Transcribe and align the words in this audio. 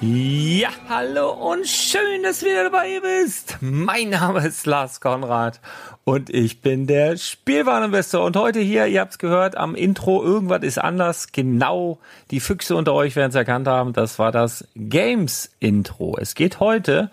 Ja, 0.00 0.68
hallo 0.88 1.32
und 1.32 1.66
schön, 1.66 2.22
dass 2.22 2.38
du 2.38 2.46
wieder 2.46 2.70
dabei 2.70 3.00
bist. 3.00 3.58
Mein 3.60 4.10
Name 4.10 4.46
ist 4.46 4.64
Lars 4.64 5.00
Konrad 5.00 5.60
und 6.04 6.30
ich 6.30 6.60
bin 6.60 6.86
der 6.86 7.16
Spielwareninvestor. 7.16 8.24
Und 8.24 8.36
heute 8.36 8.60
hier, 8.60 8.86
ihr 8.86 9.00
habt 9.00 9.10
es 9.10 9.18
gehört 9.18 9.56
am 9.56 9.74
Intro, 9.74 10.22
irgendwas 10.22 10.62
ist 10.62 10.78
anders. 10.78 11.32
Genau, 11.32 11.98
die 12.30 12.38
Füchse 12.38 12.76
unter 12.76 12.94
euch 12.94 13.16
werden 13.16 13.30
es 13.30 13.34
erkannt 13.34 13.66
haben, 13.66 13.92
das 13.92 14.20
war 14.20 14.30
das 14.30 14.68
Games-Intro. 14.76 16.16
Es 16.16 16.36
geht 16.36 16.60
heute 16.60 17.10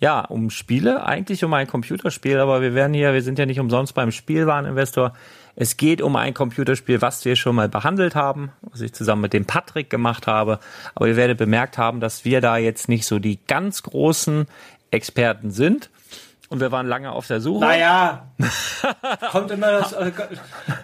ja, 0.00 0.20
um 0.20 0.50
Spiele, 0.50 1.06
eigentlich 1.06 1.44
um 1.44 1.54
ein 1.54 1.68
Computerspiel, 1.68 2.38
aber 2.38 2.60
wir 2.60 2.74
werden 2.74 2.92
hier, 2.92 3.14
wir 3.14 3.22
sind 3.22 3.38
ja 3.38 3.46
nicht 3.46 3.60
umsonst 3.60 3.94
beim 3.94 4.10
Spielwareninvestor. 4.10 5.14
Es 5.56 5.78
geht 5.78 6.02
um 6.02 6.16
ein 6.16 6.34
Computerspiel, 6.34 7.00
was 7.00 7.24
wir 7.24 7.34
schon 7.34 7.56
mal 7.56 7.68
behandelt 7.68 8.14
haben, 8.14 8.52
was 8.60 8.82
ich 8.82 8.92
zusammen 8.92 9.22
mit 9.22 9.32
dem 9.32 9.46
Patrick 9.46 9.88
gemacht 9.88 10.26
habe. 10.26 10.60
Aber 10.94 11.08
ihr 11.08 11.16
werdet 11.16 11.38
bemerkt 11.38 11.78
haben, 11.78 12.00
dass 12.00 12.26
wir 12.26 12.42
da 12.42 12.58
jetzt 12.58 12.90
nicht 12.90 13.06
so 13.06 13.18
die 13.18 13.40
ganz 13.46 13.82
großen 13.82 14.46
Experten 14.90 15.50
sind. 15.50 15.90
Und 16.48 16.60
wir 16.60 16.70
waren 16.70 16.86
lange 16.86 17.10
auf 17.10 17.26
der 17.26 17.40
Suche. 17.40 17.64
Naja, 17.64 18.28
kommt 19.32 19.50
immer 19.50 19.72
das. 19.72 19.94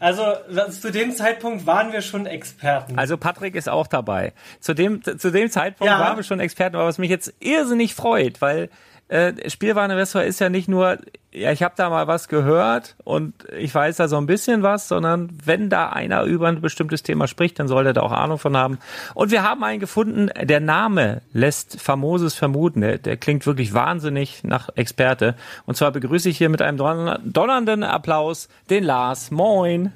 Also 0.00 0.24
zu 0.70 0.90
dem 0.90 1.12
Zeitpunkt 1.12 1.66
waren 1.66 1.92
wir 1.92 2.02
schon 2.02 2.26
Experten. 2.26 2.98
Also 2.98 3.16
Patrick 3.16 3.54
ist 3.54 3.68
auch 3.68 3.86
dabei. 3.86 4.32
Zu 4.58 4.74
dem, 4.74 5.02
zu 5.04 5.30
dem 5.30 5.50
Zeitpunkt 5.50 5.92
ja. 5.92 6.00
waren 6.00 6.16
wir 6.16 6.24
schon 6.24 6.40
Experten, 6.40 6.74
aber 6.74 6.86
was 6.86 6.98
mich 6.98 7.10
jetzt 7.10 7.32
irrsinnig 7.38 7.94
freut, 7.94 8.40
weil 8.40 8.70
äh, 9.12 9.50
Spielwareninvestor 9.50 10.22
ist 10.22 10.40
ja 10.40 10.48
nicht 10.48 10.68
nur, 10.68 10.96
ja, 11.32 11.52
ich 11.52 11.62
habe 11.62 11.74
da 11.76 11.90
mal 11.90 12.06
was 12.06 12.28
gehört 12.28 12.96
und 13.04 13.34
ich 13.54 13.74
weiß 13.74 13.96
da 13.98 14.08
so 14.08 14.16
ein 14.16 14.24
bisschen 14.24 14.62
was, 14.62 14.88
sondern 14.88 15.28
wenn 15.44 15.68
da 15.68 15.90
einer 15.90 16.22
über 16.22 16.48
ein 16.48 16.62
bestimmtes 16.62 17.02
Thema 17.02 17.28
spricht, 17.28 17.58
dann 17.58 17.68
soll 17.68 17.86
er 17.86 17.92
da 17.92 18.00
auch 18.00 18.12
Ahnung 18.12 18.38
von 18.38 18.56
haben. 18.56 18.78
Und 19.12 19.30
wir 19.30 19.42
haben 19.42 19.62
einen 19.64 19.80
gefunden, 19.80 20.30
der 20.42 20.60
Name 20.60 21.20
lässt 21.34 21.78
Famoses 21.78 22.34
vermuten. 22.34 22.80
Der, 22.80 22.96
der 22.96 23.18
klingt 23.18 23.44
wirklich 23.44 23.74
wahnsinnig 23.74 24.44
nach 24.44 24.70
Experte. 24.76 25.34
Und 25.66 25.76
zwar 25.76 25.90
begrüße 25.90 26.30
ich 26.30 26.38
hier 26.38 26.48
mit 26.48 26.62
einem 26.62 26.78
donnernden 26.78 27.84
Applaus 27.84 28.48
den 28.70 28.82
Lars. 28.82 29.30
Moin. 29.30 29.92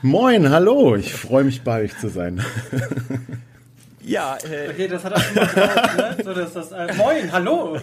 Moin, 0.00 0.48
hallo. 0.48 0.94
Ich 0.94 1.12
freue 1.12 1.42
mich 1.42 1.62
bei 1.62 1.82
euch 1.82 1.98
zu 1.98 2.08
sein. 2.08 2.44
Ja, 4.02 4.36
äh, 4.38 4.70
Okay, 4.70 4.88
das 4.88 5.04
hat 5.04 5.12
er 5.12 5.20
schon 5.20 5.34
mal 5.34 5.46
drauf, 5.46 5.96
ne? 5.96 6.16
So, 6.24 6.32
das, 6.34 6.52
das, 6.54 6.72
äh, 6.72 6.94
moin, 6.94 7.30
hallo. 7.32 7.76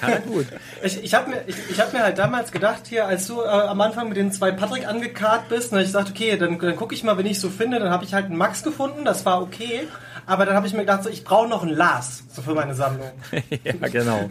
ja, 0.00 0.18
gut. 0.26 0.46
Ich, 0.82 1.02
ich 1.04 1.14
habe 1.14 1.30
mir, 1.30 1.44
ich, 1.46 1.56
ich 1.70 1.80
hab 1.80 1.92
mir 1.92 2.02
halt 2.02 2.18
damals 2.18 2.52
gedacht, 2.52 2.86
hier, 2.88 3.06
als 3.06 3.26
du 3.26 3.42
äh, 3.42 3.46
am 3.46 3.80
Anfang 3.80 4.08
mit 4.08 4.16
den 4.16 4.32
zwei 4.32 4.50
Patrick 4.50 4.86
angekarrt 4.88 5.48
bist, 5.50 5.72
ne, 5.72 5.82
ich 5.82 5.90
sagte, 5.90 6.12
okay, 6.12 6.36
dann, 6.38 6.58
dann 6.58 6.76
gucke 6.76 6.94
ich 6.94 7.04
mal, 7.04 7.18
wenn 7.18 7.26
ich 7.26 7.38
so 7.38 7.50
finde, 7.50 7.78
dann 7.78 7.90
habe 7.90 8.04
ich 8.04 8.14
halt 8.14 8.26
einen 8.26 8.36
Max 8.36 8.62
gefunden, 8.62 9.04
das 9.04 9.26
war 9.26 9.42
okay. 9.42 9.88
Aber 10.26 10.46
dann 10.46 10.54
habe 10.54 10.66
ich 10.66 10.72
mir 10.72 10.80
gedacht, 10.80 11.04
so, 11.04 11.10
ich 11.10 11.24
brauche 11.24 11.48
noch 11.48 11.62
einen 11.62 11.76
Lars 11.76 12.24
so 12.32 12.42
für 12.42 12.54
meine 12.54 12.74
Sammlung. 12.74 13.10
ja, 13.64 13.88
genau. 13.88 14.30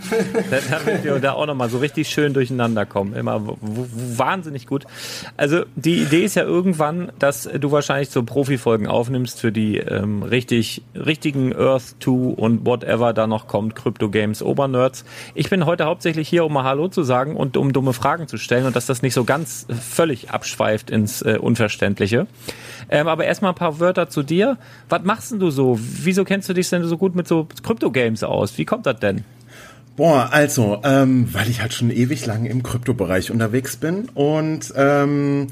Damit 0.69 1.04
wir 1.04 1.19
da 1.19 1.33
auch 1.33 1.45
nochmal 1.45 1.69
so 1.69 1.78
richtig 1.78 2.10
schön 2.10 2.33
durcheinander 2.33 2.86
kommen. 2.86 3.13
Immer 3.13 3.42
wahnsinnig 3.62 4.66
gut. 4.66 4.86
Also 5.38 5.63
die 5.75 6.01
Idee 6.01 6.24
ist 6.24 6.36
ja 6.36 6.44
irgendwann, 6.44 7.12
dass 7.19 7.44
du 7.44 7.72
wahrscheinlich 7.72 8.10
so 8.10 8.24
Profifolgen 8.24 8.88
aufnimmst 8.88 9.39
für 9.39 9.51
die 9.51 9.78
ähm, 9.78 10.24
richtig, 10.24 10.81
richtigen 10.95 11.56
Earth 11.56 11.95
2 12.00 12.12
und 12.12 12.66
whatever 12.66 13.13
da 13.13 13.27
noch 13.27 13.48
kommt, 13.48 13.75
Crypto 13.75 14.10
Games 14.10 14.42
Obernerds. 14.42 15.06
Ich 15.36 15.50
bin 15.50 15.66
heute 15.66 15.86
hauptsächlich 15.86 16.27
hier, 16.27 16.45
um 16.45 16.54
mal 16.54 16.63
Hallo 16.63 16.88
zu 16.88 17.04
sagen 17.04 17.36
und 17.36 17.57
um 17.57 17.74
dumme 17.74 17.94
Fragen 17.94 18.27
zu 18.27 18.38
stellen 18.38 18.66
und 18.66 18.75
dass 18.75 18.88
das 18.88 19.01
nicht 19.01 19.13
so 19.13 19.25
ganz 19.25 19.68
äh, 19.69 19.74
völlig 19.75 20.31
abschweift 20.31 20.89
ins 20.89 21.22
äh, 21.22 21.38
Unverständliche. 21.39 22.27
Ähm, 22.91 23.07
aber 23.07 23.25
erstmal 23.25 23.53
ein 23.53 23.55
paar 23.55 23.79
Wörter 23.79 24.09
zu 24.09 24.21
dir. 24.21 24.57
Was 24.89 25.03
machst 25.03 25.31
denn 25.31 25.39
du 25.39 25.49
so? 25.49 25.79
Wieso 25.79 26.25
kennst 26.25 26.49
du 26.49 26.53
dich 26.53 26.69
denn 26.69 26.83
so 26.83 26.97
gut 26.97 27.15
mit 27.15 27.27
so 27.27 27.47
Crypto-Games 27.63 28.23
aus? 28.23 28.57
Wie 28.57 28.65
kommt 28.65 28.85
das 28.85 28.99
denn? 28.99 29.23
Boah, 29.95 30.29
also, 30.31 30.79
ähm, 30.83 31.33
weil 31.33 31.49
ich 31.49 31.61
halt 31.61 31.73
schon 31.73 31.89
ewig 31.89 32.25
lang 32.25 32.45
im 32.45 32.63
Kryptobereich 32.63 33.31
unterwegs 33.31 33.75
bin 33.75 34.09
und 34.13 34.73
ähm, 34.75 35.47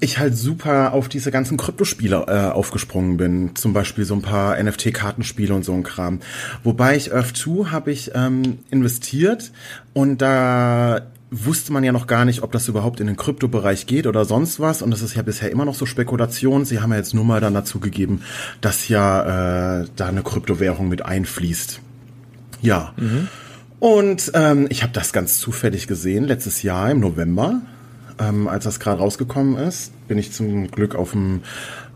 ich 0.00 0.18
halt 0.18 0.36
super 0.36 0.92
auf 0.92 1.08
diese 1.08 1.30
ganzen 1.30 1.56
Kryptospiele 1.56 2.24
äh, 2.28 2.52
aufgesprungen 2.52 3.16
bin. 3.16 3.56
Zum 3.56 3.72
Beispiel 3.72 4.04
so 4.04 4.14
ein 4.14 4.22
paar 4.22 4.62
NFT-Kartenspiele 4.62 5.54
und 5.54 5.64
so 5.64 5.72
ein 5.72 5.82
Kram. 5.82 6.20
Wobei 6.62 6.96
ich 6.96 7.12
Earth 7.12 7.36
2 7.36 7.70
habe 7.70 7.90
ich 7.90 8.12
ähm, 8.14 8.58
investiert 8.70 9.52
und 9.92 10.22
da 10.22 11.02
wusste 11.34 11.72
man 11.72 11.84
ja 11.84 11.92
noch 11.92 12.06
gar 12.06 12.24
nicht, 12.24 12.42
ob 12.42 12.52
das 12.52 12.68
überhaupt 12.68 13.00
in 13.00 13.06
den 13.06 13.16
Kryptobereich 13.16 13.86
geht 13.86 14.06
oder 14.06 14.24
sonst 14.24 14.60
was. 14.60 14.82
Und 14.82 14.90
das 14.90 15.02
ist 15.02 15.14
ja 15.14 15.22
bisher 15.22 15.50
immer 15.50 15.64
noch 15.64 15.74
so 15.74 15.86
Spekulation. 15.86 16.64
Sie 16.64 16.80
haben 16.80 16.90
ja 16.90 16.98
jetzt 16.98 17.14
nur 17.14 17.24
mal 17.24 17.40
dann 17.40 17.54
dazu 17.54 17.80
gegeben, 17.80 18.22
dass 18.60 18.88
ja 18.88 19.80
äh, 19.80 19.86
da 19.96 20.06
eine 20.06 20.22
Kryptowährung 20.22 20.88
mit 20.88 21.04
einfließt. 21.04 21.80
Ja. 22.62 22.94
Und 23.80 24.30
ähm, 24.34 24.66
ich 24.70 24.82
habe 24.82 24.92
das 24.92 25.12
ganz 25.12 25.38
zufällig 25.38 25.86
gesehen, 25.86 26.24
letztes 26.24 26.62
Jahr 26.62 26.90
im 26.90 27.00
November, 27.00 27.60
ähm, 28.18 28.48
als 28.48 28.64
das 28.64 28.80
gerade 28.80 29.00
rausgekommen 29.00 29.56
ist, 29.56 29.92
bin 30.08 30.18
ich 30.18 30.32
zum 30.32 30.70
Glück 30.70 30.94
auf 30.94 31.12
dem 31.12 31.42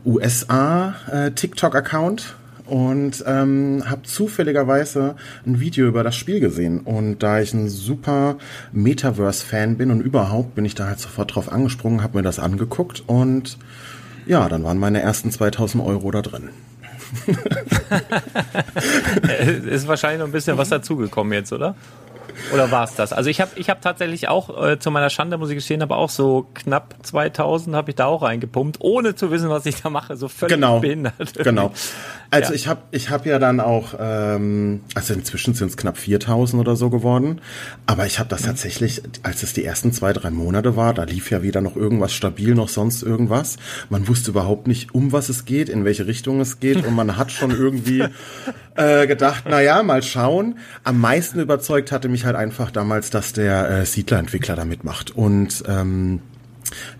USA 0.05 0.95
äh, 1.11 1.31
TikTok-Account 1.31 2.37
und 2.69 3.25
ähm, 3.27 3.85
habe 3.87 4.03
zufälligerweise 4.03 5.17
ein 5.47 5.61
Video 5.61 5.87
über 5.87 6.05
das 6.05 6.17
Spiel 6.17 6.41
gesehen. 6.41 6.81
Und 6.81 7.23
da 7.23 7.41
ich 7.41 7.55
ein 7.55 7.69
super 7.69 8.37
Metaverse-Fan 8.73 9.77
bin 9.77 9.91
und 9.91 10.01
überhaupt, 10.01 10.55
bin 10.55 10.65
ich 10.65 10.75
da 10.75 10.87
halt 10.87 11.01
sofort 11.01 11.35
drauf 11.35 11.51
angesprungen, 11.51 12.03
habe 12.03 12.19
mir 12.19 12.23
das 12.23 12.39
angeguckt 12.39 13.03
und 13.07 13.59
ja, 14.27 14.49
dann 14.49 14.63
waren 14.63 14.79
meine 14.79 15.01
ersten 15.01 15.31
2000 15.31 15.83
Euro 15.83 16.11
da 16.11 16.23
drin. 16.23 16.51
ist 19.67 19.89
wahrscheinlich 19.89 20.19
noch 20.19 20.27
ein 20.27 20.33
bisschen 20.33 20.59
was 20.59 20.69
dazugekommen 20.69 21.33
jetzt, 21.33 21.53
oder? 21.53 21.75
Oder 22.53 22.71
war 22.71 22.85
es 22.85 22.95
das? 22.95 23.13
Also 23.13 23.31
ich 23.31 23.41
habe 23.41 23.51
ich 23.57 23.71
hab 23.71 23.81
tatsächlich 23.83 24.29
auch, 24.29 24.65
äh, 24.65 24.79
zu 24.79 24.91
meiner 24.91 25.11
Schande 25.11 25.39
muss 25.39 25.51
ich 25.51 25.57
gestehen, 25.57 25.83
aber 25.83 25.97
auch 25.97 26.11
so 26.11 26.47
knapp 26.55 26.95
2000 27.03 27.75
habe 27.77 27.91
ich 27.91 27.97
da 27.97 28.07
auch 28.07 28.23
reingepumpt, 28.23 28.79
ohne 28.81 29.15
zu 29.15 29.31
wissen, 29.31 29.49
was 29.49 29.67
ich 29.67 29.83
da 29.83 29.91
mache. 29.91 30.17
So 30.17 30.29
völlig 30.29 30.55
genau, 30.55 30.81
behindert. 30.81 31.35
Genau. 31.43 31.73
Also 32.31 32.51
Ja. 32.53 32.57
ich 32.57 32.69
habe 32.69 32.83
ich 32.91 33.11
hab 33.11 33.25
ja 33.27 33.39
dann 33.39 33.61
auch, 33.61 33.95
ähm, 33.99 34.83
also 34.95 35.15
inzwischen 35.15 35.55
sind 35.55 35.69
es 35.69 35.77
knapp 35.77 35.97
4000 35.97 36.61
oder 36.61 36.77
so 36.77 36.91
geworden, 36.91 37.41
aber 37.87 38.07
ich 38.07 38.19
habe 38.19 38.29
das 38.29 38.43
tatsächlich, 38.43 39.03
als 39.23 39.43
es 39.43 39.53
die 39.55 39.65
ersten 39.65 39.93
zwei, 39.93 40.13
drei 40.13 40.31
Monate 40.31 40.77
war, 40.77 40.93
da 40.95 41.05
lief 41.05 41.31
ja 41.31 41.43
wieder 41.43 41.61
noch 41.61 41.75
irgendwas 41.77 42.13
stabil, 42.13 42.55
noch 42.55 42.69
sonst 42.69 43.03
irgendwas. 43.03 43.57
Man 43.89 44.09
wusste 44.09 44.31
überhaupt 44.33 44.67
nicht, 44.67 44.95
um 44.95 45.13
was 45.13 45.29
es 45.31 45.45
geht, 45.47 45.69
in 45.69 45.85
welche 45.85 46.07
Richtung 46.07 46.41
es 46.41 46.61
geht 46.61 46.85
und 46.85 46.95
man 46.95 47.17
hat 47.17 47.33
schon 47.33 47.51
irgendwie 47.51 48.05
äh, 48.79 49.07
gedacht, 49.07 49.45
na 49.49 49.61
ja, 49.61 49.83
mal 49.83 50.03
schauen. 50.03 50.57
Am 50.85 51.01
meisten 51.01 51.41
überzeugt 51.41 51.93
hatte 51.93 52.09
mich 52.09 52.25
halt 52.25 52.37
einfach 52.37 52.71
damals, 52.71 53.11
dass 53.11 53.33
der 53.35 53.69
äh, 53.71 53.85
Siedler-Entwickler 53.85 54.57
da 54.57 54.65
mitmacht 54.65 55.15
und 55.17 55.63
ähm, 55.69 56.21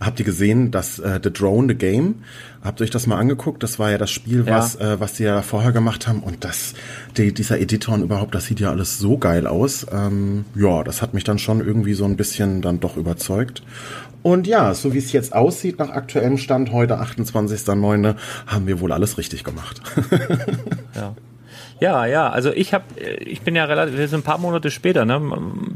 Habt 0.01 0.19
ihr 0.19 0.25
gesehen, 0.25 0.71
dass 0.71 0.99
äh, 0.99 1.21
The 1.23 1.31
Drone, 1.31 1.69
The 1.69 1.75
Game, 1.75 2.23
habt 2.65 2.81
ihr 2.81 2.85
euch 2.85 2.91
das 2.91 3.07
mal 3.07 3.19
angeguckt? 3.19 3.63
Das 3.63 3.79
war 3.79 3.91
ja 3.91 3.99
das 3.99 4.11
Spiel, 4.11 4.47
Ja. 4.47 4.57
was, 4.57 4.77
äh, 4.77 4.99
was 4.99 5.13
die 5.15 5.25
ja 5.25 5.43
vorher 5.43 5.73
gemacht 5.73 6.09
haben. 6.09 6.23
Und 6.23 6.43
das, 6.43 6.73
die, 7.19 7.35
dieser 7.35 7.61
Editor 7.61 7.93
und 7.95 8.03
überhaupt, 8.03 8.35
das 8.35 8.47
sieht 8.47 8.61
ja 8.61 8.71
alles 8.71 8.99
so 8.99 9.19
geil 9.19 9.47
aus. 9.47 9.85
Ähm, 9.93 10.47
ja, 10.55 10.83
das 10.85 11.03
hat 11.03 11.13
mich 11.13 11.25
dann 11.25 11.39
schon 11.39 11.61
irgendwie 11.61 11.93
so 11.93 12.07
ein 12.07 12.17
bisschen 12.17 12.63
dann 12.63 12.81
doch 12.81 12.97
überzeugt. 12.97 13.63
Und 14.23 14.47
ja, 14.47 14.73
so 14.73 14.95
wie 14.95 14.99
es 14.99 15.13
jetzt 15.13 15.35
aussieht 15.35 15.79
nach 15.79 15.91
aktuellem 15.91 16.39
Stand, 16.39 16.73
heute 16.73 16.99
28.09., 17.03 18.15
haben 18.47 18.67
wir 18.67 18.81
wohl 18.81 18.93
alles 18.93 19.19
richtig 19.19 19.45
gemacht. 19.45 19.83
Ja. 20.95 21.15
Ja, 21.81 22.07
ja, 22.07 22.29
also 22.29 22.53
ich 22.53 22.75
habe, 22.75 22.85
ich 23.21 23.43
bin 23.43 23.55
ja 23.55 23.65
relativ, 23.65 23.97
wir 23.97 24.09
sind 24.09 24.21
ein 24.21 24.25
paar 24.25 24.39
Monate 24.39 24.71
später, 24.71 25.05
ne? 25.05 25.21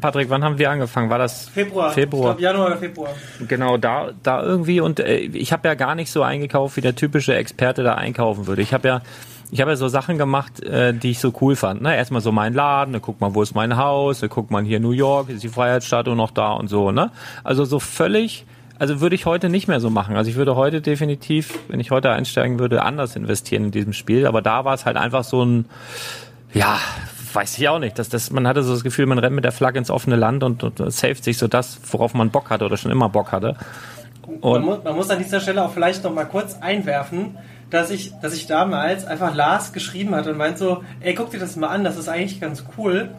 Patrick, 0.00 0.30
wann 0.30 0.42
haben 0.42 0.58
wir 0.58 0.70
angefangen? 0.70 1.10
War 1.10 1.18
das 1.18 1.48
Februar. 1.48 1.90
Februar. 1.92 2.32
Ich 2.32 2.38
glaub, 2.38 2.40
Januar 2.40 2.66
oder 2.68 2.76
Februar. 2.76 3.10
Genau, 3.46 3.76
da, 3.76 4.10
da 4.22 4.42
irgendwie 4.42 4.80
und 4.80 4.98
äh, 5.00 5.18
ich 5.18 5.52
habe 5.52 5.68
ja 5.68 5.74
gar 5.74 5.94
nicht 5.94 6.10
so 6.10 6.22
eingekauft, 6.22 6.76
wie 6.76 6.80
der 6.80 6.96
typische 6.96 7.34
Experte 7.34 7.82
da 7.82 7.94
einkaufen 7.94 8.46
würde. 8.46 8.62
Ich 8.62 8.74
habe 8.74 8.88
ja, 8.88 9.02
ich 9.52 9.60
habe 9.60 9.70
ja 9.70 9.76
so 9.76 9.86
Sachen 9.88 10.18
gemacht, 10.18 10.62
äh, 10.62 10.92
die 10.92 11.10
ich 11.10 11.20
so 11.20 11.32
cool 11.40 11.54
fand. 11.54 11.82
Ne? 11.82 11.94
Erstmal 11.94 12.20
so 12.20 12.32
mein 12.32 12.54
Laden, 12.54 12.92
dann 12.92 13.02
guckt 13.02 13.20
man, 13.20 13.34
wo 13.34 13.42
ist 13.42 13.54
mein 13.54 13.76
Haus, 13.76 14.20
dann 14.20 14.30
guckt 14.30 14.50
man 14.50 14.64
hier 14.64 14.80
New 14.80 14.92
York, 14.92 15.28
ist 15.28 15.42
die 15.42 15.48
Freiheitsstatue 15.48 16.16
noch 16.16 16.30
da 16.30 16.52
und 16.52 16.68
so. 16.68 16.90
Ne? 16.90 17.10
Also 17.44 17.64
so 17.64 17.78
völlig, 17.78 18.44
also 18.78 19.00
würde 19.00 19.14
ich 19.14 19.26
heute 19.26 19.48
nicht 19.48 19.68
mehr 19.68 19.80
so 19.80 19.90
machen. 19.90 20.16
Also 20.16 20.30
ich 20.30 20.36
würde 20.36 20.56
heute 20.56 20.80
definitiv, 20.80 21.58
wenn 21.68 21.80
ich 21.80 21.90
heute 21.90 22.10
einsteigen 22.10 22.58
würde, 22.58 22.82
anders 22.82 23.16
investieren 23.16 23.66
in 23.66 23.70
diesem 23.70 23.92
Spiel. 23.92 24.26
Aber 24.26 24.42
da 24.42 24.64
war 24.64 24.74
es 24.74 24.86
halt 24.86 24.96
einfach 24.96 25.24
so 25.24 25.44
ein, 25.44 25.66
ja, 26.52 26.78
weiß 27.32 27.58
ich 27.58 27.68
auch 27.68 27.78
nicht. 27.78 27.98
Das, 27.98 28.08
das, 28.08 28.30
man 28.30 28.46
hatte 28.46 28.62
so 28.62 28.72
das 28.72 28.82
Gefühl, 28.82 29.06
man 29.06 29.18
rennt 29.18 29.34
mit 29.34 29.44
der 29.44 29.52
Flagge 29.52 29.78
ins 29.78 29.90
offene 29.90 30.16
Land 30.16 30.42
und, 30.42 30.62
und 30.62 30.92
saved 30.92 31.24
sich 31.24 31.38
so 31.38 31.48
das, 31.48 31.80
worauf 31.90 32.14
man 32.14 32.30
Bock 32.30 32.50
hatte 32.50 32.64
oder 32.64 32.76
schon 32.76 32.90
immer 32.90 33.08
Bock 33.08 33.32
hatte. 33.32 33.56
Man 34.26 34.38
Und 34.40 34.64
muss, 34.64 34.84
man 34.84 34.94
muss 34.94 35.10
an 35.10 35.18
dieser 35.18 35.40
Stelle 35.40 35.64
auch 35.64 35.72
vielleicht 35.72 36.04
noch 36.04 36.12
mal 36.12 36.24
kurz 36.24 36.58
einwerfen, 36.60 37.36
dass 37.70 37.90
ich, 37.90 38.12
dass 38.20 38.34
ich 38.34 38.46
damals 38.46 39.06
einfach 39.06 39.34
Lars 39.34 39.72
geschrieben 39.72 40.14
hatte 40.14 40.32
und 40.32 40.38
meint 40.38 40.58
so, 40.58 40.84
ey, 41.00 41.14
guck 41.14 41.30
dir 41.30 41.40
das 41.40 41.56
mal 41.56 41.68
an, 41.68 41.84
das 41.84 41.96
ist 41.96 42.08
eigentlich 42.08 42.40
ganz 42.40 42.64
cool. 42.76 43.10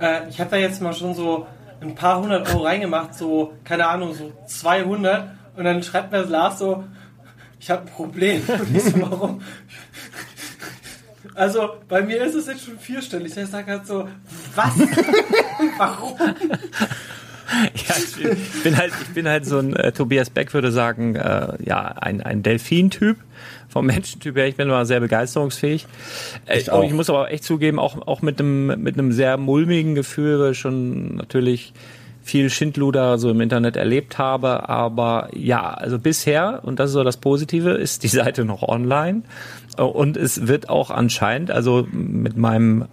Äh, 0.00 0.28
ich 0.28 0.40
habe 0.40 0.50
da 0.50 0.56
jetzt 0.56 0.82
mal 0.82 0.92
schon 0.92 1.14
so 1.14 1.46
ein 1.80 1.94
paar 1.94 2.20
hundert 2.20 2.48
Euro 2.48 2.64
reingemacht, 2.64 3.14
so, 3.14 3.54
keine 3.64 3.86
Ahnung, 3.86 4.14
so 4.14 4.32
200. 4.46 5.30
Und 5.56 5.64
dann 5.64 5.82
schreibt 5.82 6.12
mir 6.12 6.22
Lars 6.22 6.58
so, 6.58 6.84
ich 7.58 7.70
habe 7.70 7.82
ein 7.82 7.92
Problem. 7.92 8.42
Und 8.48 8.74
ich 8.76 8.82
so, 8.82 9.00
warum? 9.00 9.42
Also, 11.34 11.70
bei 11.88 12.02
mir 12.02 12.22
ist 12.24 12.34
es 12.34 12.46
jetzt 12.46 12.64
schon 12.64 12.78
vierstellig. 12.78 13.36
Ich 13.36 13.48
sage 13.48 13.70
halt 13.70 13.86
so, 13.86 14.08
was? 14.54 14.72
warum? 15.78 16.18
ja, 17.74 17.94
ich 17.96 18.62
bin 18.62 18.76
halt, 18.76 18.92
ich 19.02 19.14
bin 19.14 19.28
halt 19.28 19.46
so 19.46 19.58
ein 19.58 19.74
äh, 19.74 19.92
Tobias 19.92 20.30
Beck 20.30 20.52
würde 20.54 20.72
sagen, 20.72 21.16
äh, 21.16 21.52
ja, 21.64 21.94
ein, 22.00 22.22
ein 22.22 22.42
Delfin-Typ. 22.42 23.18
Vom 23.70 23.86
Menschentyp 23.86 24.36
her, 24.36 24.46
ich 24.48 24.56
bin 24.56 24.68
immer 24.68 24.84
sehr 24.84 25.00
begeisterungsfähig. 25.00 25.86
Äh, 26.46 26.58
Ich 26.58 26.70
auch. 26.70 26.82
ich 26.82 26.92
muss 26.92 27.08
aber 27.08 27.30
echt 27.30 27.44
zugeben, 27.44 27.78
auch, 27.78 28.06
auch 28.06 28.20
mit 28.20 28.40
einem, 28.40 28.82
mit 28.82 28.98
einem 28.98 29.12
sehr 29.12 29.36
mulmigen 29.36 29.94
Gefühl, 29.94 30.40
weil 30.40 30.52
ich 30.52 30.58
schon 30.58 31.16
natürlich 31.16 31.72
viel 32.22 32.50
Schindluder 32.50 33.18
so 33.18 33.30
im 33.30 33.40
Internet 33.40 33.76
erlebt 33.76 34.18
habe. 34.18 34.68
Aber 34.68 35.28
ja, 35.34 35.72
also 35.72 35.98
bisher, 35.98 36.60
und 36.62 36.78
das 36.78 36.90
ist 36.90 36.94
so 36.94 37.04
das 37.04 37.16
Positive, 37.16 37.70
ist 37.70 38.02
die 38.02 38.08
Seite 38.08 38.44
noch 38.44 38.62
online. 38.62 39.22
Und 39.84 40.16
es 40.18 40.46
wird 40.46 40.68
auch 40.68 40.90
anscheinend, 40.90 41.50
also 41.50 41.88
mit 41.90 42.36
meinem, 42.36 42.84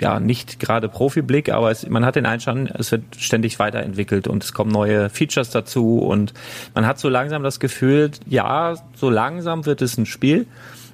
ja, 0.00 0.20
nicht 0.20 0.60
gerade 0.60 0.88
Profiblick, 0.88 1.50
aber 1.50 1.72
es, 1.72 1.88
man 1.88 2.06
hat 2.06 2.14
den 2.14 2.26
Einstand, 2.26 2.70
es 2.78 2.92
wird 2.92 3.02
ständig 3.16 3.58
weiterentwickelt 3.58 4.28
und 4.28 4.44
es 4.44 4.52
kommen 4.52 4.70
neue 4.70 5.10
Features 5.10 5.50
dazu 5.50 5.98
und 5.98 6.32
man 6.74 6.86
hat 6.86 7.00
so 7.00 7.08
langsam 7.08 7.42
das 7.42 7.58
Gefühl, 7.58 8.12
ja, 8.26 8.76
so 8.94 9.10
langsam 9.10 9.66
wird 9.66 9.82
es 9.82 9.98
ein 9.98 10.06
Spiel. 10.06 10.46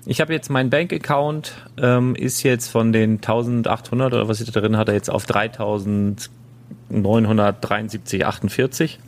Ich 0.06 0.22
habe 0.22 0.32
jetzt 0.32 0.48
mein 0.48 0.70
Bankaccount 0.70 1.52
ähm, 1.76 2.14
ist 2.14 2.42
jetzt 2.42 2.68
von 2.68 2.94
den 2.94 3.16
1800 3.16 4.14
oder 4.14 4.28
was 4.28 4.40
ich 4.40 4.50
da 4.50 4.58
drin 4.58 4.78
hatte 4.78 4.92
jetzt 4.92 5.10
auf 5.10 5.26
3973 5.26 8.24
48 8.24 8.98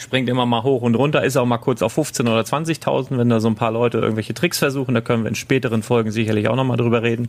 springt 0.00 0.28
immer 0.28 0.46
mal 0.46 0.62
hoch 0.62 0.82
und 0.82 0.94
runter, 0.94 1.22
ist 1.24 1.36
auch 1.36 1.46
mal 1.46 1.58
kurz 1.58 1.82
auf 1.82 1.92
15 1.92 2.26
oder 2.26 2.40
20.000, 2.40 3.18
wenn 3.18 3.28
da 3.28 3.40
so 3.40 3.48
ein 3.48 3.54
paar 3.54 3.70
Leute 3.70 3.98
irgendwelche 3.98 4.34
Tricks 4.34 4.58
versuchen, 4.58 4.94
da 4.94 5.00
können 5.00 5.24
wir 5.24 5.28
in 5.28 5.34
späteren 5.34 5.82
Folgen 5.82 6.10
sicherlich 6.10 6.48
auch 6.48 6.56
nochmal 6.56 6.76
drüber 6.76 7.02
reden. 7.02 7.28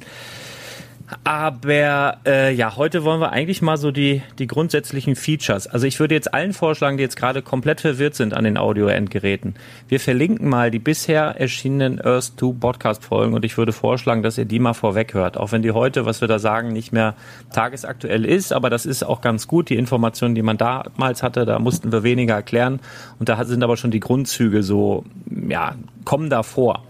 Aber 1.23 2.17
äh, 2.25 2.53
ja, 2.53 2.75
heute 2.77 3.03
wollen 3.03 3.19
wir 3.19 3.31
eigentlich 3.31 3.61
mal 3.61 3.77
so 3.77 3.91
die, 3.91 4.21
die 4.39 4.47
grundsätzlichen 4.47 5.15
Features. 5.15 5.67
Also 5.67 5.85
ich 5.85 5.99
würde 5.99 6.15
jetzt 6.15 6.33
allen 6.33 6.53
vorschlagen, 6.53 6.97
die 6.97 7.03
jetzt 7.03 7.17
gerade 7.17 7.41
komplett 7.41 7.81
verwirrt 7.81 8.15
sind 8.15 8.33
an 8.33 8.43
den 8.43 8.57
Audio-Endgeräten. 8.57 9.55
Wir 9.87 9.99
verlinken 9.99 10.47
mal 10.47 10.71
die 10.71 10.79
bisher 10.79 11.39
erschienenen 11.39 11.99
Earth 12.01 12.33
2 12.37 12.53
Podcast-Folgen 12.59 13.33
und 13.33 13.45
ich 13.45 13.57
würde 13.57 13.73
vorschlagen, 13.73 14.23
dass 14.23 14.37
ihr 14.37 14.45
die 14.45 14.59
mal 14.59 14.73
vorweg 14.73 15.13
hört. 15.13 15.37
Auch 15.37 15.51
wenn 15.51 15.61
die 15.61 15.71
heute, 15.71 16.05
was 16.05 16.21
wir 16.21 16.27
da 16.27 16.39
sagen, 16.39 16.71
nicht 16.71 16.93
mehr 16.93 17.15
tagesaktuell 17.53 18.25
ist, 18.25 18.53
aber 18.53 18.69
das 18.69 18.85
ist 18.85 19.03
auch 19.03 19.21
ganz 19.21 19.47
gut. 19.47 19.69
Die 19.69 19.77
Informationen, 19.77 20.35
die 20.35 20.43
man 20.43 20.57
damals 20.57 21.23
hatte, 21.23 21.45
da 21.45 21.59
mussten 21.59 21.91
wir 21.91 22.03
weniger 22.03 22.35
erklären 22.35 22.79
und 23.19 23.29
da 23.29 23.43
sind 23.43 23.63
aber 23.63 23.77
schon 23.77 23.91
die 23.91 23.99
Grundzüge 23.99 24.63
so, 24.63 25.03
ja, 25.29 25.75
kommen 26.05 26.29
da 26.29 26.43
vor. 26.43 26.83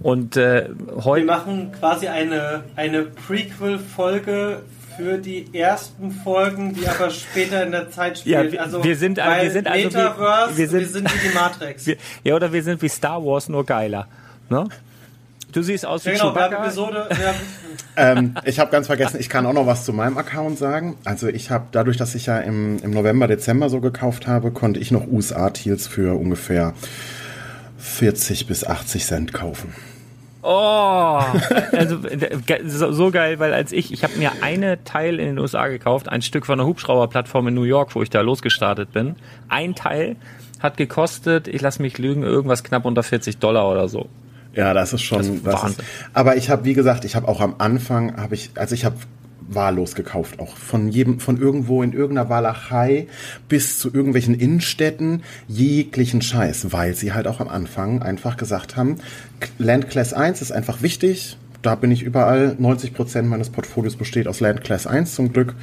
Und 0.00 0.36
äh, 0.36 0.68
heute. 1.02 1.22
Wir 1.22 1.32
machen 1.32 1.72
quasi 1.78 2.08
eine, 2.08 2.64
eine 2.76 3.02
Prequel-Folge 3.02 4.62
für 4.96 5.18
die 5.18 5.52
ersten 5.52 6.10
Folgen, 6.10 6.74
die 6.74 6.86
aber 6.86 7.10
später 7.10 7.64
in 7.64 7.72
der 7.72 7.90
Zeit 7.90 8.18
spielen. 8.18 8.44
Ja, 8.46 8.52
wir, 8.52 8.62
also, 8.62 8.84
wir 8.84 8.96
sind, 8.96 9.16
wir 9.16 9.50
sind 9.50 9.66
also 9.66 9.84
Metaverse, 9.84 10.56
wir, 10.56 10.58
wir, 10.58 10.68
sind, 10.68 10.80
wir 10.80 10.88
sind 10.88 11.14
wie 11.14 11.28
die 11.28 11.34
Matrix. 11.34 11.86
Wir, 11.86 11.96
ja, 12.22 12.36
oder 12.36 12.52
wir 12.52 12.62
sind 12.62 12.80
wie 12.82 12.88
Star 12.88 13.24
Wars, 13.24 13.48
nur 13.48 13.64
geiler. 13.64 14.06
Ne? 14.50 14.68
Du 15.52 15.62
siehst 15.62 15.86
aus 15.86 16.04
wie 16.04 16.10
ja, 16.10 16.16
genau, 16.16 16.32
Chewbacca. 16.32 16.64
Episode, 16.64 17.08
ähm, 17.96 18.34
ich 18.44 18.58
habe 18.58 18.72
ganz 18.72 18.88
vergessen, 18.88 19.20
ich 19.20 19.28
kann 19.28 19.46
auch 19.46 19.52
noch 19.52 19.66
was 19.66 19.84
zu 19.84 19.92
meinem 19.92 20.18
Account 20.18 20.58
sagen. 20.58 20.96
Also 21.04 21.28
ich 21.28 21.50
habe, 21.50 21.66
dadurch, 21.70 21.96
dass 21.96 22.14
ich 22.14 22.26
ja 22.26 22.38
im, 22.38 22.78
im 22.82 22.90
November, 22.90 23.28
Dezember 23.28 23.68
so 23.68 23.80
gekauft 23.80 24.26
habe, 24.26 24.50
konnte 24.50 24.80
ich 24.80 24.90
noch 24.90 25.06
USA-Teals 25.06 25.86
für 25.86 26.18
ungefähr 26.18 26.74
40 27.84 28.46
bis 28.46 28.64
80 28.64 29.04
Cent 29.04 29.32
kaufen. 29.32 29.74
Oh, 30.42 31.22
also 31.72 31.98
so, 32.92 33.10
geil, 33.10 33.38
weil 33.38 33.52
als 33.54 33.72
ich, 33.72 33.92
ich 33.92 34.04
habe 34.04 34.16
mir 34.16 34.32
eine 34.42 34.82
Teil 34.84 35.20
in 35.20 35.26
den 35.26 35.38
USA 35.38 35.68
gekauft, 35.68 36.08
ein 36.08 36.22
Stück 36.22 36.46
von 36.46 36.58
einer 36.58 36.68
Hubschrauberplattform 36.68 37.48
in 37.48 37.54
New 37.54 37.62
York, 37.62 37.94
wo 37.94 38.02
ich 38.02 38.10
da 38.10 38.20
losgestartet 38.20 38.92
bin. 38.92 39.16
Ein 39.48 39.74
Teil 39.74 40.16
hat 40.60 40.76
gekostet, 40.76 41.46
ich 41.46 41.60
lasse 41.60 41.80
mich 41.82 41.98
lügen, 41.98 42.22
irgendwas 42.22 42.64
knapp 42.64 42.84
unter 42.84 43.02
40 43.02 43.38
Dollar 43.38 43.70
oder 43.70 43.88
so. 43.88 44.08
Ja, 44.54 44.72
das 44.72 44.92
ist 44.92 45.02
schon. 45.02 45.18
Das 45.18 45.28
ist 45.28 45.46
das 45.46 45.64
ist, 45.64 45.82
aber 46.14 46.36
ich 46.36 46.50
habe, 46.50 46.64
wie 46.64 46.74
gesagt, 46.74 47.04
ich 47.04 47.16
habe 47.16 47.28
auch 47.28 47.40
am 47.40 47.56
Anfang, 47.58 48.16
habe 48.16 48.34
ich, 48.34 48.50
also 48.54 48.74
ich 48.74 48.84
habe 48.84 48.96
wahllos 49.48 49.94
gekauft, 49.94 50.40
auch 50.40 50.56
von 50.56 50.88
jedem, 50.88 51.20
von 51.20 51.40
irgendwo 51.40 51.82
in 51.82 51.92
irgendeiner 51.92 52.28
Walachei 52.28 53.06
bis 53.48 53.78
zu 53.78 53.92
irgendwelchen 53.92 54.34
Innenstädten 54.34 55.22
jeglichen 55.48 56.22
Scheiß, 56.22 56.72
weil 56.72 56.94
sie 56.94 57.12
halt 57.12 57.26
auch 57.26 57.40
am 57.40 57.48
Anfang 57.48 58.02
einfach 58.02 58.36
gesagt 58.36 58.76
haben, 58.76 58.96
Land 59.58 59.90
Class 59.90 60.12
1 60.12 60.42
ist 60.42 60.52
einfach 60.52 60.82
wichtig. 60.82 61.36
Da 61.62 61.74
bin 61.76 61.90
ich 61.90 62.02
überall. 62.02 62.56
90 62.58 62.92
Prozent 62.92 63.28
meines 63.28 63.48
Portfolios 63.48 63.96
besteht 63.96 64.28
aus 64.28 64.40
Land 64.40 64.62
Class 64.62 64.86
1 64.86 65.14
zum 65.14 65.32
Glück. 65.32 65.54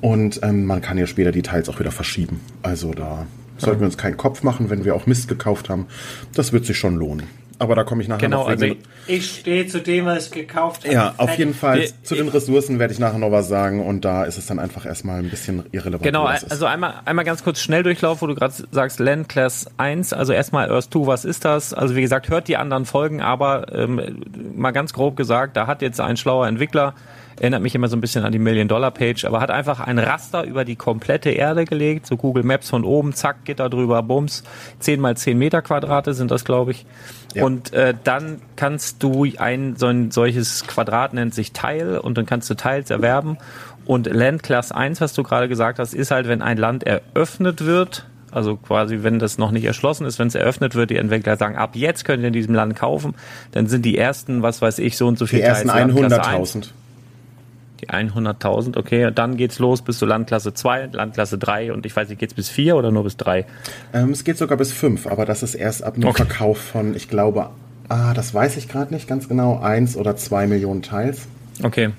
Und 0.00 0.40
ähm, 0.42 0.64
man 0.64 0.80
kann 0.80 0.96
ja 0.96 1.06
später 1.06 1.32
die 1.32 1.42
Teils 1.42 1.68
auch 1.68 1.80
wieder 1.80 1.90
verschieben. 1.90 2.40
Also 2.62 2.92
da 2.92 3.26
sollten 3.58 3.80
wir 3.80 3.86
uns 3.86 3.98
keinen 3.98 4.16
Kopf 4.16 4.42
machen, 4.42 4.70
wenn 4.70 4.86
wir 4.86 4.94
auch 4.94 5.06
Mist 5.06 5.28
gekauft 5.28 5.68
haben. 5.68 5.86
Das 6.34 6.54
wird 6.54 6.64
sich 6.64 6.78
schon 6.78 6.96
lohnen 6.96 7.39
aber 7.60 7.74
da 7.74 7.84
komme 7.84 8.02
ich 8.02 8.08
nachher 8.08 8.22
genau, 8.22 8.44
noch 8.44 8.48
also 8.48 8.64
ich, 8.64 8.78
ich 9.06 9.30
stehe 9.40 9.66
zu 9.66 9.80
dem, 9.80 10.06
was 10.06 10.26
ich 10.26 10.32
gekauft 10.32 10.84
habe. 10.84 10.94
Ja, 10.94 11.14
auf 11.18 11.36
jeden 11.36 11.52
Fall. 11.52 11.80
Wir, 11.80 11.90
zu 12.02 12.14
den 12.14 12.28
Ressourcen 12.28 12.78
werde 12.78 12.94
ich 12.94 12.98
nachher 12.98 13.18
noch 13.18 13.30
was 13.30 13.48
sagen 13.48 13.84
und 13.86 14.02
da 14.04 14.24
ist 14.24 14.38
es 14.38 14.46
dann 14.46 14.58
einfach 14.58 14.86
erstmal 14.86 15.18
ein 15.18 15.28
bisschen 15.28 15.64
irrelevant. 15.70 16.02
Genau, 16.02 16.24
also 16.24 16.64
einmal, 16.64 16.94
einmal 17.04 17.26
ganz 17.26 17.44
kurz 17.44 17.60
Schnelldurchlauf, 17.60 18.22
wo 18.22 18.26
du 18.26 18.34
gerade 18.34 18.54
sagst 18.70 18.98
Land 18.98 19.28
Class 19.28 19.66
1, 19.76 20.14
also 20.14 20.32
erstmal 20.32 20.70
Earth 20.70 20.90
2, 20.90 21.06
was 21.06 21.26
ist 21.26 21.44
das? 21.44 21.74
Also 21.74 21.94
wie 21.96 22.00
gesagt, 22.00 22.30
hört 22.30 22.48
die 22.48 22.56
anderen 22.56 22.86
Folgen, 22.86 23.20
aber 23.20 23.66
ähm, 23.74 24.22
mal 24.56 24.70
ganz 24.70 24.94
grob 24.94 25.16
gesagt, 25.16 25.54
da 25.58 25.66
hat 25.66 25.82
jetzt 25.82 26.00
ein 26.00 26.16
schlauer 26.16 26.48
Entwickler 26.48 26.94
erinnert 27.40 27.62
mich 27.62 27.74
immer 27.74 27.88
so 27.88 27.96
ein 27.96 28.00
bisschen 28.00 28.24
an 28.24 28.32
die 28.32 28.38
Million-Dollar-Page, 28.38 29.24
aber 29.24 29.40
hat 29.40 29.50
einfach 29.50 29.80
ein 29.80 29.98
Raster 29.98 30.44
über 30.44 30.64
die 30.64 30.76
komplette 30.76 31.30
Erde 31.30 31.64
gelegt, 31.64 32.06
so 32.06 32.16
Google 32.16 32.44
Maps 32.44 32.70
von 32.70 32.84
oben, 32.84 33.14
zack, 33.14 33.36
da 33.56 33.68
drüber, 33.68 34.02
bums, 34.02 34.44
10 34.78 35.00
mal 35.00 35.16
10 35.16 35.38
Meter 35.38 35.62
Quadrate 35.62 36.14
sind 36.14 36.30
das, 36.30 36.44
glaube 36.44 36.72
ich. 36.72 36.86
Ja. 37.34 37.44
Und 37.44 37.72
äh, 37.72 37.94
dann 38.04 38.42
kannst 38.56 39.02
du 39.02 39.26
ein, 39.38 39.76
so 39.76 39.86
ein 39.86 40.10
solches 40.10 40.66
Quadrat 40.66 41.14
nennt 41.14 41.34
sich 41.34 41.52
Teil 41.52 41.98
und 41.98 42.18
dann 42.18 42.26
kannst 42.26 42.50
du 42.50 42.54
Teils 42.54 42.90
erwerben. 42.90 43.38
Und 43.86 44.06
Land 44.06 44.42
Class 44.42 44.72
1, 44.72 45.00
was 45.00 45.14
du 45.14 45.22
gerade 45.22 45.48
gesagt 45.48 45.78
hast, 45.78 45.94
ist 45.94 46.10
halt, 46.10 46.28
wenn 46.28 46.42
ein 46.42 46.58
Land 46.58 46.84
eröffnet 46.84 47.64
wird, 47.64 48.06
also 48.30 48.56
quasi, 48.56 48.98
wenn 49.02 49.18
das 49.18 49.38
noch 49.38 49.50
nicht 49.50 49.64
erschlossen 49.64 50.06
ist, 50.06 50.18
wenn 50.18 50.28
es 50.28 50.34
eröffnet 50.34 50.74
wird, 50.74 50.90
die 50.90 50.96
Entwickler 50.96 51.36
sagen, 51.36 51.56
ab 51.56 51.70
jetzt 51.74 52.04
könnt 52.04 52.22
ihr 52.22 52.28
in 52.28 52.32
diesem 52.32 52.54
Land 52.54 52.76
kaufen, 52.76 53.14
dann 53.52 53.66
sind 53.66 53.84
die 53.84 53.96
ersten, 53.98 54.42
was 54.42 54.62
weiß 54.62 54.78
ich, 54.78 54.96
so 54.96 55.08
und 55.08 55.18
so 55.18 55.26
viel 55.26 55.40
Die 55.40 55.44
ersten 55.44 55.70
100.000. 55.70 56.70
Die 57.80 57.88
100.000, 57.88 58.76
okay. 58.76 59.06
Und 59.06 59.18
dann 59.18 59.36
geht's 59.36 59.58
los 59.58 59.82
bis 59.82 59.98
zu 59.98 60.06
Landklasse 60.06 60.52
2, 60.52 60.90
Landklasse 60.92 61.38
3 61.38 61.72
und 61.72 61.86
ich 61.86 61.96
weiß 61.96 62.08
nicht, 62.08 62.18
geht's 62.18 62.34
bis 62.34 62.48
4 62.48 62.76
oder 62.76 62.90
nur 62.90 63.04
bis 63.04 63.16
3? 63.16 63.46
Ähm, 63.92 64.10
es 64.10 64.24
geht 64.24 64.36
sogar 64.36 64.58
bis 64.58 64.72
5, 64.72 65.06
aber 65.06 65.24
das 65.24 65.42
ist 65.42 65.54
erst 65.54 65.82
ab 65.82 65.94
dem 65.94 66.04
okay. 66.04 66.24
Verkauf 66.24 66.58
von, 66.58 66.94
ich 66.94 67.08
glaube, 67.08 67.50
ah, 67.88 68.12
das 68.12 68.34
weiß 68.34 68.56
ich 68.56 68.68
gerade 68.68 68.92
nicht 68.92 69.08
ganz 69.08 69.28
genau, 69.28 69.60
1 69.60 69.96
oder 69.96 70.16
2 70.16 70.46
Millionen 70.46 70.82
Teils. 70.82 71.26
Okay. 71.62 71.86
Also 71.86 71.94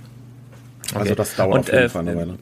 okay. 0.91 0.99
Also 0.99 1.15
das 1.15 1.35
dauert 1.35 1.53
und, 1.53 1.59
auf 1.61 1.67
jeden 1.71 1.85
äh, 1.85 1.89
Fall 1.89 2.07
eine 2.07 2.15
Weile. 2.17 2.37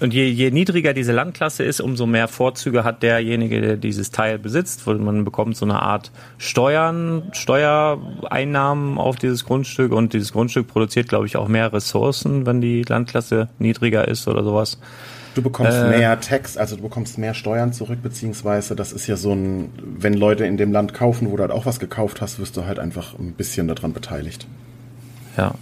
Und 0.00 0.14
je, 0.14 0.24
je 0.26 0.50
niedriger 0.50 0.94
diese 0.94 1.12
Landklasse 1.12 1.62
ist, 1.62 1.80
umso 1.80 2.06
mehr 2.06 2.26
Vorzüge 2.26 2.84
hat 2.84 3.02
derjenige, 3.02 3.60
der 3.60 3.76
dieses 3.76 4.10
Teil 4.10 4.38
besitzt. 4.38 4.86
Man 4.86 5.24
bekommt 5.24 5.56
so 5.56 5.66
eine 5.66 5.82
Art 5.82 6.10
Steuern, 6.38 7.24
Steuereinnahmen 7.32 8.96
auf 8.96 9.16
dieses 9.16 9.44
Grundstück 9.44 9.92
und 9.92 10.14
dieses 10.14 10.32
Grundstück 10.32 10.68
produziert, 10.68 11.08
glaube 11.08 11.26
ich, 11.26 11.36
auch 11.36 11.48
mehr 11.48 11.72
Ressourcen, 11.72 12.46
wenn 12.46 12.62
die 12.62 12.82
Landklasse 12.82 13.50
niedriger 13.58 14.08
ist 14.08 14.26
oder 14.26 14.42
sowas. 14.42 14.78
Du 15.34 15.42
bekommst 15.42 15.76
äh, 15.76 15.90
mehr 15.90 16.18
Tax, 16.20 16.56
also 16.56 16.76
du 16.76 16.82
bekommst 16.82 17.18
mehr 17.18 17.34
Steuern 17.34 17.72
zurück, 17.72 17.98
beziehungsweise 18.02 18.74
das 18.74 18.92
ist 18.92 19.06
ja 19.06 19.16
so 19.16 19.32
ein, 19.32 19.70
wenn 19.82 20.14
Leute 20.14 20.44
in 20.44 20.56
dem 20.56 20.72
Land 20.72 20.92
kaufen, 20.94 21.30
wo 21.30 21.36
du 21.36 21.42
halt 21.42 21.52
auch 21.52 21.66
was 21.66 21.78
gekauft 21.78 22.20
hast, 22.20 22.40
wirst 22.40 22.56
du 22.56 22.64
halt 22.64 22.78
einfach 22.78 23.18
ein 23.18 23.32
bisschen 23.34 23.68
daran 23.68 23.92
beteiligt. 23.92 24.46
Ja, 25.36 25.54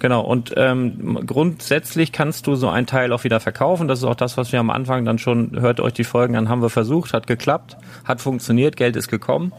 Genau, 0.00 0.22
und 0.22 0.54
ähm, 0.56 1.20
grundsätzlich 1.26 2.10
kannst 2.10 2.46
du 2.46 2.54
so 2.54 2.70
ein 2.70 2.86
Teil 2.86 3.12
auch 3.12 3.22
wieder 3.22 3.38
verkaufen. 3.38 3.86
Das 3.86 3.98
ist 3.98 4.04
auch 4.06 4.14
das, 4.14 4.38
was 4.38 4.50
wir 4.50 4.58
am 4.58 4.70
Anfang 4.70 5.04
dann 5.04 5.18
schon, 5.18 5.60
hört 5.60 5.78
euch 5.78 5.92
die 5.92 6.04
Folgen 6.04 6.36
an, 6.36 6.48
haben 6.48 6.62
wir 6.62 6.70
versucht, 6.70 7.12
hat 7.12 7.26
geklappt, 7.26 7.76
hat 8.04 8.22
funktioniert, 8.22 8.76
Geld 8.76 8.96
ist 8.96 9.08
gekommen. 9.08 9.52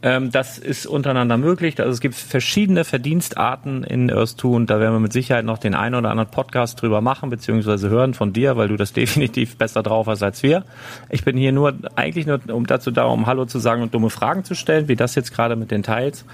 Ähm, 0.00 0.30
das 0.30 0.56
ist 0.56 0.86
untereinander 0.86 1.36
möglich. 1.36 1.78
Also 1.78 1.90
es 1.90 2.00
gibt 2.00 2.14
verschiedene 2.14 2.84
Verdienstarten 2.84 3.84
in 3.84 4.10
Earth 4.10 4.40
2 4.40 4.48
und 4.48 4.70
da 4.70 4.80
werden 4.80 4.94
wir 4.94 5.00
mit 5.00 5.12
Sicherheit 5.12 5.44
noch 5.44 5.58
den 5.58 5.74
einen 5.74 5.94
oder 5.94 6.10
anderen 6.10 6.30
Podcast 6.30 6.80
drüber 6.80 7.02
machen, 7.02 7.28
beziehungsweise 7.28 7.90
hören 7.90 8.14
von 8.14 8.32
dir, 8.32 8.56
weil 8.56 8.68
du 8.68 8.76
das 8.76 8.92
definitiv 8.94 9.58
besser 9.58 9.82
drauf 9.82 10.06
hast 10.06 10.22
als 10.22 10.42
wir. 10.42 10.64
Ich 11.10 11.24
bin 11.24 11.36
hier 11.36 11.52
nur 11.52 11.74
eigentlich 11.94 12.26
nur 12.26 12.40
um 12.48 12.66
dazu 12.66 12.90
da, 12.90 13.04
um 13.04 13.26
Hallo 13.26 13.44
zu 13.44 13.58
sagen 13.58 13.82
und 13.82 13.92
dumme 13.92 14.08
Fragen 14.08 14.44
zu 14.44 14.54
stellen, 14.54 14.88
wie 14.88 14.96
das 14.96 15.14
jetzt 15.14 15.34
gerade 15.34 15.56
mit 15.56 15.70
den 15.70 15.82
Teils. 15.82 16.24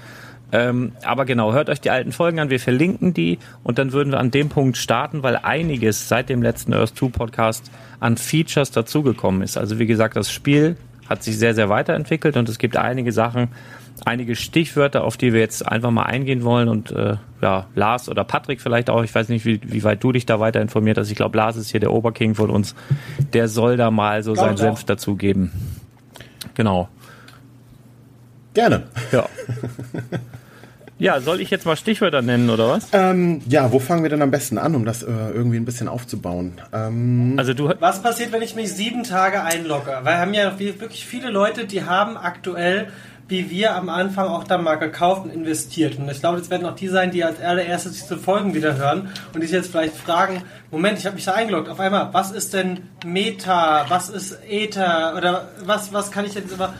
Ähm, 0.51 0.91
aber 1.03 1.25
genau, 1.25 1.53
hört 1.53 1.69
euch 1.69 1.79
die 1.79 1.89
alten 1.89 2.11
Folgen 2.11 2.39
an, 2.39 2.49
wir 2.49 2.59
verlinken 2.59 3.13
die 3.13 3.39
und 3.63 3.77
dann 3.77 3.93
würden 3.93 4.11
wir 4.11 4.19
an 4.19 4.31
dem 4.31 4.49
Punkt 4.49 4.77
starten, 4.77 5.23
weil 5.23 5.37
einiges 5.37 6.09
seit 6.09 6.29
dem 6.29 6.41
letzten 6.41 6.73
Earth 6.73 6.97
2 6.97 7.07
Podcast 7.07 7.71
an 7.99 8.17
Features 8.17 8.71
dazugekommen 8.71 9.41
ist. 9.41 9.57
Also 9.57 9.79
wie 9.79 9.85
gesagt, 9.85 10.15
das 10.15 10.31
Spiel 10.31 10.75
hat 11.07 11.23
sich 11.23 11.37
sehr, 11.37 11.53
sehr 11.53 11.69
weiterentwickelt 11.69 12.37
und 12.37 12.49
es 12.49 12.57
gibt 12.57 12.75
einige 12.75 13.11
Sachen, 13.11 13.49
einige 14.05 14.35
Stichwörter, 14.35 15.03
auf 15.03 15.17
die 15.17 15.33
wir 15.33 15.39
jetzt 15.39 15.67
einfach 15.67 15.91
mal 15.91 16.03
eingehen 16.03 16.43
wollen 16.43 16.67
und 16.67 16.91
äh, 16.91 17.15
ja, 17.41 17.67
Lars 17.75 18.09
oder 18.09 18.23
Patrick 18.23 18.61
vielleicht 18.61 18.89
auch, 18.89 19.03
ich 19.03 19.13
weiß 19.13 19.29
nicht, 19.29 19.45
wie, 19.45 19.61
wie 19.63 19.83
weit 19.83 20.03
du 20.03 20.11
dich 20.11 20.25
da 20.25 20.39
weiter 20.39 20.61
informiert 20.61 20.97
hast. 20.97 21.09
Ich 21.09 21.15
glaube, 21.15 21.37
Lars 21.37 21.55
ist 21.55 21.71
hier 21.71 21.79
der 21.79 21.93
Oberking 21.93 22.35
von 22.35 22.49
uns, 22.49 22.75
der 23.33 23.47
soll 23.47 23.77
da 23.77 23.91
mal 23.91 24.23
so 24.23 24.35
seinen 24.35 24.57
Senf 24.57 24.83
dazugeben. 24.83 25.51
Genau. 26.55 26.89
Gerne. 28.53 28.83
Ja. 29.11 29.29
Ja, 31.01 31.19
soll 31.19 31.41
ich 31.41 31.49
jetzt 31.49 31.65
mal 31.65 31.75
Stichwörter 31.75 32.21
nennen 32.21 32.51
oder 32.51 32.69
was? 32.69 32.89
Ähm, 32.93 33.41
ja, 33.49 33.71
wo 33.71 33.79
fangen 33.79 34.03
wir 34.03 34.11
denn 34.11 34.21
am 34.21 34.29
besten 34.29 34.59
an, 34.59 34.75
um 34.75 34.85
das 34.85 35.01
äh, 35.01 35.07
irgendwie 35.33 35.57
ein 35.57 35.65
bisschen 35.65 35.87
aufzubauen? 35.87 36.61
Ähm, 36.71 37.33
also 37.37 37.55
du. 37.55 37.73
Was 37.79 38.03
passiert, 38.03 38.31
wenn 38.31 38.43
ich 38.43 38.53
mich 38.53 38.71
sieben 38.71 39.01
Tage 39.01 39.41
einlogge? 39.41 39.89
Weil 40.03 40.13
wir 40.13 40.19
haben 40.19 40.33
ja 40.35 40.59
wirklich 40.59 41.07
viele 41.07 41.31
Leute, 41.31 41.65
die 41.65 41.85
haben 41.85 42.17
aktuell 42.17 42.89
wie 43.27 43.49
wir 43.49 43.75
am 43.75 43.87
Anfang 43.87 44.27
auch 44.27 44.43
dann 44.43 44.61
mal 44.61 44.75
gekauft 44.75 45.23
und 45.23 45.33
investiert. 45.33 45.97
Und 45.97 46.09
ich 46.09 46.19
glaube, 46.19 46.37
das 46.37 46.49
werden 46.49 46.67
auch 46.67 46.75
die 46.75 46.89
sein, 46.89 47.11
die 47.11 47.23
als 47.23 47.39
allererstes 47.39 47.93
diese 47.93 48.17
Folgen 48.17 48.53
wieder 48.53 48.75
hören 48.75 49.09
und 49.33 49.41
die 49.41 49.47
sich 49.47 49.55
jetzt 49.55 49.71
vielleicht 49.71 49.95
fragen, 49.95 50.43
Moment, 50.69 50.99
ich 50.99 51.05
habe 51.05 51.15
mich 51.15 51.23
da 51.23 51.33
eingeloggt. 51.33 51.69
Auf 51.69 51.79
einmal, 51.79 52.09
was 52.11 52.31
ist 52.31 52.53
denn 52.53 52.81
Meta? 53.05 53.85
Was 53.87 54.09
ist 54.09 54.37
Ether? 54.49 55.13
Oder 55.15 55.47
was, 55.63 55.93
was 55.93 56.11
kann 56.11 56.25
ich 56.25 56.33
jetzt 56.35 56.51
immer... 56.51 56.73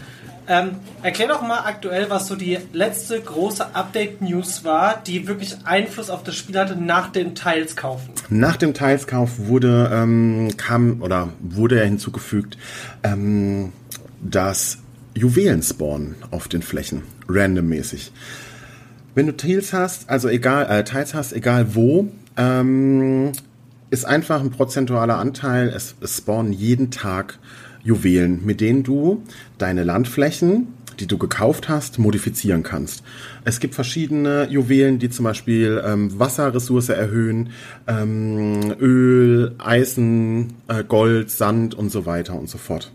Ähm, 0.47 0.75
erklär 1.03 1.27
doch 1.27 1.41
mal 1.41 1.59
aktuell, 1.59 2.09
was 2.09 2.27
so 2.27 2.35
die 2.35 2.57
letzte 2.73 3.19
große 3.21 3.75
Update-News 3.75 4.63
war, 4.63 5.01
die 5.05 5.27
wirklich 5.27 5.57
Einfluss 5.65 6.09
auf 6.09 6.23
das 6.23 6.35
Spiel 6.35 6.57
hatte 6.57 6.75
nach 6.75 7.11
dem 7.11 7.35
Teilskaufen. 7.35 8.13
Nach 8.29 8.57
dem 8.57 8.73
Teilskauf 8.73 9.31
wurde 9.37 9.89
ähm, 9.93 10.49
kam 10.57 11.01
oder 11.01 11.29
wurde 11.39 11.77
ja 11.77 11.83
hinzugefügt, 11.83 12.57
ähm, 13.03 13.71
dass 14.21 14.79
Juwelen 15.13 15.61
spawnen 15.61 16.15
auf 16.31 16.47
den 16.47 16.61
Flächen, 16.61 17.03
randommäßig. 17.27 18.11
Wenn 19.13 19.27
du 19.27 19.35
Teils 19.35 19.73
hast, 19.73 20.09
also 20.09 20.29
egal, 20.29 20.67
äh, 20.69 20.83
Teils 20.83 21.13
hast, 21.13 21.33
egal 21.33 21.75
wo, 21.75 22.09
ähm, 22.37 23.33
ist 23.89 24.05
einfach 24.05 24.39
ein 24.39 24.51
prozentualer 24.51 25.17
Anteil. 25.17 25.67
Es, 25.67 25.95
es 25.99 26.17
spawnen 26.17 26.53
jeden 26.53 26.91
Tag 26.91 27.37
Juwelen, 27.83 28.45
mit 28.45 28.61
denen 28.61 28.83
du 28.83 29.23
deine 29.57 29.83
Landflächen, 29.83 30.67
die 30.99 31.07
du 31.07 31.17
gekauft 31.17 31.69
hast, 31.69 31.99
modifizieren 31.99 32.63
kannst. 32.63 33.03
Es 33.43 33.59
gibt 33.59 33.75
verschiedene 33.75 34.47
Juwelen, 34.49 34.99
die 34.99 35.09
zum 35.09 35.23
Beispiel 35.23 35.81
ähm, 35.85 36.19
Wasserressource 36.19 36.89
erhöhen, 36.89 37.49
ähm, 37.87 38.75
Öl, 38.79 39.55
Eisen, 39.57 40.53
äh, 40.67 40.83
Gold, 40.83 41.31
Sand 41.31 41.73
und 41.73 41.91
so 41.91 42.05
weiter 42.05 42.37
und 42.37 42.49
so 42.49 42.57
fort. 42.57 42.91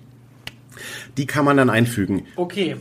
Die 1.16 1.26
kann 1.26 1.44
man 1.44 1.56
dann 1.56 1.70
einfügen. 1.70 2.22
Okay. 2.36 2.76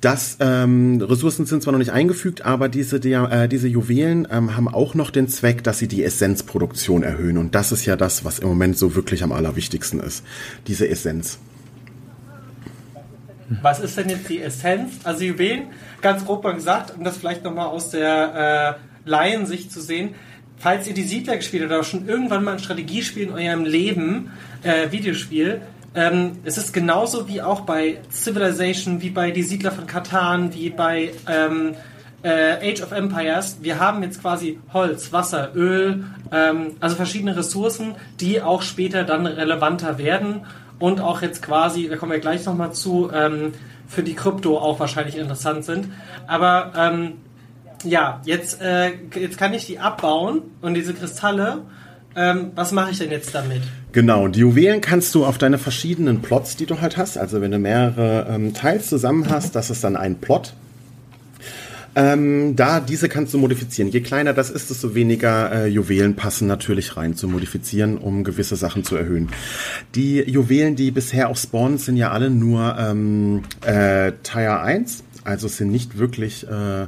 Das 0.00 0.38
ähm, 0.40 1.00
Ressourcen 1.00 1.46
sind 1.46 1.62
zwar 1.62 1.72
noch 1.72 1.78
nicht 1.78 1.92
eingefügt, 1.92 2.44
aber 2.44 2.68
diese, 2.68 2.98
die, 2.98 3.12
äh, 3.12 3.46
diese 3.46 3.68
Juwelen 3.68 4.26
ähm, 4.30 4.56
haben 4.56 4.66
auch 4.66 4.94
noch 4.94 5.10
den 5.10 5.28
Zweck, 5.28 5.62
dass 5.62 5.78
sie 5.78 5.86
die 5.86 6.02
Essenzproduktion 6.02 7.04
erhöhen. 7.04 7.38
Und 7.38 7.54
das 7.54 7.70
ist 7.70 7.86
ja 7.86 7.94
das, 7.94 8.24
was 8.24 8.40
im 8.40 8.48
Moment 8.48 8.76
so 8.76 8.96
wirklich 8.96 9.22
am 9.22 9.30
allerwichtigsten 9.30 10.00
ist. 10.00 10.24
Diese 10.66 10.88
Essenz. 10.88 11.38
Was 13.62 13.78
ist 13.78 13.96
denn 13.96 14.08
jetzt 14.08 14.28
die 14.28 14.42
Essenz? 14.42 14.94
Also 15.04 15.22
Juwelen, 15.22 15.66
ganz 16.02 16.24
grob 16.24 16.42
mal 16.42 16.54
gesagt, 16.54 16.96
um 16.96 17.04
das 17.04 17.16
vielleicht 17.16 17.44
nochmal 17.44 17.68
aus 17.68 17.90
der 17.90 18.78
äh, 19.04 19.08
Laiensicht 19.08 19.70
zu 19.70 19.80
sehen, 19.80 20.16
falls 20.56 20.88
ihr 20.88 20.94
die 20.94 21.04
Siedler 21.04 21.36
gespielt 21.36 21.62
habt 21.62 21.72
oder 21.72 21.84
schon 21.84 22.08
irgendwann 22.08 22.42
mal 22.42 22.54
ein 22.54 22.58
Strategiespiel 22.58 23.28
in 23.28 23.32
eurem 23.32 23.64
Leben, 23.64 24.32
äh, 24.64 24.90
Videospiel, 24.90 25.60
ähm, 25.96 26.38
es 26.44 26.58
ist 26.58 26.72
genauso 26.72 27.26
wie 27.26 27.42
auch 27.42 27.62
bei 27.62 27.98
Civilization, 28.10 29.00
wie 29.00 29.10
bei 29.10 29.30
Die 29.30 29.42
Siedler 29.42 29.72
von 29.72 29.86
Katan, 29.86 30.54
wie 30.54 30.70
bei 30.70 31.12
ähm, 31.26 31.74
äh, 32.22 32.70
Age 32.70 32.82
of 32.82 32.92
Empires. 32.92 33.58
Wir 33.62 33.80
haben 33.80 34.02
jetzt 34.02 34.20
quasi 34.20 34.58
Holz, 34.72 35.12
Wasser, 35.12 35.54
Öl, 35.54 36.04
ähm, 36.30 36.76
also 36.80 36.96
verschiedene 36.96 37.36
Ressourcen, 37.36 37.94
die 38.20 38.42
auch 38.42 38.62
später 38.62 39.04
dann 39.04 39.26
relevanter 39.26 39.96
werden 39.96 40.42
und 40.78 41.00
auch 41.00 41.22
jetzt 41.22 41.42
quasi, 41.42 41.88
da 41.88 41.96
kommen 41.96 42.12
wir 42.12 42.18
gleich 42.18 42.44
nochmal 42.44 42.72
zu, 42.72 43.10
ähm, 43.12 43.52
für 43.88 44.02
die 44.02 44.14
Krypto 44.14 44.58
auch 44.58 44.78
wahrscheinlich 44.78 45.16
interessant 45.16 45.64
sind. 45.64 45.88
Aber 46.26 46.72
ähm, 46.76 47.14
ja, 47.84 48.20
jetzt, 48.24 48.60
äh, 48.60 48.92
jetzt 49.14 49.38
kann 49.38 49.54
ich 49.54 49.66
die 49.66 49.78
abbauen 49.78 50.42
und 50.60 50.74
diese 50.74 50.92
Kristalle. 50.92 51.62
Ähm, 52.16 52.52
was 52.54 52.72
mache 52.72 52.92
ich 52.92 52.98
denn 52.98 53.10
jetzt 53.10 53.34
damit? 53.34 53.60
Genau, 53.92 54.26
die 54.28 54.40
Juwelen 54.40 54.80
kannst 54.80 55.14
du 55.14 55.26
auf 55.26 55.36
deine 55.36 55.58
verschiedenen 55.58 56.22
Plots, 56.22 56.56
die 56.56 56.64
du 56.64 56.80
halt 56.80 56.96
hast, 56.96 57.18
also 57.18 57.42
wenn 57.42 57.50
du 57.50 57.58
mehrere 57.58 58.26
ähm, 58.30 58.54
Teils 58.54 58.88
zusammen 58.88 59.28
hast, 59.28 59.54
das 59.54 59.68
ist 59.68 59.84
dann 59.84 59.96
ein 59.96 60.16
Plot. 60.16 60.54
Ähm, 61.94 62.56
da, 62.56 62.80
diese 62.80 63.08
kannst 63.08 63.32
du 63.32 63.38
modifizieren. 63.38 63.90
Je 63.90 64.00
kleiner 64.00 64.34
das 64.34 64.50
ist, 64.50 64.68
desto 64.68 64.94
weniger 64.94 65.50
äh, 65.50 65.66
Juwelen 65.66 66.14
passen 66.14 66.46
natürlich 66.46 66.96
rein 66.96 67.16
zu 67.16 67.26
modifizieren, 67.26 67.96
um 67.96 68.22
gewisse 68.22 68.56
Sachen 68.56 68.84
zu 68.84 68.96
erhöhen. 68.96 69.30
Die 69.94 70.18
Juwelen, 70.20 70.76
die 70.76 70.90
bisher 70.90 71.30
auch 71.30 71.38
spawnen, 71.38 71.78
sind 71.78 71.96
ja 71.96 72.12
alle 72.12 72.28
nur 72.28 72.76
ähm, 72.78 73.42
äh, 73.62 74.12
Tier 74.22 74.60
1, 74.60 75.04
also 75.24 75.48
sind 75.48 75.70
nicht 75.70 75.96
wirklich 75.98 76.46
äh, 76.46 76.86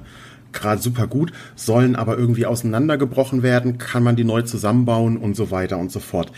gerade 0.52 0.80
super 0.80 1.06
gut, 1.06 1.32
sollen 1.56 1.96
aber 1.96 2.16
irgendwie 2.16 2.46
auseinandergebrochen 2.46 3.42
werden, 3.42 3.78
kann 3.78 4.02
man 4.02 4.16
die 4.16 4.24
neu 4.24 4.42
zusammenbauen 4.42 5.16
und 5.16 5.36
so 5.36 5.50
weiter 5.50 5.78
und 5.78 5.92
so 5.92 6.00
fort. 6.00 6.32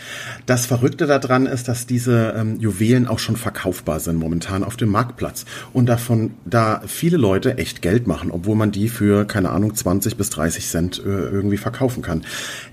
Das 0.45 0.65
Verrückte 0.65 1.07
daran 1.07 1.45
ist, 1.45 1.67
dass 1.67 1.85
diese 1.85 2.33
ähm, 2.37 2.59
Juwelen 2.59 3.07
auch 3.07 3.19
schon 3.19 3.35
verkaufbar 3.35 3.99
sind 3.99 4.17
momentan 4.17 4.63
auf 4.63 4.77
dem 4.77 4.89
Marktplatz 4.89 5.45
und 5.73 5.87
davon 5.87 6.31
da 6.45 6.81
viele 6.85 7.17
Leute 7.17 7.57
echt 7.57 7.81
Geld 7.81 8.07
machen, 8.07 8.31
obwohl 8.31 8.55
man 8.55 8.71
die 8.71 8.89
für 8.89 9.25
keine 9.25 9.49
Ahnung 9.49 9.73
20 9.73 10.17
bis 10.17 10.29
30 10.29 10.67
Cent 10.67 10.99
äh, 10.99 11.09
irgendwie 11.09 11.57
verkaufen 11.57 12.03
kann. 12.03 12.23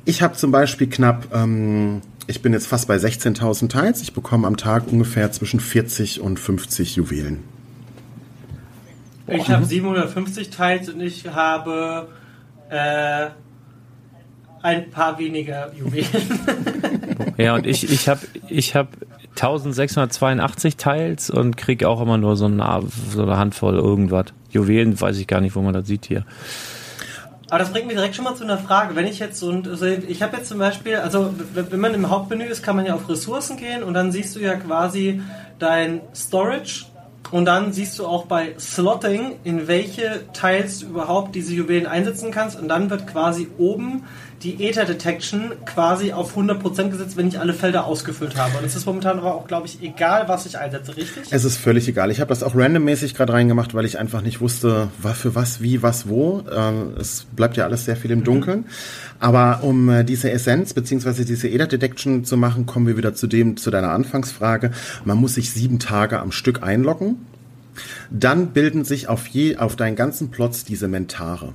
Ich 0.05 0.23
habe 0.23 0.37
zum 0.37 0.51
Beispiel 0.51 0.89
knapp 0.89 1.29
ähm, 1.33 2.03
ich 2.31 2.43
bin 2.43 2.53
jetzt 2.53 2.67
fast 2.67 2.87
bei 2.89 2.97
16.000 2.97 3.71
Teils. 3.71 4.03
Ich 4.03 4.13
bekomme 4.13 4.47
am 4.47 4.59
Tag 4.59 4.93
ungefähr 4.93 5.33
zwischen 5.33 5.61
40 5.61 6.21
und 6.21 6.39
50 6.39 6.97
Juwelen. 6.97 7.43
Ich 9.29 9.51
habe 9.51 9.65
750 9.65 10.51
Teils 10.51 10.89
und 10.89 11.01
ich 11.01 11.29
habe 11.29 12.09
äh, 12.71 13.29
ein 14.63 14.91
paar 14.91 15.19
weniger 15.19 15.73
Juwelen. 15.75 16.07
Ja, 17.37 17.55
und 17.55 17.67
ich, 17.69 17.89
ich 17.89 18.09
habe 18.09 18.21
ich 18.49 18.75
hab 18.75 18.89
1682 19.37 20.77
Teils 20.77 21.31
und 21.31 21.57
krieg 21.57 21.85
auch 21.85 22.01
immer 22.01 22.19
nur 22.19 22.37
so 22.37 22.47
eine, 22.47 22.83
so 23.13 23.23
eine 23.23 23.39
Handvoll 23.39 23.77
irgendwas. 23.77 24.27
Juwelen 24.51 25.01
weiß 25.01 25.19
ich 25.19 25.29
gar 25.29 25.41
nicht, 25.41 25.55
wo 25.55 25.63
man 25.63 25.73
das 25.73 25.87
sieht 25.87 26.07
hier. 26.07 26.25
Aber 27.49 27.61
das 27.61 27.71
bringt 27.71 27.87
mich 27.87 27.95
direkt 27.95 28.17
schon 28.17 28.25
mal 28.25 28.35
zu 28.35 28.43
einer 28.43 28.59
Frage. 28.59 28.97
Wenn 28.97 29.07
ich 29.07 29.21
jetzt 29.21 29.39
so, 29.39 29.51
also 29.51 29.87
ich 29.87 30.21
habe 30.21 30.37
jetzt 30.37 30.49
zum 30.49 30.59
Beispiel, 30.59 30.97
also 30.97 31.33
wenn 31.55 31.81
man 31.81 31.95
im 31.95 32.11
Hauptmenü 32.11 32.45
ist, 32.45 32.65
kann 32.65 32.75
man 32.75 32.85
ja 32.85 32.95
auf 32.95 33.09
Ressourcen 33.09 33.57
gehen 33.57 33.85
und 33.85 33.95
dann 33.95 34.11
siehst 34.11 34.35
du 34.35 34.41
ja 34.41 34.57
quasi 34.57 35.23
dein 35.61 36.01
Storage 36.15 36.87
und 37.31 37.45
dann 37.45 37.73
siehst 37.73 37.99
du 37.99 38.07
auch 38.07 38.25
bei 38.25 38.55
Slotting, 38.59 39.37
in 39.45 39.69
welche 39.69 40.23
Teils 40.33 40.81
du 40.81 40.87
überhaupt 40.87 41.35
diese 41.35 41.55
Juwelen 41.55 41.87
einsetzen 41.87 42.31
kannst. 42.31 42.59
Und 42.59 42.69
dann 42.69 42.89
wird 42.89 43.07
quasi 43.07 43.49
oben 43.59 44.05
die 44.43 44.65
Ether 44.65 44.85
Detection 44.85 45.53
quasi 45.65 46.13
auf 46.13 46.37
100% 46.37 46.91
gesetzt, 46.91 47.17
wenn 47.17 47.27
ich 47.27 47.41
alle 47.41 47.53
Felder 47.53 47.87
ausgefüllt 47.87 48.37
habe. 48.37 48.59
Und 48.59 48.65
es 48.65 48.77
ist 48.77 48.87
momentan 48.87 49.19
aber 49.19 49.35
auch, 49.35 49.49
glaube 49.49 49.67
ich, 49.67 49.83
egal, 49.83 50.29
was 50.29 50.47
ich 50.47 50.59
einsetze, 50.59 50.97
richtig? 50.97 51.25
Es 51.31 51.45
ist 51.45 51.57
völlig 51.57 51.89
egal. 51.89 52.11
Ich 52.11 52.21
habe 52.21 52.29
das 52.29 52.43
auch 52.43 52.55
randommäßig 52.55 53.15
gerade 53.15 53.33
reingemacht, 53.33 53.75
weil 53.75 53.85
ich 53.85 53.99
einfach 53.99 54.23
nicht 54.23 54.41
wusste, 54.41 54.89
was 54.99 55.19
für 55.19 55.35
was, 55.35 55.61
wie, 55.61 55.83
was, 55.83 56.09
wo. 56.09 56.45
Ähm, 56.55 56.93
es 56.99 57.27
bleibt 57.35 57.57
ja 57.57 57.65
alles 57.65 57.85
sehr 57.85 57.97
viel 57.97 58.13
im 58.13 58.23
Dunkeln. 58.23 58.61
Mhm. 58.61 58.65
Aber 59.19 59.61
um 59.63 59.89
äh, 59.89 60.05
diese 60.05 60.31
Essenz 60.31 60.73
beziehungsweise 60.73 61.25
diese 61.25 61.49
Ether 61.49 61.67
Detection 61.67 62.25
zu 62.25 62.37
machen, 62.37 62.67
kommen 62.67 62.87
wir 62.87 62.97
wieder 62.97 63.15
zu 63.15 63.27
dem, 63.27 63.57
zu 63.57 63.71
deiner 63.71 63.91
Anfangsfrage. 63.91 64.71
Man 65.05 65.19
muss 65.19 65.35
sich 65.35 65.51
sieben 65.53 65.81
Tage 65.81 66.21
am 66.21 66.31
Stück 66.31 66.63
einloggen. 66.63 67.17
Dann 68.11 68.49
bilden 68.49 68.85
sich 68.85 69.09
auf 69.09 69.27
je, 69.27 69.57
auf 69.57 69.77
deinen 69.77 69.97
ganzen 69.97 70.31
Plots 70.31 70.65
diese 70.65 70.89
Mentare. 70.89 71.53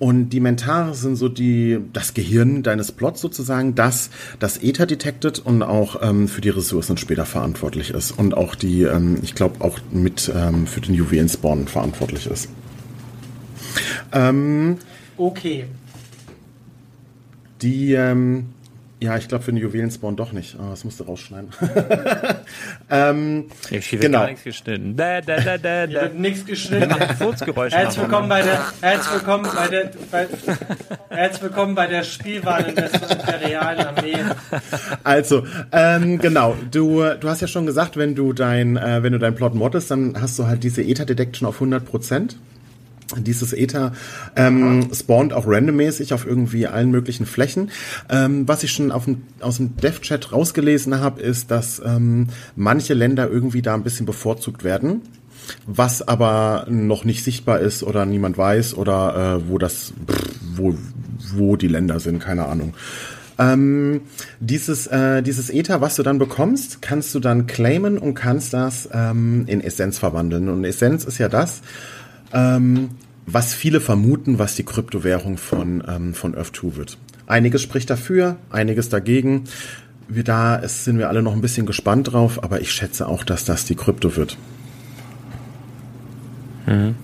Und 0.00 0.30
die 0.30 0.40
Mentare 0.40 0.94
sind 0.94 1.16
so 1.16 1.28
die, 1.28 1.78
das 1.92 2.14
Gehirn 2.14 2.62
deines 2.62 2.90
Plots 2.90 3.20
sozusagen, 3.20 3.74
das 3.74 4.08
das 4.38 4.56
Ether 4.56 4.86
detected 4.86 5.38
und 5.38 5.62
auch 5.62 6.00
ähm, 6.00 6.26
für 6.26 6.40
die 6.40 6.48
Ressourcen 6.48 6.96
später 6.96 7.26
verantwortlich 7.26 7.90
ist. 7.90 8.12
Und 8.12 8.34
auch 8.34 8.54
die, 8.54 8.84
ähm, 8.84 9.18
ich 9.22 9.34
glaube, 9.34 9.62
auch 9.62 9.78
mit 9.90 10.32
ähm, 10.34 10.66
für 10.66 10.80
den 10.80 10.94
Juwelen-Spawn 10.94 11.68
verantwortlich 11.68 12.26
ist. 12.26 12.48
Ähm, 14.12 14.78
okay. 15.18 15.66
Die, 17.60 17.92
ähm, 17.92 18.46
ja, 19.00 19.16
ich 19.16 19.28
glaube 19.28 19.42
für 19.42 19.50
den 19.50 19.56
Juwelen-Spawn 19.56 20.14
doch 20.14 20.32
nicht. 20.32 20.56
Oh, 20.58 20.68
das 20.68 20.84
musst 20.84 21.00
du 21.00 21.04
rausschneiden. 21.04 21.48
ähm, 22.90 23.46
ich 23.70 23.88
genau. 23.88 24.18
gar 24.18 24.28
nichts 24.28 24.44
geschnitten. 24.44 24.94
Da, 24.94 25.22
da, 25.22 25.40
da, 25.40 25.56
da, 25.56 25.86
da. 25.86 25.92
wird 26.02 26.18
nichts 26.18 26.44
geschnitten. 26.44 26.94
Herzlich 26.94 27.98
willkommen 27.98 28.28
bei 28.28 28.42
der, 28.42 28.60
herzlich 28.82 29.14
willkommen 29.14 29.48
bei 29.54 29.68
der, 29.68 29.90
bei, 30.10 30.28
herzlich 31.08 31.42
willkommen 31.42 31.74
bei 31.74 31.86
der 31.86 32.02
Spielwaren 32.02 32.74
des 32.74 32.92
Imperialen 32.92 33.86
Armee. 33.86 34.18
Also, 35.02 35.46
ähm, 35.72 36.18
genau. 36.18 36.54
Du, 36.70 37.02
du 37.18 37.28
hast 37.28 37.40
ja 37.40 37.46
schon 37.46 37.64
gesagt, 37.64 37.96
wenn 37.96 38.14
du 38.14 38.34
dein, 38.34 38.76
äh, 38.76 39.02
wenn 39.02 39.14
du 39.14 39.18
dein 39.18 39.34
Plot 39.34 39.54
moddest, 39.54 39.90
dann 39.90 40.20
hast 40.20 40.38
du 40.38 40.46
halt 40.46 40.62
diese 40.62 40.82
Ether 40.82 41.06
Detection 41.06 41.48
auf 41.48 41.54
100 41.54 41.86
Prozent. 41.86 42.36
Dieses 43.18 43.52
Ether 43.52 43.92
ähm, 44.36 44.88
spawnt 44.92 45.32
auch 45.32 45.46
randommäßig 45.46 46.14
auf 46.14 46.26
irgendwie 46.26 46.66
allen 46.66 46.90
möglichen 46.90 47.26
Flächen. 47.26 47.70
Ähm, 48.08 48.46
was 48.46 48.62
ich 48.62 48.72
schon 48.72 48.92
auf 48.92 49.04
dem, 49.04 49.22
aus 49.40 49.56
dem 49.56 49.76
Dev-Chat 49.76 50.32
rausgelesen 50.32 51.00
habe, 51.00 51.20
ist, 51.20 51.50
dass 51.50 51.80
ähm, 51.84 52.28
manche 52.56 52.94
Länder 52.94 53.28
irgendwie 53.28 53.62
da 53.62 53.74
ein 53.74 53.82
bisschen 53.82 54.06
bevorzugt 54.06 54.64
werden, 54.64 55.02
was 55.66 56.06
aber 56.06 56.66
noch 56.68 57.04
nicht 57.04 57.24
sichtbar 57.24 57.60
ist 57.60 57.82
oder 57.82 58.06
niemand 58.06 58.38
weiß 58.38 58.74
oder 58.74 59.40
äh, 59.44 59.48
wo 59.48 59.58
das, 59.58 59.92
wo, 60.54 60.74
wo 61.34 61.56
die 61.56 61.68
Länder 61.68 62.00
sind, 62.00 62.20
keine 62.20 62.46
Ahnung. 62.46 62.74
Ähm, 63.40 64.02
dieses, 64.38 64.86
äh, 64.88 65.22
dieses 65.22 65.48
Ether, 65.48 65.80
was 65.80 65.96
du 65.96 66.02
dann 66.02 66.18
bekommst, 66.18 66.82
kannst 66.82 67.14
du 67.14 67.20
dann 67.20 67.46
claimen 67.46 67.96
und 67.96 68.12
kannst 68.14 68.52
das 68.52 68.88
ähm, 68.92 69.44
in 69.46 69.62
Essenz 69.62 69.98
verwandeln. 69.98 70.50
Und 70.50 70.64
Essenz 70.64 71.04
ist 71.04 71.16
ja 71.16 71.30
das, 71.30 71.62
ähm, 72.32 72.90
was 73.26 73.54
viele 73.54 73.80
vermuten, 73.80 74.38
was 74.38 74.54
die 74.54 74.64
Kryptowährung 74.64 75.38
von, 75.38 75.82
ähm, 75.86 76.14
von 76.14 76.34
Earth2 76.34 76.76
wird. 76.76 76.98
Einiges 77.26 77.62
spricht 77.62 77.90
dafür, 77.90 78.36
einiges 78.50 78.88
dagegen. 78.88 79.44
Wir 80.08 80.24
da 80.24 80.58
es 80.58 80.84
sind 80.84 80.98
wir 80.98 81.08
alle 81.08 81.22
noch 81.22 81.32
ein 81.32 81.40
bisschen 81.40 81.66
gespannt 81.66 82.12
drauf, 82.12 82.42
aber 82.42 82.60
ich 82.60 82.72
schätze 82.72 83.06
auch, 83.06 83.22
dass 83.22 83.44
das 83.44 83.64
die 83.64 83.76
Krypto 83.76 84.16
wird. 84.16 84.36
Mhm. 86.66 86.96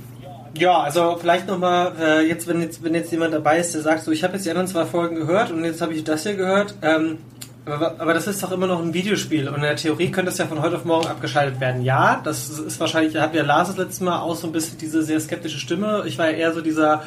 Ja, 0.59 0.81
also 0.81 1.17
vielleicht 1.21 1.47
nochmal, 1.47 1.93
äh, 2.01 2.27
jetzt, 2.27 2.49
wenn 2.49 2.63
jetzt, 2.63 2.83
wenn 2.83 2.95
jetzt 2.95 3.13
jemand 3.13 3.35
dabei 3.35 3.59
ist, 3.59 3.75
der 3.75 3.83
sagt, 3.83 4.05
so, 4.05 4.11
ich 4.11 4.25
habe 4.25 4.35
jetzt 4.35 4.47
die 4.47 4.51
anderen 4.51 4.67
zwei 4.67 4.87
Folgen 4.87 5.17
gehört 5.17 5.51
und 5.51 5.65
jetzt 5.65 5.83
habe 5.83 5.93
ich 5.93 6.03
das 6.03 6.23
hier 6.23 6.35
gehört. 6.35 6.75
Ähm, 6.83 7.19
aber, 7.67 8.15
das 8.15 8.27
ist 8.27 8.43
doch 8.43 8.53
immer 8.53 8.67
noch 8.67 8.81
ein 8.81 8.95
Videospiel 8.95 9.49
und 9.49 9.57
in 9.57 9.63
der 9.63 9.77
Theorie 9.77 10.11
könnte 10.11 10.31
es 10.31 10.39
ja 10.39 10.47
von 10.47 10.63
heute 10.63 10.77
auf 10.77 10.85
morgen 10.85 11.09
abgeschaltet 11.09 11.61
werden. 11.61 11.83
Ja, 11.83 12.21
das 12.23 12.49
ist 12.49 12.79
wahrscheinlich, 12.79 13.17
hat 13.17 13.35
ja 13.35 13.43
Lars 13.43 13.69
das 13.69 13.77
letzte 13.77 14.05
Mal 14.05 14.21
auch 14.21 14.37
so 14.37 14.47
ein 14.47 14.53
bisschen 14.53 14.79
diese 14.79 15.03
sehr 15.03 15.19
skeptische 15.19 15.59
Stimme. 15.59 16.05
Ich 16.07 16.17
war 16.17 16.31
ja 16.31 16.37
eher 16.37 16.53
so 16.53 16.61
dieser 16.61 17.03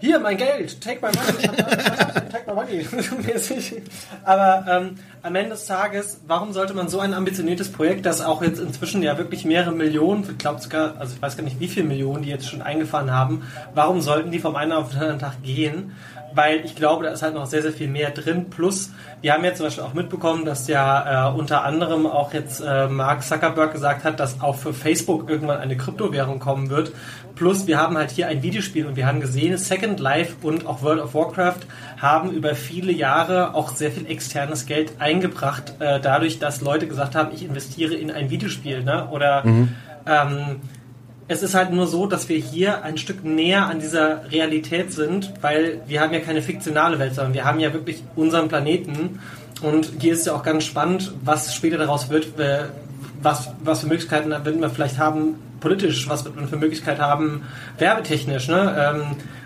hier 0.00 0.18
mein 0.18 0.38
Geld, 0.38 0.80
take 0.80 0.98
my 1.02 1.12
money, 1.12 1.46
take 2.32 2.46
my 2.46 2.54
money. 2.54 2.86
Aber 4.24 4.64
ähm, 4.66 4.94
am 5.22 5.34
Ende 5.34 5.50
des 5.50 5.66
Tages, 5.66 6.20
warum 6.26 6.54
sollte 6.54 6.72
man 6.72 6.88
so 6.88 7.00
ein 7.00 7.12
ambitioniertes 7.12 7.70
Projekt, 7.70 8.06
das 8.06 8.22
auch 8.22 8.42
jetzt 8.42 8.58
inzwischen 8.60 9.02
ja 9.02 9.18
wirklich 9.18 9.44
mehrere 9.44 9.72
Millionen, 9.72 10.24
ich 10.28 10.38
glaube 10.38 10.58
sogar, 10.60 10.94
also 10.98 11.14
ich 11.14 11.20
weiß 11.20 11.36
gar 11.36 11.44
nicht 11.44 11.60
wie 11.60 11.68
viele 11.68 11.84
Millionen 11.84 12.22
die 12.22 12.30
jetzt 12.30 12.48
schon 12.48 12.62
eingefahren 12.62 13.12
haben, 13.12 13.42
warum 13.74 14.00
sollten 14.00 14.30
die 14.30 14.38
vom 14.38 14.56
einen 14.56 14.72
auf 14.72 14.90
den 14.90 15.00
anderen 15.00 15.18
Tag 15.18 15.42
gehen? 15.42 15.92
Weil 16.34 16.64
ich 16.64 16.74
glaube, 16.74 17.04
da 17.04 17.10
ist 17.10 17.22
halt 17.22 17.34
noch 17.34 17.46
sehr, 17.46 17.62
sehr 17.62 17.72
viel 17.72 17.88
mehr 17.88 18.10
drin. 18.10 18.50
Plus, 18.50 18.90
wir 19.20 19.32
haben 19.32 19.44
jetzt 19.44 19.58
zum 19.58 19.66
Beispiel 19.66 19.84
auch 19.84 19.94
mitbekommen, 19.94 20.44
dass 20.44 20.68
ja 20.68 21.30
äh, 21.30 21.34
unter 21.34 21.64
anderem 21.64 22.06
auch 22.06 22.32
jetzt 22.32 22.60
äh, 22.60 22.88
Mark 22.88 23.22
Zuckerberg 23.22 23.72
gesagt 23.72 24.04
hat, 24.04 24.20
dass 24.20 24.40
auch 24.40 24.56
für 24.56 24.72
Facebook 24.72 25.28
irgendwann 25.28 25.58
eine 25.58 25.76
Kryptowährung 25.76 26.38
kommen 26.38 26.70
wird. 26.70 26.92
Plus, 27.34 27.66
wir 27.66 27.78
haben 27.78 27.96
halt 27.96 28.10
hier 28.10 28.28
ein 28.28 28.42
Videospiel 28.42 28.86
und 28.86 28.96
wir 28.96 29.06
haben 29.06 29.20
gesehen, 29.20 29.56
Second 29.56 30.00
Life 30.00 30.36
und 30.42 30.66
auch 30.66 30.82
World 30.82 31.00
of 31.00 31.14
Warcraft 31.14 31.60
haben 32.00 32.30
über 32.32 32.54
viele 32.54 32.92
Jahre 32.92 33.54
auch 33.54 33.70
sehr 33.70 33.90
viel 33.90 34.06
externes 34.06 34.66
Geld 34.66 34.92
eingebracht, 34.98 35.74
äh, 35.78 36.00
dadurch, 36.00 36.38
dass 36.38 36.60
Leute 36.60 36.86
gesagt 36.86 37.14
haben, 37.14 37.30
ich 37.32 37.44
investiere 37.44 37.94
in 37.94 38.10
ein 38.10 38.30
Videospiel, 38.30 38.82
ne? 38.82 39.08
Oder 39.10 39.46
mhm. 39.46 39.68
ähm, 40.06 40.60
es 41.30 41.44
ist 41.44 41.54
halt 41.54 41.70
nur 41.70 41.86
so, 41.86 42.06
dass 42.06 42.28
wir 42.28 42.38
hier 42.38 42.82
ein 42.82 42.98
Stück 42.98 43.22
näher 43.22 43.66
an 43.66 43.78
dieser 43.78 44.28
Realität 44.32 44.92
sind, 44.92 45.32
weil 45.40 45.80
wir 45.86 46.00
haben 46.00 46.12
ja 46.12 46.18
keine 46.18 46.42
fiktionale 46.42 46.98
Welt, 46.98 47.14
sondern 47.14 47.34
wir 47.34 47.44
haben 47.44 47.60
ja 47.60 47.72
wirklich 47.72 48.02
unseren 48.16 48.48
Planeten. 48.48 49.20
Und 49.62 49.92
hier 50.00 50.12
ist 50.12 50.26
ja 50.26 50.34
auch 50.34 50.42
ganz 50.42 50.64
spannend, 50.64 51.12
was 51.22 51.54
später 51.54 51.78
daraus 51.78 52.10
wird, 52.10 52.32
was, 53.22 53.48
was 53.62 53.80
für 53.82 53.86
Möglichkeiten 53.86 54.30
werden 54.30 54.60
wir 54.60 54.70
vielleicht 54.70 54.98
haben 54.98 55.36
politisch, 55.60 56.08
was 56.08 56.24
wird 56.24 56.34
man 56.34 56.48
für 56.48 56.56
Möglichkeiten 56.56 57.00
haben 57.00 57.44
werbetechnisch. 57.78 58.48
Ne? 58.48 58.92
Ähm, 58.96 59.02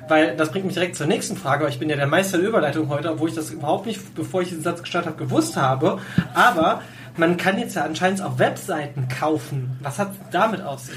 weil 0.08 0.36
das 0.38 0.52
bringt 0.52 0.64
mich 0.64 0.74
direkt 0.74 0.96
zur 0.96 1.06
nächsten 1.06 1.36
Frage, 1.36 1.68
ich 1.68 1.78
bin 1.78 1.90
ja 1.90 1.96
der 1.96 2.06
Meister 2.06 2.38
der 2.38 2.48
Überleitung 2.48 2.88
heute, 2.88 3.12
obwohl 3.12 3.28
ich 3.28 3.34
das 3.34 3.50
überhaupt 3.50 3.84
nicht, 3.84 4.14
bevor 4.14 4.40
ich 4.40 4.48
diesen 4.48 4.62
Satz 4.62 4.80
gestartet 4.80 5.12
habe, 5.12 5.22
gewusst 5.22 5.58
habe. 5.58 5.98
Aber 6.32 6.80
man 7.18 7.36
kann 7.36 7.58
jetzt 7.58 7.76
ja 7.76 7.84
anscheinend 7.84 8.22
auch 8.22 8.38
Webseiten 8.38 9.06
kaufen. 9.08 9.76
Was 9.82 9.98
hat 9.98 10.12
damit 10.30 10.62
auf 10.62 10.80
sich? 10.80 10.96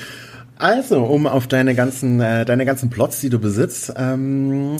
Also, 0.60 1.04
um 1.04 1.28
auf 1.28 1.48
deine 1.48 1.76
ganzen, 1.76 2.20
äh, 2.20 2.46
deine 2.46 2.65
ganzen 2.65 2.89
Plots, 2.89 3.20
die 3.22 3.30
du 3.30 3.39
besitzt, 3.39 3.93
ähm, 3.98 4.78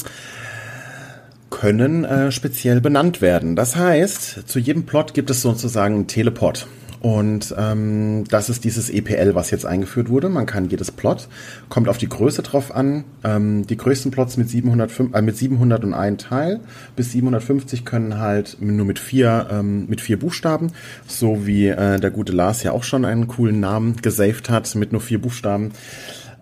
können 1.50 2.04
äh, 2.04 2.32
speziell 2.32 2.82
benannt 2.82 3.22
werden. 3.22 3.56
Das 3.56 3.76
heißt, 3.76 4.48
zu 4.48 4.60
jedem 4.60 4.86
Plot 4.86 5.14
gibt 5.14 5.30
es 5.30 5.42
sozusagen 5.42 5.96
einen 5.96 6.08
Teleport. 6.08 6.68
Und 7.00 7.54
ähm, 7.58 8.24
das 8.30 8.50
ist 8.50 8.64
dieses 8.64 8.90
EPL, 8.90 9.36
was 9.36 9.52
jetzt 9.52 9.66
eingeführt 9.66 10.10
wurde. 10.10 10.30
Man 10.30 10.46
kann 10.46 10.70
jedes 10.70 10.92
Plot, 10.92 11.28
kommt 11.70 11.90
auf 11.90 11.98
die 11.98 12.10
Größe 12.10 12.42
drauf 12.42 12.74
an. 12.74 13.04
Ähm, 13.24 13.68
die 13.68 13.78
größten 13.78 14.12
Plots 14.12 14.38
mit, 14.38 14.50
705, 14.50 15.14
äh, 15.14 15.22
mit 15.22 15.38
701 15.38 16.24
Teil 16.24 16.60
bis 16.96 17.12
750 17.12 17.86
können 17.86 18.18
halt 18.20 18.58
nur 18.60 18.86
mit 18.86 19.00
vier, 19.00 19.48
ähm, 19.52 19.86
mit 19.88 20.02
vier 20.02 20.18
Buchstaben, 20.18 20.72
so 21.08 21.46
wie 21.46 21.68
äh, 21.68 22.00
der 22.00 22.12
gute 22.12 22.34
Lars 22.34 22.64
ja 22.64 22.72
auch 22.72 22.84
schon 22.84 23.06
einen 23.06 23.28
coolen 23.28 23.60
Namen 23.60 23.98
gesaved 23.98 24.50
hat 24.50 24.74
mit 24.76 24.92
nur 24.92 25.02
vier 25.02 25.22
Buchstaben. 25.22 25.72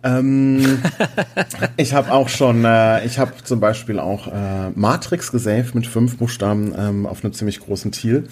Ähm, 0.05 0.81
ich 1.77 1.93
habe 1.93 2.11
auch 2.11 2.27
schon, 2.29 2.63
äh, 2.63 3.05
ich 3.05 3.19
habe 3.19 3.33
zum 3.43 3.59
Beispiel 3.59 3.99
auch 3.99 4.27
äh, 4.27 4.69
Matrix 4.75 5.31
gesaved 5.31 5.75
mit 5.75 5.87
fünf 5.87 6.17
Buchstaben 6.17 6.73
ähm, 6.77 7.07
auf 7.07 7.23
einem 7.23 7.33
ziemlich 7.33 7.59
großen 7.59 7.91
Ziel. 7.91 8.27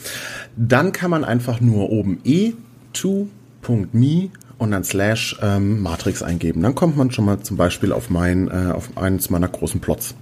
Dann 0.55 0.91
kann 0.91 1.09
man 1.09 1.25
einfach 1.25 1.59
nur 1.59 1.89
oben 1.89 2.19
e2.me 2.23 4.29
und 4.59 4.71
dann 4.71 4.83
slash 4.83 5.39
ähm, 5.41 5.81
Matrix 5.81 6.21
eingeben. 6.21 6.61
Dann 6.61 6.75
kommt 6.75 6.95
man 6.95 7.09
schon 7.11 7.25
mal 7.25 7.39
zum 7.41 7.57
Beispiel 7.57 7.91
auf 7.91 8.11
mein, 8.11 8.49
äh, 8.49 8.71
auf 8.71 8.95
eines 8.95 9.31
meiner 9.31 9.47
großen 9.47 9.81
Plots. 9.81 10.13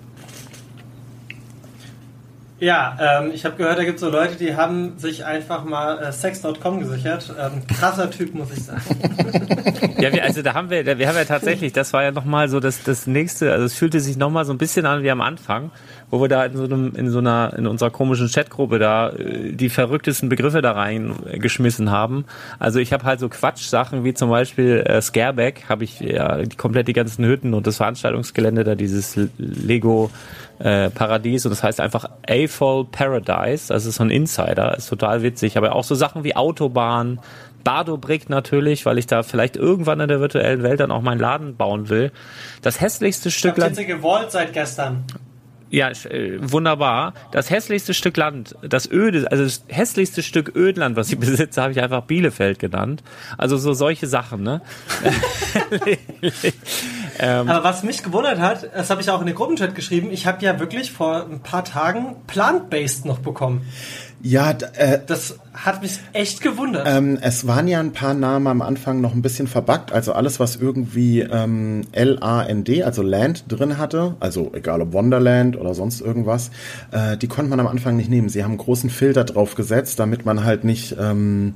Ja, 2.61 2.95
ähm, 3.01 3.31
ich 3.33 3.43
habe 3.43 3.55
gehört, 3.55 3.79
da 3.79 3.83
gibt 3.83 3.95
es 3.95 4.01
so 4.01 4.09
Leute, 4.11 4.35
die 4.35 4.55
haben 4.55 4.99
sich 4.99 5.25
einfach 5.25 5.63
mal 5.63 5.97
äh, 5.97 6.11
sex.com 6.11 6.79
gesichert. 6.79 7.33
Ähm, 7.39 7.65
krasser 7.65 8.11
Typ, 8.11 8.35
muss 8.35 8.51
ich 8.51 8.63
sagen. 8.63 8.83
ja, 9.99 10.13
wir, 10.13 10.23
also 10.23 10.43
da 10.43 10.53
haben 10.53 10.69
wir, 10.69 10.85
wir 10.85 11.07
haben 11.07 11.15
ja 11.15 11.25
tatsächlich, 11.25 11.73
das 11.73 11.91
war 11.91 12.03
ja 12.03 12.11
nochmal 12.11 12.49
so 12.49 12.59
das, 12.59 12.83
das 12.83 13.07
nächste, 13.07 13.51
also 13.51 13.65
es 13.65 13.73
fühlte 13.73 13.99
sich 13.99 14.15
nochmal 14.15 14.45
so 14.45 14.53
ein 14.53 14.59
bisschen 14.59 14.85
an 14.85 15.01
wie 15.01 15.09
am 15.09 15.21
Anfang, 15.21 15.71
wo 16.11 16.21
wir 16.21 16.27
da 16.27 16.45
in 16.45 16.57
so 16.57 16.65
einem, 16.65 16.93
in 16.95 17.09
so 17.09 17.19
einer, 17.19 17.53
in 17.57 17.65
unserer 17.65 17.89
komischen 17.89 18.27
Chatgruppe 18.27 18.77
da 18.77 19.09
äh, 19.09 19.53
die 19.53 19.69
verrücktesten 19.69 20.29
Begriffe 20.29 20.61
da 20.61 20.73
reingeschmissen 20.73 21.89
haben. 21.89 22.25
Also 22.59 22.79
ich 22.79 22.93
habe 22.93 23.05
halt 23.05 23.19
so 23.19 23.29
Quatschsachen 23.29 24.03
wie 24.03 24.13
zum 24.13 24.29
Beispiel 24.29 24.83
äh, 24.85 25.01
Scareback, 25.01 25.63
habe 25.69 25.85
ich 25.85 26.01
ja 26.01 26.43
die 26.43 26.57
komplett 26.57 26.87
die 26.87 26.93
ganzen 26.93 27.25
Hütten 27.25 27.53
und 27.53 27.65
das 27.65 27.77
Veranstaltungsgelände 27.77 28.63
da, 28.63 28.75
dieses 28.75 29.17
Lego 29.37 30.11
äh, 30.59 30.89
Paradies 30.89 31.45
und 31.45 31.51
das 31.51 31.63
heißt 31.63 31.79
einfach 31.79 32.09
AFOL 32.29 32.85
Paradise. 32.85 33.69
Das 33.69 33.85
ist 33.85 33.95
so 33.95 34.03
ein 34.03 34.11
Insider, 34.11 34.77
ist 34.77 34.89
total 34.89 35.23
witzig. 35.23 35.57
Aber 35.57 35.73
auch 35.75 35.85
so 35.85 35.95
Sachen 35.95 36.23
wie 36.23 36.35
Autobahn, 36.35 37.19
Bardo 37.63 37.97
Brick 37.97 38.29
natürlich, 38.29 38.85
weil 38.85 38.97
ich 38.97 39.07
da 39.07 39.23
vielleicht 39.23 39.55
irgendwann 39.55 39.99
in 39.99 40.07
der 40.07 40.19
virtuellen 40.19 40.63
Welt 40.63 40.79
dann 40.79 40.91
auch 40.91 41.01
meinen 41.01 41.19
Laden 41.19 41.55
bauen 41.55 41.89
will. 41.89 42.11
Das 42.61 42.81
hässlichste 42.81 43.31
Stück 43.31 43.57
Land. 43.57 43.79
Ich 43.79 43.87
gewollt 43.87 44.31
seit 44.31 44.53
gestern. 44.53 45.05
Ja, 45.71 45.89
äh, 45.89 46.37
wunderbar. 46.41 47.13
Das 47.31 47.49
hässlichste 47.49 47.93
Stück 47.93 48.17
Land, 48.17 48.55
das 48.61 48.91
öde, 48.91 49.31
also 49.31 49.45
das 49.45 49.63
hässlichste 49.69 50.21
Stück 50.21 50.53
Ödland, 50.53 50.97
was 50.97 51.09
ich 51.11 51.17
besitze, 51.19 51.61
habe 51.61 51.71
ich 51.71 51.81
einfach 51.81 52.03
Bielefeld 52.03 52.59
genannt. 52.59 53.03
Also 53.37 53.55
so 53.55 53.71
solche 53.71 54.05
Sachen, 54.05 54.43
ne? 54.43 54.61
ähm, 57.19 57.49
Aber 57.49 57.63
was 57.63 57.83
mich 57.83 58.03
gewundert 58.03 58.39
hat, 58.39 58.69
das 58.75 58.89
habe 58.89 58.99
ich 58.99 59.09
auch 59.09 59.21
in 59.21 59.27
den 59.27 59.35
Gruppenchat 59.35 59.73
geschrieben, 59.73 60.11
ich 60.11 60.27
habe 60.27 60.43
ja 60.43 60.59
wirklich 60.59 60.91
vor 60.91 61.25
ein 61.25 61.39
paar 61.41 61.63
Tagen 61.63 62.17
Plant-Based 62.27 63.05
noch 63.05 63.19
bekommen. 63.19 63.65
Ja, 64.23 64.51
äh, 64.51 64.99
das 65.05 65.39
hat 65.53 65.81
mich 65.81 65.99
echt 66.13 66.41
gewundert. 66.41 66.87
Ähm, 66.87 67.17
es 67.21 67.47
waren 67.47 67.67
ja 67.67 67.79
ein 67.79 67.91
paar 67.91 68.13
Namen 68.13 68.47
am 68.47 68.61
Anfang 68.61 69.01
noch 69.01 69.13
ein 69.13 69.21
bisschen 69.21 69.47
verbuggt. 69.47 69.91
Also 69.91 70.13
alles, 70.13 70.39
was 70.39 70.55
irgendwie 70.55 71.21
ähm, 71.21 71.81
L-A-N-D, 71.91 72.83
also 72.83 73.01
Land 73.01 73.45
drin 73.47 73.77
hatte, 73.77 74.15
also 74.19 74.51
egal 74.53 74.81
ob 74.81 74.93
Wonderland 74.93 75.57
oder 75.57 75.73
sonst 75.73 76.01
irgendwas, 76.01 76.51
äh, 76.91 77.17
die 77.17 77.27
konnte 77.27 77.49
man 77.49 77.59
am 77.59 77.67
Anfang 77.67 77.97
nicht 77.97 78.09
nehmen. 78.09 78.29
Sie 78.29 78.43
haben 78.43 78.51
einen 78.51 78.59
großen 78.59 78.89
Filter 78.89 79.23
drauf 79.23 79.55
gesetzt, 79.55 79.99
damit 79.99 80.25
man 80.25 80.43
halt 80.43 80.63
nicht 80.63 80.95
ähm, 80.99 81.55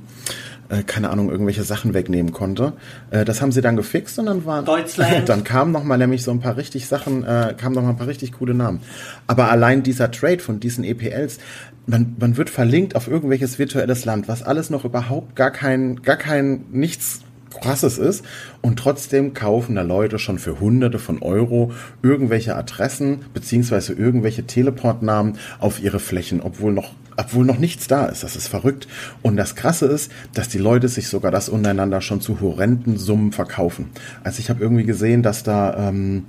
äh, 0.68 0.82
keine 0.82 1.10
Ahnung, 1.10 1.30
irgendwelche 1.30 1.62
Sachen 1.62 1.94
wegnehmen 1.94 2.32
konnte. 2.32 2.72
Äh, 3.10 3.24
das 3.24 3.40
haben 3.40 3.52
sie 3.52 3.60
dann 3.60 3.76
gefixt 3.76 4.18
und 4.18 4.26
dann 4.26 4.44
waren 4.44 4.64
Deutschland. 4.66 5.26
dann 5.28 5.44
kamen 5.44 5.72
noch 5.72 5.84
mal 5.84 5.96
nämlich 5.96 6.22
so 6.22 6.30
ein 6.30 6.40
paar 6.40 6.56
richtig 6.56 6.86
Sachen, 6.88 7.24
äh, 7.24 7.54
kamen 7.56 7.74
noch 7.74 7.82
mal 7.82 7.90
ein 7.90 7.96
paar 7.96 8.08
richtig 8.08 8.32
coole 8.32 8.54
Namen. 8.54 8.80
Aber 9.26 9.50
allein 9.50 9.82
dieser 9.82 10.10
Trade 10.10 10.40
von 10.40 10.60
diesen 10.60 10.84
EPLs, 10.84 11.38
man, 11.86 12.16
man 12.18 12.36
wird 12.36 12.50
verlinkt 12.50 12.96
auf 12.96 13.08
irgendwelches 13.08 13.58
virtuelles 13.58 14.04
Land, 14.04 14.28
was 14.28 14.42
alles 14.42 14.70
noch 14.70 14.84
überhaupt 14.84 15.36
gar 15.36 15.50
kein, 15.50 16.02
gar 16.02 16.16
kein 16.16 16.64
nichts 16.72 17.20
krasses 17.60 17.96
ist 17.96 18.24
und 18.60 18.78
trotzdem 18.78 19.32
kaufen 19.32 19.76
da 19.76 19.82
Leute 19.82 20.18
schon 20.18 20.38
für 20.38 20.60
hunderte 20.60 20.98
von 20.98 21.22
Euro 21.22 21.72
irgendwelche 22.02 22.54
Adressen 22.54 23.20
beziehungsweise 23.32 23.94
irgendwelche 23.94 24.46
Teleportnamen 24.46 25.38
auf 25.58 25.82
ihre 25.82 25.98
Flächen, 26.00 26.42
obwohl 26.42 26.72
noch 26.72 26.92
obwohl 27.18 27.46
noch 27.46 27.58
nichts 27.58 27.86
da 27.86 28.04
ist. 28.04 28.22
Das 28.24 28.36
ist 28.36 28.46
verrückt. 28.46 28.88
Und 29.22 29.38
das 29.38 29.54
Krasse 29.54 29.86
ist, 29.86 30.12
dass 30.34 30.50
die 30.50 30.58
Leute 30.58 30.88
sich 30.88 31.08
sogar 31.08 31.30
das 31.30 31.48
untereinander 31.48 32.02
schon 32.02 32.20
zu 32.20 32.42
horrenden 32.42 32.98
Summen 32.98 33.32
verkaufen. 33.32 33.88
Also 34.22 34.40
ich 34.40 34.50
habe 34.50 34.62
irgendwie 34.62 34.84
gesehen, 34.84 35.22
dass 35.22 35.42
da 35.42 35.88
ähm, 35.88 36.26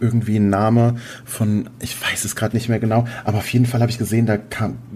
irgendwie 0.00 0.36
ein 0.36 0.50
Name 0.50 0.96
von, 1.24 1.70
ich 1.80 2.00
weiß 2.00 2.24
es 2.24 2.36
gerade 2.36 2.56
nicht 2.56 2.68
mehr 2.68 2.78
genau, 2.78 3.06
aber 3.24 3.38
auf 3.38 3.48
jeden 3.52 3.66
Fall 3.66 3.80
habe 3.80 3.90
ich 3.90 3.98
gesehen, 3.98 4.26
da 4.26 4.38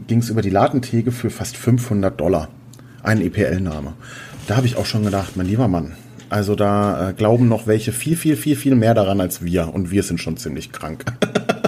ging 0.06 0.18
es 0.18 0.30
über 0.30 0.42
die 0.42 0.50
Ladentege 0.50 1.12
für 1.12 1.30
fast 1.30 1.56
500 1.56 2.18
Dollar. 2.18 2.48
Ein 3.02 3.20
EPL-Name. 3.20 3.94
Da 4.46 4.56
habe 4.56 4.66
ich 4.66 4.76
auch 4.76 4.86
schon 4.86 5.04
gedacht, 5.04 5.36
mein 5.36 5.46
lieber 5.46 5.68
Mann, 5.68 5.92
also 6.28 6.54
da 6.54 7.10
äh, 7.10 7.12
glauben 7.12 7.48
noch 7.48 7.66
welche 7.66 7.92
viel, 7.92 8.16
viel, 8.16 8.36
viel, 8.36 8.56
viel 8.56 8.74
mehr 8.74 8.94
daran 8.94 9.20
als 9.20 9.44
wir 9.44 9.72
und 9.74 9.90
wir 9.90 10.02
sind 10.02 10.20
schon 10.20 10.36
ziemlich 10.36 10.72
krank. 10.72 11.04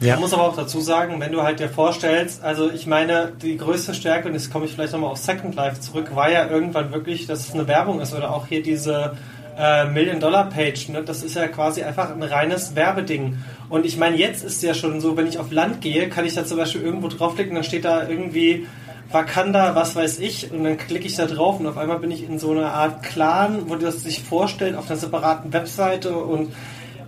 Ja. 0.00 0.14
Man 0.14 0.22
muss 0.22 0.34
aber 0.34 0.42
auch 0.42 0.56
dazu 0.56 0.80
sagen, 0.80 1.18
wenn 1.20 1.32
du 1.32 1.42
halt 1.42 1.58
dir 1.58 1.70
vorstellst, 1.70 2.44
also 2.44 2.70
ich 2.70 2.86
meine, 2.86 3.32
die 3.40 3.56
größte 3.56 3.94
Stärke, 3.94 4.28
und 4.28 4.34
jetzt 4.34 4.52
komme 4.52 4.66
ich 4.66 4.72
vielleicht 4.72 4.92
nochmal 4.92 5.10
auf 5.10 5.18
Second 5.18 5.54
Life 5.54 5.80
zurück, 5.80 6.14
war 6.14 6.30
ja 6.30 6.48
irgendwann 6.48 6.92
wirklich, 6.92 7.26
dass 7.26 7.48
es 7.48 7.54
eine 7.54 7.66
Werbung 7.66 8.00
ist 8.00 8.14
oder 8.14 8.30
auch 8.30 8.46
hier 8.46 8.62
diese 8.62 9.16
äh, 9.56 9.86
Million-Dollar-Page. 9.86 10.90
Ne? 10.90 11.02
Das 11.02 11.22
ist 11.22 11.34
ja 11.34 11.48
quasi 11.48 11.82
einfach 11.82 12.10
ein 12.10 12.22
reines 12.22 12.74
Werbeding. 12.74 13.38
Und 13.68 13.86
ich 13.86 13.96
meine, 13.96 14.16
jetzt 14.16 14.44
ist 14.44 14.56
es 14.56 14.62
ja 14.62 14.74
schon 14.74 15.00
so, 15.00 15.16
wenn 15.16 15.26
ich 15.26 15.38
auf 15.38 15.50
Land 15.50 15.80
gehe, 15.80 16.08
kann 16.08 16.24
ich 16.24 16.34
da 16.34 16.44
zum 16.44 16.58
Beispiel 16.58 16.82
irgendwo 16.82 17.08
draufklicken, 17.08 17.54
dann 17.54 17.64
steht 17.64 17.84
da 17.84 18.08
irgendwie 18.08 18.66
Wakanda, 19.10 19.74
was 19.74 19.94
weiß 19.94 20.18
ich, 20.18 20.50
und 20.50 20.64
dann 20.64 20.76
klicke 20.76 21.06
ich 21.06 21.14
da 21.14 21.26
drauf 21.26 21.60
und 21.60 21.66
auf 21.66 21.78
einmal 21.78 22.00
bin 22.00 22.10
ich 22.10 22.28
in 22.28 22.38
so 22.38 22.50
einer 22.50 22.72
Art 22.72 23.02
Clan, 23.04 23.68
wo 23.68 23.76
das 23.76 24.02
sich 24.02 24.22
vorstellt, 24.22 24.74
auf 24.74 24.90
einer 24.90 24.98
separaten 24.98 25.52
Webseite 25.52 26.16
und 26.16 26.52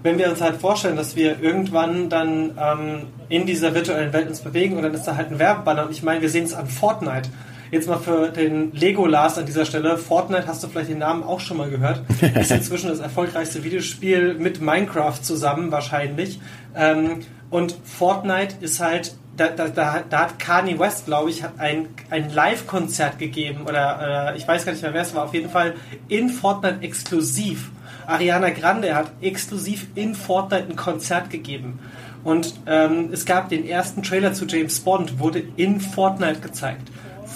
wenn 0.02 0.16
wir 0.16 0.30
uns 0.30 0.40
halt 0.40 0.60
vorstellen, 0.60 0.96
dass 0.96 1.16
wir 1.16 1.40
irgendwann 1.40 2.08
dann 2.08 2.56
ähm, 2.56 3.02
in 3.28 3.46
dieser 3.46 3.74
virtuellen 3.74 4.12
Welt 4.12 4.28
uns 4.28 4.40
bewegen 4.40 4.76
und 4.76 4.84
dann 4.84 4.94
ist 4.94 5.04
da 5.04 5.16
halt 5.16 5.32
ein 5.32 5.40
Werbebanner 5.40 5.86
und 5.86 5.90
ich 5.90 6.04
meine, 6.04 6.22
wir 6.22 6.30
sehen 6.30 6.44
es 6.44 6.54
an 6.54 6.68
Fortnite. 6.68 7.28
Jetzt 7.70 7.88
mal 7.88 7.98
für 7.98 8.28
den 8.30 8.72
Legolas 8.72 9.38
an 9.38 9.46
dieser 9.46 9.64
Stelle. 9.64 9.98
Fortnite 9.98 10.46
hast 10.46 10.62
du 10.62 10.68
vielleicht 10.68 10.90
den 10.90 10.98
Namen 10.98 11.22
auch 11.22 11.40
schon 11.40 11.56
mal 11.56 11.70
gehört. 11.70 12.02
Ist 12.34 12.50
inzwischen 12.50 12.88
das 12.88 13.00
erfolgreichste 13.00 13.64
Videospiel 13.64 14.34
mit 14.34 14.60
Minecraft 14.60 15.20
zusammen 15.20 15.70
wahrscheinlich. 15.70 16.40
Ähm, 16.74 17.20
und 17.50 17.76
Fortnite 17.84 18.56
ist 18.60 18.78
halt 18.80 19.14
da, 19.38 19.48
da, 19.48 19.68
da, 19.68 20.02
da 20.08 20.20
hat 20.20 20.38
Kanye 20.38 20.78
West, 20.78 21.06
glaube 21.06 21.30
ich, 21.30 21.42
ein, 21.58 21.88
ein 22.10 22.30
Live-Konzert 22.30 23.18
gegeben 23.18 23.62
oder 23.66 24.32
äh, 24.34 24.36
ich 24.36 24.46
weiß 24.46 24.64
gar 24.64 24.72
nicht 24.72 24.82
mehr, 24.82 24.92
wer 24.92 25.02
es 25.02 25.14
war, 25.14 25.24
auf 25.24 25.34
jeden 25.34 25.48
Fall 25.48 25.74
in 26.08 26.28
Fortnite 26.28 26.82
exklusiv. 26.82 27.70
Ariana 28.06 28.50
Grande 28.50 28.94
hat 28.94 29.12
exklusiv 29.20 29.86
in 29.94 30.14
Fortnite 30.14 30.64
ein 30.68 30.76
Konzert 30.76 31.30
gegeben. 31.30 31.78
Und 32.24 32.54
ähm, 32.66 33.10
es 33.12 33.24
gab 33.24 33.48
den 33.48 33.66
ersten 33.66 34.02
Trailer 34.02 34.32
zu 34.32 34.46
James 34.46 34.80
Bond, 34.80 35.18
wurde 35.20 35.42
in 35.56 35.80
Fortnite 35.80 36.40
gezeigt. 36.40 36.88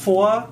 Vor 0.05 0.49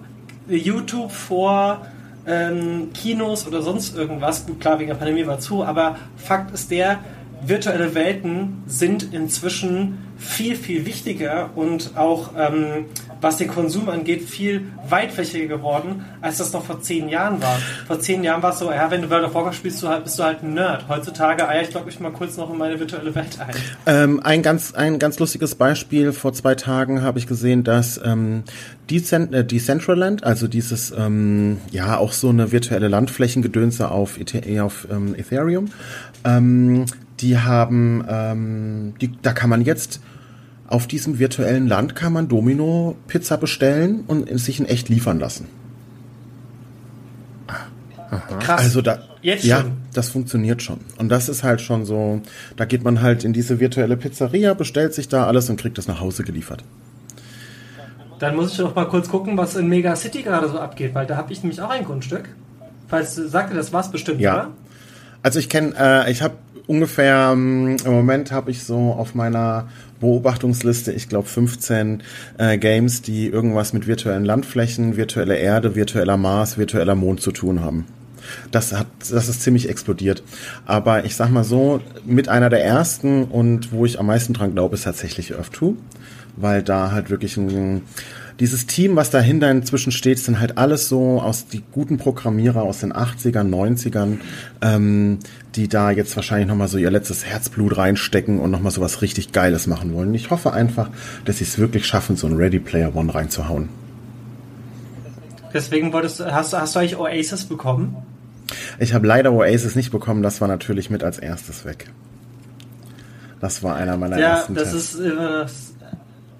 YouTube, 0.49 1.13
vor 1.13 1.87
ähm, 2.27 2.93
Kinos 2.93 3.47
oder 3.47 3.63
sonst 3.63 3.97
irgendwas. 3.97 4.47
Gut, 4.47 4.61
klar, 4.61 4.79
wegen 4.79 4.89
der 4.89 4.97
Pandemie 4.97 5.27
war 5.27 5.39
zu, 5.39 5.65
aber 5.65 5.97
Fakt 6.17 6.53
ist 6.53 6.71
der, 6.71 7.01
virtuelle 7.43 7.95
Welten 7.95 8.63
sind 8.67 9.15
inzwischen 9.15 9.99
viel, 10.19 10.57
viel 10.57 10.85
wichtiger 10.87 11.51
und 11.55 11.97
auch 11.97 12.31
ähm, 12.37 12.87
was 13.21 13.37
den 13.37 13.49
Konsum 13.49 13.89
angeht, 13.89 14.23
viel 14.23 14.67
weitflächiger 14.89 15.47
geworden, 15.47 16.05
als 16.21 16.39
das 16.39 16.53
noch 16.53 16.65
vor 16.65 16.81
zehn 16.81 17.09
Jahren 17.09 17.43
war. 17.43 17.59
Vor 17.87 18.01
zehn 18.01 18.25
Jahren 18.25 18.43
war 18.43 18.53
es 18.53 18.59
so, 18.59 18.71
ja, 18.71 18.91
wenn 18.91 19.03
du 19.03 19.11
World 19.11 19.27
of 19.27 19.35
Warcraft 19.35 19.55
spielst, 19.55 19.83
halt, 19.83 20.05
bist 20.05 20.19
du 20.19 20.25
halt 20.25 20.43
ein 20.43 20.55
Nerd. 20.55 20.89
Heutzutage 20.89 21.49
eier 21.49 21.63
ich, 21.63 21.71
glaube 21.71 21.91
ich, 21.91 22.01
mal 22.01 22.13
kurz 22.13 22.37
noch 22.37 22.51
in 22.51 22.59
meine 22.59 22.79
virtuelle 22.79 23.15
Welt 23.15 23.39
ein. 23.41 23.55
Ähm, 23.87 24.21
ein, 24.23 24.43
ganz, 24.43 24.75
ein 24.75 24.99
ganz 24.99 25.19
lustiges 25.19 25.55
Beispiel. 25.55 26.13
Vor 26.13 26.33
zwei 26.33 26.55
Tagen 26.55 27.03
habe 27.03 27.19
ich 27.19 27.27
gesehen, 27.27 27.65
dass 27.65 28.01
ähm, 28.03 28.45
Decent, 28.91 29.35
äh, 29.35 29.45
Decentraland, 29.45 30.25
also 30.25 30.49
dieses, 30.49 30.93
ähm, 30.97 31.59
ja, 31.71 31.99
auch 31.99 32.13
so 32.13 32.31
eine 32.31 32.53
virtuelle 32.53 32.89
Landflächengedönse 32.89 33.91
auf, 33.91 34.19
auf 34.61 34.89
ähm, 34.91 35.15
Ethereum, 35.15 35.71
ähm, 36.25 36.87
die 37.21 37.39
haben, 37.39 38.05
ähm, 38.09 38.95
die, 39.01 39.13
da 39.23 39.33
kann 39.33 39.51
man 39.51 39.63
jetzt 39.63 40.01
auf 40.71 40.87
diesem 40.87 41.19
virtuellen 41.19 41.67
Land 41.67 41.95
kann 41.95 42.13
man 42.13 42.29
Domino 42.29 42.97
Pizza 43.09 43.37
bestellen 43.37 44.05
und 44.07 44.29
sich 44.41 44.61
in 44.61 44.67
echt 44.67 44.89
liefern 44.89 45.19
lassen. 45.19 45.47
Krass. 48.41 48.63
Also 48.63 48.81
da, 48.81 49.01
Jetzt 49.23 49.45
ja, 49.45 49.61
schon. 49.61 49.73
das 49.93 50.09
funktioniert 50.09 50.63
schon. 50.63 50.81
Und 50.99 51.11
das 51.11 51.29
ist 51.29 51.45
halt 51.45 51.61
schon 51.61 51.85
so, 51.85 52.23
da 52.57 52.65
geht 52.65 52.83
man 52.83 53.03
halt 53.03 53.25
in 53.25 53.33
diese 53.33 53.61
virtuelle 53.61 53.97
Pizzeria, 53.97 54.55
bestellt 54.55 54.95
sich 54.95 55.09
da 55.09 55.27
alles 55.27 55.51
und 55.51 55.61
kriegt 55.61 55.79
das 55.79 55.87
nach 55.87 56.01
Hause 56.01 56.25
geliefert. 56.25 56.65
Dann 58.19 58.37
muss 58.37 58.53
ich 58.53 58.59
noch 58.59 58.75
mal 58.75 58.87
kurz 58.87 59.09
gucken, 59.09 59.37
was 59.37 59.57
in 59.57 59.69
Mega 59.69 59.95
City 59.97 60.23
gerade 60.23 60.49
so 60.49 60.59
abgeht, 60.59 60.95
weil 60.95 61.07
da 61.07 61.17
habe 61.17 61.33
ich 61.33 61.43
nämlich 61.43 61.61
auch 61.61 61.71
ein 61.71 61.85
Grundstück. 61.85 62.29
Falls 62.89 63.15
du 63.15 63.29
sagte, 63.29 63.55
das 63.55 63.73
war's 63.73 63.91
bestimmt, 63.91 64.21
ja. 64.21 64.35
Oder? 64.35 64.49
Also 65.23 65.39
ich 65.39 65.49
kenne, 65.49 65.75
äh, 65.79 66.11
ich 66.11 66.23
habe 66.23 66.35
ungefähr, 66.71 67.31
ähm, 67.33 67.77
im 67.85 67.93
Moment 67.93 68.31
habe 68.31 68.53
ich 68.53 68.63
so 68.63 68.77
auf 68.93 69.17
meiner 69.17 69.69
Beobachtungsliste, 69.99 70.93
ich 70.93 71.09
glaube 71.09 71.27
15 71.27 72.03
äh, 72.39 72.59
Games, 72.59 73.03
die 73.03 73.27
irgendwas 73.27 73.73
mit 73.73 73.89
virtuellen 73.89 74.25
Landflächen, 74.25 74.97
virtueller 74.97 75.37
Erde, 75.37 75.75
virtueller 75.75 76.17
Mars, 76.17 76.59
virtueller 76.59 76.95
Mond 76.95 77.21
zu 77.21 77.33
tun 77.33 77.61
haben. 77.61 77.87
Das 78.53 78.73
hat, 78.73 78.87
das 79.01 79.29
ist 79.29 79.43
ziemlich 79.43 79.69
explodiert. 79.69 80.23
Aber 80.65 81.05
ich 81.05 81.17
sag 81.17 81.31
mal 81.31 81.43
so, 81.43 81.81
mit 82.07 82.29
einer 82.29 82.51
der 82.51 82.65
ersten 82.65 83.25
und 83.25 83.73
wo 83.73 83.85
ich 83.85 83.99
am 83.99 84.07
meisten 84.07 84.33
dran 84.33 84.53
glaube, 84.53 84.77
ist 84.77 84.85
tatsächlich 84.85 85.35
Earth 85.35 85.57
2, 85.57 85.73
weil 86.37 86.63
da 86.63 86.93
halt 86.93 87.11
wirklich 87.11 87.37
ein 87.37 87.83
dieses 88.41 88.67
Team, 88.67 88.97
was 88.97 89.11
dahinter 89.11 89.51
inzwischen 89.51 89.93
steht, 89.93 90.19
sind 90.19 90.41
halt 90.41 90.57
alles 90.57 90.89
so 90.89 91.21
aus 91.21 91.47
die 91.47 91.63
guten 91.73 91.99
Programmierer 91.99 92.63
aus 92.63 92.81
den 92.81 92.93
80ern, 92.93 93.49
90ern, 93.51 94.17
ähm, 94.63 95.19
die 95.55 95.69
da 95.69 95.91
jetzt 95.91 96.17
wahrscheinlich 96.17 96.49
nochmal 96.49 96.69
so 96.69 96.79
ihr 96.79 96.91
letztes 96.91 97.27
Herzblut 97.27 97.77
reinstecken 97.77 98.41
und 98.41 98.51
nochmal 98.51 98.73
so 98.73 98.81
was 98.81 99.03
richtig 99.03 99.33
Geiles 99.33 99.67
machen 99.67 99.93
wollen. 99.93 100.15
Ich 100.15 100.31
hoffe 100.31 100.55
einfach, 100.55 100.89
dass 101.27 101.39
sie 101.39 101.45
es 101.45 101.59
wirklich 101.59 101.87
schaffen, 101.87 102.17
so 102.17 102.27
ein 102.27 102.35
Ready 102.35 102.59
Player 102.59 102.97
One 102.97 103.15
reinzuhauen. 103.15 103.69
Deswegen 105.53 105.93
wolltest 105.93 106.21
du, 106.21 106.33
hast, 106.33 106.55
hast 106.55 106.75
du 106.75 106.79
eigentlich 106.79 106.97
Oasis 106.97 107.45
bekommen? 107.45 107.97
Ich 108.79 108.95
habe 108.95 109.07
leider 109.07 109.33
Oasis 109.33 109.77
nicht 109.77 109.91
bekommen, 109.91 110.23
das 110.23 110.41
war 110.41 110.49
natürlich 110.49 110.89
mit 110.89 111.05
als 111.05 111.19
erstes 111.19 111.67
weg. 111.67 111.91
Das 113.41 113.63
war 113.63 113.77
einer 113.77 113.99
meiner 113.99 114.19
ja, 114.19 114.37
ersten 114.37 114.55
Ja, 114.55 114.61
das 114.61 114.73
Tests. 114.73 114.95
ist 114.95 115.01
immer 115.01 115.47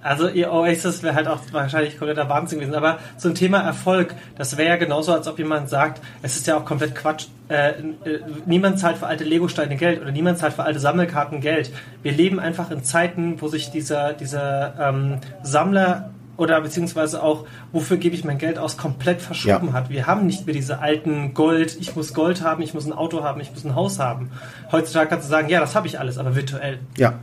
also 0.03 0.29
ihr 0.29 0.53
Oasis 0.53 1.03
wäre 1.03 1.15
halt 1.15 1.29
auch 1.29 1.41
wahrscheinlich 1.53 1.99
kompletter 1.99 2.29
Wahnsinn 2.29 2.61
gewesen. 2.61 2.75
Aber 2.75 2.99
so 3.17 3.29
ein 3.29 3.35
Thema 3.35 3.61
Erfolg, 3.61 4.15
das 4.37 4.57
wäre 4.57 4.69
ja 4.71 4.77
genauso, 4.77 5.13
als 5.13 5.29
ob 5.29 5.39
jemand 5.39 5.69
sagt, 5.69 6.01
es 6.23 6.37
ist 6.37 6.47
ja 6.47 6.57
auch 6.57 6.65
komplett 6.65 6.95
Quatsch. 6.95 7.27
Äh, 7.49 7.71
äh, 7.71 8.21
niemand 8.47 8.79
zahlt 8.79 8.99
für 8.99 9.07
alte 9.07 9.25
Lego-Steine 9.25 9.77
Geld 9.77 10.01
oder 10.01 10.13
niemand 10.13 10.39
zahlt 10.39 10.55
für 10.55 10.63
alte 10.63 10.81
Sammelkarten 10.81 11.41
Geld. 11.41 11.73
Wir 12.03 12.13
leben 12.13 12.41
einfach 12.41 12.71
in 12.71 12.83
Zeiten, 12.85 13.41
wo 13.41 13.49
sich 13.49 13.71
dieser, 13.71 14.13
dieser 14.15 14.75
ähm, 14.81 15.19
Sammler 15.43 16.11
oder 16.41 16.59
beziehungsweise 16.63 17.23
auch, 17.23 17.45
wofür 17.71 17.99
gebe 17.99 18.15
ich 18.15 18.25
mein 18.25 18.39
Geld 18.39 18.59
aus, 18.59 18.79
komplett 18.79 19.21
verschoben 19.21 19.69
ja. 19.69 19.73
hat. 19.75 19.91
Wir 19.91 20.07
haben 20.07 20.27
nicht 20.27 20.47
mehr 20.47 20.55
diese 20.55 20.79
alten 20.79 21.35
Gold, 21.35 21.77
ich 21.79 21.95
muss 21.95 22.15
Gold 22.15 22.41
haben, 22.41 22.63
ich 22.63 22.73
muss 22.73 22.87
ein 22.87 22.95
Auto 22.95 23.23
haben, 23.23 23.43
ich 23.43 23.51
muss 23.51 23.65
ein 23.65 23.75
Haus 23.75 23.99
haben. 23.99 24.31
Heutzutage 24.73 25.11
kannst 25.11 25.27
du 25.27 25.31
sagen, 25.31 25.51
ja, 25.51 25.61
das 25.61 25.77
habe 25.77 25.87
ich 25.87 26.01
alles, 26.01 26.17
aber 26.17 26.35
virtuell. 26.35 26.79
Ja. 26.97 27.19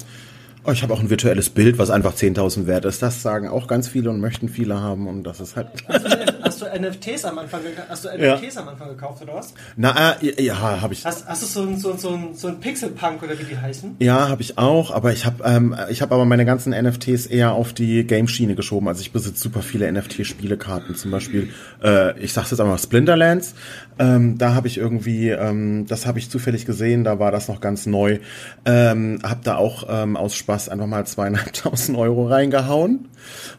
Oh, 0.70 0.72
ich 0.74 0.84
habe 0.84 0.94
auch 0.94 1.00
ein 1.00 1.10
virtuelles 1.10 1.50
Bild, 1.50 1.78
was 1.78 1.90
einfach 1.90 2.14
10.000 2.14 2.68
wert 2.68 2.84
ist. 2.84 3.02
Das 3.02 3.22
sagen 3.22 3.48
auch 3.48 3.68
ganz 3.68 3.88
viele 3.88 4.10
und 4.10 4.20
möchten 4.20 4.50
viele 4.50 4.82
haben 4.82 5.08
und 5.08 5.24
das 5.24 5.40
ist 5.40 5.56
halt. 5.56 5.70
Hast 5.88 6.06
du, 6.06 6.44
hast 6.44 6.62
du 6.62 6.66
NFTs 6.66 7.24
am 7.24 7.38
Anfang, 7.38 7.62
hast 7.88 8.04
du 8.04 8.10
NFTs 8.10 8.56
ja. 8.56 8.62
am 8.62 8.68
Anfang 8.68 8.90
gekauft 8.90 9.22
oder 9.22 9.36
was? 9.36 9.54
Na, 9.78 10.18
äh, 10.22 10.44
ja, 10.44 10.82
habe 10.82 10.94
ich. 10.94 11.06
Hast, 11.06 11.26
hast 11.26 11.42
du 11.42 11.46
so 11.46 11.62
ein, 11.62 11.78
so, 11.78 11.96
so 11.96 12.10
ein, 12.10 12.34
so 12.34 12.50
ein 12.50 12.60
Pixelpunk 12.60 13.24
oder 13.24 13.40
wie 13.40 13.46
die 13.46 13.58
heißen? 13.58 13.96
Ja, 14.00 14.28
habe 14.28 14.42
ich 14.42 14.58
auch, 14.58 14.92
aber 14.92 15.14
ich 15.14 15.26
habe 15.26 15.42
ähm, 15.46 15.74
ich 15.90 16.02
habe 16.02 16.14
aber 16.14 16.26
meine 16.26 16.44
ganzen 16.44 16.74
NFTs 16.74 17.28
eher 17.28 17.54
auf 17.54 17.72
die 17.72 18.04
Game-Schiene 18.04 18.56
geschoben. 18.56 18.90
Also 18.90 19.00
ich 19.00 19.14
besitze 19.14 19.42
super 19.42 19.62
viele 19.62 19.90
NFT-Spielekarten, 19.90 20.96
zum 20.96 21.12
Beispiel, 21.12 21.50
äh, 21.82 22.20
ich 22.20 22.34
sag's 22.34 22.52
jetzt 22.52 22.60
einmal 22.60 22.78
Splinterlands. 22.78 23.56
Ähm, 24.00 24.38
da 24.38 24.54
habe 24.54 24.68
ich 24.68 24.78
irgendwie, 24.78 25.30
ähm, 25.30 25.86
das 25.88 26.06
habe 26.06 26.20
ich 26.20 26.30
zufällig 26.30 26.66
gesehen, 26.66 27.04
da 27.04 27.20
war 27.20 27.32
das 27.32 27.48
noch 27.48 27.62
ganz 27.62 27.86
neu. 27.86 28.20
Ähm, 28.66 29.20
hab 29.24 29.44
da 29.44 29.56
auch 29.56 29.86
ähm, 29.90 30.18
aus 30.18 30.36
Spaß 30.36 30.58
Spaß 30.58 30.70
einfach 30.70 30.88
mal 30.88 31.06
zweieinhalbtausend 31.06 31.98
Euro 31.98 32.28
reingehauen. 32.28 33.10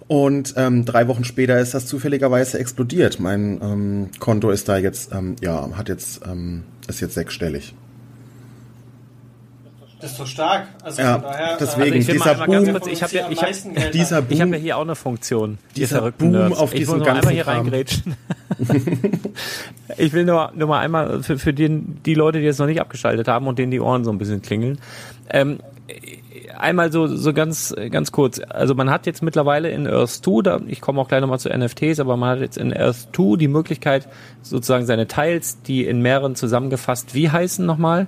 Und 0.07 0.55
ähm, 0.57 0.85
drei 0.85 1.07
Wochen 1.07 1.25
später 1.25 1.59
ist 1.61 1.75
das 1.75 1.87
zufälligerweise 1.87 2.59
explodiert. 2.59 3.21
Mein 3.21 3.61
ähm, 3.63 4.11
Konto 4.19 4.51
ist 4.51 4.69
da 4.69 4.79
jetzt, 4.79 5.13
ähm, 5.13 5.37
ja, 5.43 5.69
hat 5.77 5.89
jetzt, 5.89 6.23
ähm, 6.27 6.65
ist 6.89 7.01
jetzt 7.01 7.15
sechsstellig. 7.15 7.75
Das 10.01 10.13
ist 10.13 10.17
so 10.17 10.27
stark. 10.27 10.69
Also 10.85 11.03
ja, 11.03 11.19
daher, 11.19 11.57
deswegen, 11.59 11.97
also 11.97 12.13
dieser 12.13 12.35
Boom, 12.47 12.73
kurz, 12.73 12.87
ich 12.87 13.03
habe 13.03 13.13
ja, 13.15 13.29
ich 13.31 13.43
hab, 13.43 14.31
ich 14.31 14.41
hab 14.41 14.49
ja 14.49 14.57
hier 14.57 14.77
auch 14.77 14.83
eine 14.83 14.95
Funktion. 14.95 15.59
Dieser 15.75 16.13
Boom 16.13 16.31
Nerds. 16.31 16.59
auf 16.59 16.73
ich 16.73 16.81
diesem 16.81 17.03
ganzen 17.03 17.29
einmal 17.29 17.35
hier 17.35 17.47
reingrätschen. 17.47 18.17
ich 19.97 20.13
will 20.13 20.25
nur, 20.25 20.53
nur 20.55 20.69
mal 20.69 20.81
einmal 20.81 21.23
für, 21.25 21.39
für 21.39 21.53
die, 21.53 21.69
die 21.69 22.15
Leute, 22.15 22.39
die 22.39 22.45
jetzt 22.45 22.61
noch 22.61 22.67
nicht 22.67 22.81
abgeschaltet 22.81 23.27
haben 23.27 23.49
und 23.49 23.59
denen 23.59 23.73
die 23.73 23.81
Ohren 23.81 24.05
so 24.05 24.13
ein 24.13 24.19
bisschen 24.19 24.41
klingeln. 24.41 24.79
Ähm, 25.31 25.59
einmal 26.57 26.93
so, 26.93 27.09
so 27.09 27.33
ganz, 27.33 27.75
ganz 27.91 28.13
kurz. 28.13 28.41
Also 28.49 28.77
man 28.77 28.91
hat 28.91 29.07
jetzt 29.07 29.23
mittlerweile 29.23 29.71
in 29.71 29.89
Earth 29.89 30.11
2, 30.11 30.43
da, 30.43 30.61
ich 30.67 30.81
komme 30.81 31.01
auch 31.01 31.09
gleich 31.09 31.21
nochmal 31.21 31.41
zu 31.41 31.49
NFTs, 31.49 31.99
aber 31.99 32.17
man 32.17 32.31
hat 32.31 32.41
jetzt 32.41 32.57
in 32.57 32.73
Earth 32.73 33.09
2 33.15 33.37
die 33.37 33.49
Möglichkeit, 33.49 34.09
sozusagen 34.43 34.87
seine 34.87 35.09
Teils, 35.09 35.63
die 35.63 35.87
in 35.87 36.03
mehreren 36.03 36.37
zusammengefasst, 36.37 37.15
wie 37.15 37.31
heißen 37.31 37.67
nochmal? 37.67 38.07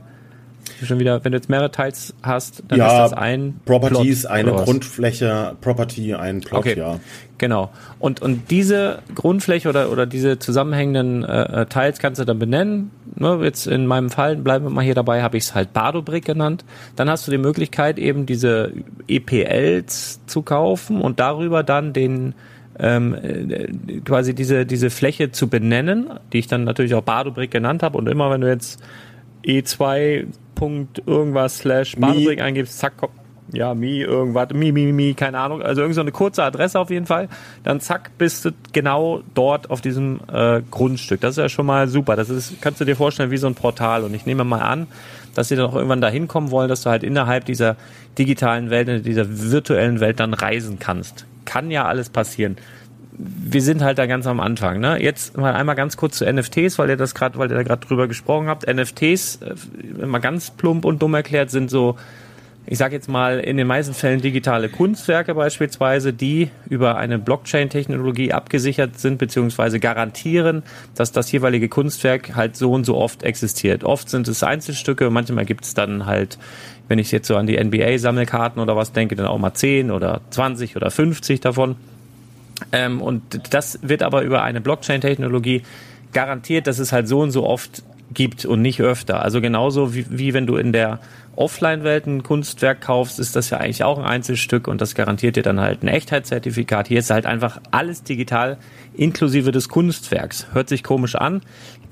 Schon 0.83 0.99
wieder, 0.99 1.25
wenn 1.25 1.33
du 1.33 1.39
jetzt 1.39 1.49
mehrere 1.49 1.71
Teils 1.71 2.15
hast, 2.23 2.63
dann 2.69 2.79
ja, 2.79 2.87
ist 2.87 3.13
das 3.13 3.19
ein 3.19 3.61
Properties, 3.65 4.23
Plot, 4.23 4.33
eine 4.33 4.53
Grundfläche, 4.53 5.57
Property, 5.61 6.15
ein 6.15 6.41
Plot, 6.41 6.61
okay. 6.61 6.79
ja. 6.79 7.01
Genau. 7.39 7.71
Und, 7.99 8.21
und 8.21 8.51
diese 8.51 8.99
Grundfläche 9.15 9.69
oder, 9.69 9.91
oder 9.91 10.05
diese 10.05 10.39
zusammenhängenden 10.39 11.25
äh, 11.25 11.63
äh 11.63 11.67
Teils 11.67 11.99
kannst 11.99 12.21
du 12.21 12.27
dann 12.27 12.39
benennen. 12.39 12.91
Ne, 13.17 13.41
jetzt 13.43 13.67
in 13.67 13.87
meinem 13.87 14.11
Fall, 14.11 14.37
bleiben 14.37 14.67
wir 14.67 14.71
mal 14.71 14.85
hier 14.85 14.95
dabei, 14.95 15.23
habe 15.23 15.39
ich 15.39 15.45
es 15.45 15.55
halt 15.55 15.73
Bardobrick 15.73 16.25
genannt. 16.25 16.65
Dann 16.97 17.09
hast 17.09 17.27
du 17.27 17.31
die 17.31 17.39
Möglichkeit, 17.39 17.99
eben 17.99 18.27
diese 18.27 18.73
EPLs 19.09 20.21
zu 20.27 20.43
kaufen 20.43 21.01
und 21.01 21.19
darüber 21.19 21.63
dann 21.63 21.95
den 21.95 22.35
ähm, 22.79 23.15
äh, 23.15 24.01
quasi 24.05 24.35
diese, 24.35 24.67
diese 24.67 24.91
Fläche 24.91 25.31
zu 25.31 25.49
benennen, 25.49 26.11
die 26.33 26.39
ich 26.39 26.47
dann 26.47 26.65
natürlich 26.65 26.95
auch 26.95 27.03
Bardobrick 27.03 27.51
genannt 27.51 27.83
habe. 27.83 27.97
Und 27.97 28.09
immer 28.09 28.31
wenn 28.31 28.41
du 28.41 28.49
jetzt 28.49 28.83
E2 29.47 30.27
Punkt 30.61 31.03
irgendwas 31.07 31.57
slash 31.57 31.97
Bahnbrick 31.97 32.39
eingibst, 32.43 32.79
zack, 32.79 32.99
kommt, 32.99 33.15
ja, 33.51 33.73
mi 33.73 34.03
irgendwas, 34.03 34.51
mi, 34.53 34.73
mi, 34.73 34.93
mi, 34.93 35.15
keine 35.15 35.39
Ahnung, 35.39 35.63
also 35.63 35.81
irgend 35.81 35.95
so 35.95 36.03
eine 36.03 36.13
kurze 36.13 36.45
Adresse 36.45 36.79
auf 36.79 36.91
jeden 36.91 37.07
Fall, 37.07 37.31
dann 37.65 37.81
zack, 37.81 38.11
bist 38.19 38.45
du 38.45 38.51
genau 38.75 39.23
dort 39.33 39.71
auf 39.71 39.81
diesem 39.81 40.21
äh, 40.31 40.61
Grundstück. 40.71 41.23
Das 41.23 41.31
ist 41.31 41.39
ja 41.39 41.49
schon 41.49 41.65
mal 41.65 41.89
super. 41.89 42.15
Das 42.15 42.29
ist, 42.29 42.61
kannst 42.61 42.79
du 42.79 42.85
dir 42.85 42.95
vorstellen, 42.95 43.31
wie 43.31 43.39
so 43.39 43.47
ein 43.47 43.55
Portal. 43.55 44.05
Und 44.05 44.13
ich 44.13 44.27
nehme 44.27 44.45
mal 44.45 44.61
an, 44.61 44.87
dass 45.35 45.49
sie 45.49 45.57
dann 45.57 45.65
auch 45.65 45.75
irgendwann 45.75 46.03
dahin 46.03 46.29
kommen 46.29 46.51
wollen, 46.51 46.69
dass 46.69 46.83
du 46.83 46.91
halt 46.91 47.05
innerhalb 47.05 47.47
dieser 47.47 47.77
digitalen 48.19 48.69
Welt, 48.69 48.87
in 48.89 49.03
dieser 49.03 49.25
virtuellen 49.27 49.99
Welt 50.01 50.21
dann 50.21 50.35
reisen 50.35 50.79
kannst. 50.79 51.25
Kann 51.47 51.71
ja 51.71 51.87
alles 51.87 52.11
passieren 52.11 52.59
wir 53.13 53.63
sind 53.63 53.83
halt 53.83 53.99
da 53.99 54.07
ganz 54.07 54.27
am 54.27 54.41
Anfang. 54.41 54.81
Ne? 54.81 55.03
Jetzt 55.03 55.37
mal 55.37 55.55
einmal 55.55 55.77
ganz 55.77 55.97
kurz 55.97 56.19
zu 56.19 56.33
NFTs, 56.33 56.79
weil 56.79 56.91
ihr 56.91 56.97
das 56.97 57.15
gerade, 57.15 57.39
weil 57.39 57.51
ihr 57.51 57.57
da 57.57 57.63
gerade 57.63 57.87
drüber 57.87 58.09
gesprochen 58.09 58.49
habt. 58.49 58.67
NFTs, 58.67 59.41
äh, 59.43 60.07
mal 60.07 60.21
ganz 60.21 60.51
plump 60.51 60.85
und 60.85 61.03
dumm 61.03 61.15
erklärt, 61.15 61.51
sind 61.51 61.71
so 61.71 61.97
ich 62.67 62.79
sage 62.79 62.95
jetzt 62.95 63.09
mal, 63.09 63.41
in 63.41 63.57
den 63.57 63.67
meisten 63.67 63.95
Fällen 63.95 64.21
digitale 64.21 64.69
Kunstwerke 64.69 65.35
beispielsweise, 65.35 66.13
die 66.13 66.51
über 66.69 66.97
eine 66.97 67.19
Blockchain-Technologie 67.19 68.33
abgesichert 68.33 68.99
sind, 68.99 69.19
beziehungsweise 69.19 69.81
garantieren, 69.81 70.63
dass 70.95 71.11
das 71.11 71.33
jeweilige 71.33 71.69
Kunstwerk 71.69 72.37
halt 72.37 72.57
so 72.57 72.73
und 72.73 72.85
so 72.85 72.97
oft 72.97 73.25
existiert. 73.25 73.83
Oft 73.83 74.09
sind 74.09 74.29
es 74.29 74.45
Einzelstücke, 74.45 75.11
manchmal 75.11 75.47
gibt 75.47 75.65
es 75.65 75.75
dann 75.75 76.07
halt, 76.07 76.39
wenn 76.87 77.01
ich 77.01 77.11
jetzt 77.11 77.27
so 77.27 77.37
an 77.37 77.49
die 77.49 77.59
NBA-Sammelkarten 77.59 78.63
oder 78.63 78.77
was 78.77 78.93
denke, 78.93 79.17
dann 79.17 79.27
auch 79.27 79.39
mal 79.39 79.55
10 79.55 79.91
oder 79.91 80.21
20 80.31 80.77
oder 80.77 80.93
50 80.93 81.41
davon. 81.41 81.75
Ähm, 82.73 83.01
und 83.01 83.55
das 83.55 83.79
wird 83.83 84.03
aber 84.03 84.23
über 84.23 84.43
eine 84.43 84.61
Blockchain-Technologie 84.61 85.63
garantiert, 86.13 86.67
dass 86.67 86.79
es 86.79 86.93
halt 86.93 87.09
so 87.09 87.21
und 87.21 87.31
so 87.31 87.47
oft 87.47 87.83
gibt 88.13 88.45
und 88.45 88.63
nicht 88.63 88.81
öfter. 88.81 89.23
Also 89.23 89.41
genauso 89.41 89.95
wie, 89.95 90.07
wie 90.11 90.35
wenn 90.35 90.47
du 90.47 90.57
in 90.57 90.73
der 90.73 90.99
Offline-Welt 91.37 92.07
ein 92.07 92.23
Kunstwerk 92.23 92.81
kaufst, 92.81 93.21
ist 93.21 93.37
das 93.37 93.51
ja 93.51 93.59
eigentlich 93.59 93.85
auch 93.85 93.99
ein 93.99 94.05
Einzelstück 94.05 94.67
und 94.67 94.81
das 94.81 94.95
garantiert 94.95 95.37
dir 95.37 95.43
dann 95.43 95.61
halt 95.61 95.83
ein 95.83 95.89
Echtheitszertifikat. 95.89 96.89
Hier 96.89 96.99
ist 96.99 97.11
halt 97.11 97.25
einfach 97.25 97.61
alles 97.71 98.03
digital 98.03 98.59
inklusive 98.95 99.53
des 99.53 99.69
Kunstwerks. 99.69 100.49
Hört 100.53 100.69
sich 100.69 100.83
komisch 100.83 101.15
an, 101.15 101.41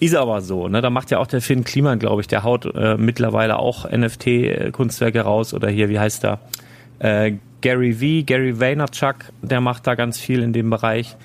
ist 0.00 0.16
aber 0.16 0.40
so. 0.42 0.68
Ne? 0.68 0.80
Da 0.80 0.90
macht 0.90 1.10
ja 1.10 1.18
auch 1.18 1.28
der 1.28 1.40
Finn 1.40 1.64
Kliman, 1.64 1.98
glaube 1.98 2.20
ich, 2.20 2.26
der 2.26 2.42
haut 2.42 2.66
äh, 2.74 2.96
mittlerweile 2.96 3.58
auch 3.58 3.88
NFT-Kunstwerke 3.90 5.20
raus 5.20 5.54
oder 5.54 5.68
hier, 5.68 5.88
wie 5.88 6.00
heißt 6.00 6.24
der? 6.24 6.40
Äh, 6.98 7.34
Gary 7.60 7.92
V, 7.92 8.24
Gary 8.24 8.58
Vaynerchuk, 8.58 9.16
der 9.42 9.60
macht 9.60 9.86
da 9.86 9.94
ganz 9.94 10.18
viel 10.18 10.42
in 10.42 10.52
dem 10.52 10.70
Bereich. 10.70 11.16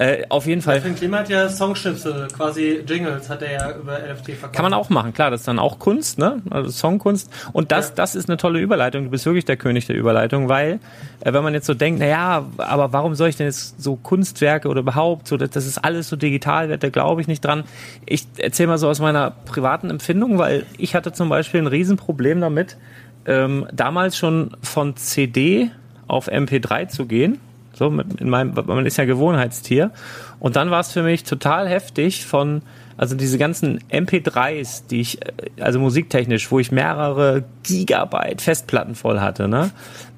Äh, 0.00 0.24
auf 0.30 0.46
jeden 0.46 0.62
Fall. 0.62 0.80
Finn 0.80 0.94
Kliman 0.94 1.20
hat 1.20 1.28
ja 1.28 1.46
Songschnipsel, 1.48 2.28
quasi 2.34 2.82
Jingles, 2.86 3.28
hat 3.28 3.42
er 3.42 3.52
ja 3.52 3.70
über 3.76 3.98
NFT 3.98 4.30
verkauft. 4.30 4.54
Kann 4.54 4.62
man 4.62 4.72
auch 4.72 4.88
machen, 4.88 5.12
klar, 5.12 5.30
das 5.30 5.40
ist 5.42 5.48
dann 5.48 5.58
auch 5.58 5.78
Kunst, 5.78 6.18
ne? 6.18 6.40
Also 6.48 6.70
Songkunst. 6.70 7.30
Und 7.52 7.70
das, 7.70 7.88
ja. 7.88 7.94
das 7.96 8.14
ist 8.14 8.26
eine 8.26 8.38
tolle 8.38 8.60
Überleitung. 8.60 9.04
Du 9.04 9.10
bist 9.10 9.26
wirklich 9.26 9.44
der 9.44 9.58
König 9.58 9.86
der 9.86 9.96
Überleitung, 9.96 10.48
weil, 10.48 10.80
äh, 11.20 11.34
wenn 11.34 11.42
man 11.42 11.52
jetzt 11.52 11.66
so 11.66 11.74
denkt, 11.74 12.00
na 12.00 12.06
ja, 12.06 12.46
aber 12.56 12.94
warum 12.94 13.14
soll 13.14 13.28
ich 13.28 13.36
denn 13.36 13.46
jetzt 13.46 13.82
so 13.82 13.96
Kunstwerke 13.96 14.68
oder 14.68 14.80
überhaupt, 14.80 15.28
so, 15.28 15.36
das, 15.36 15.50
das 15.50 15.66
ist 15.66 15.76
alles 15.76 16.08
so 16.08 16.16
digital, 16.16 16.78
da 16.78 16.88
glaube 16.88 17.20
ich 17.20 17.26
nicht 17.26 17.44
dran. 17.44 17.64
Ich 18.06 18.26
erzähle 18.38 18.68
mal 18.68 18.78
so 18.78 18.88
aus 18.88 19.00
meiner 19.00 19.32
privaten 19.44 19.90
Empfindung, 19.90 20.38
weil 20.38 20.64
ich 20.78 20.94
hatte 20.94 21.12
zum 21.12 21.28
Beispiel 21.28 21.60
ein 21.60 21.66
Riesenproblem 21.66 22.40
damit, 22.40 22.78
ähm, 23.26 23.66
damals 23.72 24.16
schon 24.16 24.56
von 24.62 24.96
CD 24.96 25.70
auf 26.06 26.28
MP3 26.28 26.88
zu 26.88 27.06
gehen 27.06 27.40
so, 27.80 27.86
in 27.88 28.28
meinem, 28.28 28.52
man 28.66 28.84
ist 28.84 28.98
ja 28.98 29.06
Gewohnheitstier. 29.06 29.90
Und 30.38 30.56
dann 30.56 30.70
war 30.70 30.80
es 30.80 30.92
für 30.92 31.02
mich 31.02 31.24
total 31.24 31.66
heftig 31.66 32.26
von, 32.26 32.60
also 32.98 33.16
diese 33.16 33.38
ganzen 33.38 33.80
MP3s, 33.90 34.82
die 34.90 35.00
ich, 35.00 35.24
äh, 35.24 35.32
also 35.60 35.78
musiktechnisch, 35.80 36.50
wo 36.50 36.58
ich 36.58 36.72
mehrere 36.72 37.44
Gigabyte 37.62 38.42
Festplatten 38.42 38.94
voll 38.94 39.20
hatte, 39.20 39.48
ne, 39.48 39.70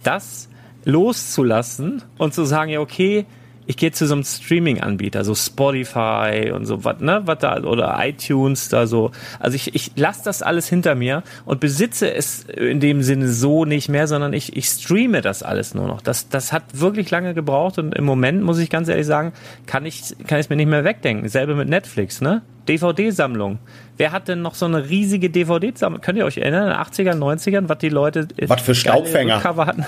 das 0.02 0.48
loszulassen 0.84 2.02
und 2.18 2.34
zu 2.34 2.44
sagen, 2.44 2.72
ja, 2.72 2.80
okay, 2.80 3.26
ich 3.72 3.78
gehe 3.78 3.90
zu 3.90 4.06
so 4.06 4.12
einem 4.12 4.22
Streaming-Anbieter, 4.22 5.24
so 5.24 5.34
Spotify 5.34 6.52
und 6.54 6.66
so 6.66 6.84
was, 6.84 7.00
ne, 7.00 7.22
was 7.24 7.38
da, 7.38 7.62
oder 7.62 7.98
iTunes 8.02 8.68
da 8.68 8.86
so. 8.86 9.12
Also 9.40 9.56
ich, 9.56 9.74
ich 9.74 9.92
lasse 9.96 10.20
das 10.24 10.42
alles 10.42 10.68
hinter 10.68 10.94
mir 10.94 11.22
und 11.46 11.58
besitze 11.58 12.14
es 12.14 12.44
in 12.44 12.80
dem 12.80 13.02
Sinne 13.02 13.28
so 13.28 13.64
nicht 13.64 13.88
mehr, 13.88 14.06
sondern 14.08 14.34
ich, 14.34 14.58
ich 14.58 14.66
streame 14.66 15.22
das 15.22 15.42
alles 15.42 15.72
nur 15.72 15.86
noch. 15.86 16.02
Das, 16.02 16.28
das 16.28 16.52
hat 16.52 16.64
wirklich 16.74 17.10
lange 17.10 17.32
gebraucht 17.32 17.78
und 17.78 17.94
im 17.94 18.04
Moment, 18.04 18.42
muss 18.42 18.58
ich 18.58 18.68
ganz 18.68 18.88
ehrlich 18.88 19.06
sagen, 19.06 19.32
kann 19.64 19.86
ich, 19.86 20.02
kann 20.26 20.38
ich 20.38 20.46
es 20.46 20.50
mir 20.50 20.56
nicht 20.56 20.68
mehr 20.68 20.84
wegdenken. 20.84 21.26
Selbe 21.30 21.54
mit 21.54 21.70
Netflix, 21.70 22.20
ne? 22.20 22.42
DVD-Sammlung. 22.68 23.58
Wer 23.96 24.12
hat 24.12 24.28
denn 24.28 24.42
noch 24.42 24.54
so 24.54 24.66
eine 24.66 24.90
riesige 24.90 25.30
DVD-Sammlung? 25.30 26.02
Könnt 26.02 26.18
ihr 26.18 26.26
euch 26.26 26.36
erinnern, 26.36 26.64
in 26.64 26.72
den 26.72 26.78
80ern, 26.78 27.18
90ern, 27.18 27.68
was 27.70 27.78
die 27.78 27.88
Leute. 27.88 28.28
Was 28.46 28.60
für 28.60 28.74
Staubfänger. 28.74 29.42
Hatten? 29.42 29.86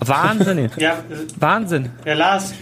Wahnsinn. 0.00 0.70
ja, 0.76 0.98
Wahnsinn. 1.38 1.88
Ja, 2.04 2.12
Lars, 2.14 2.54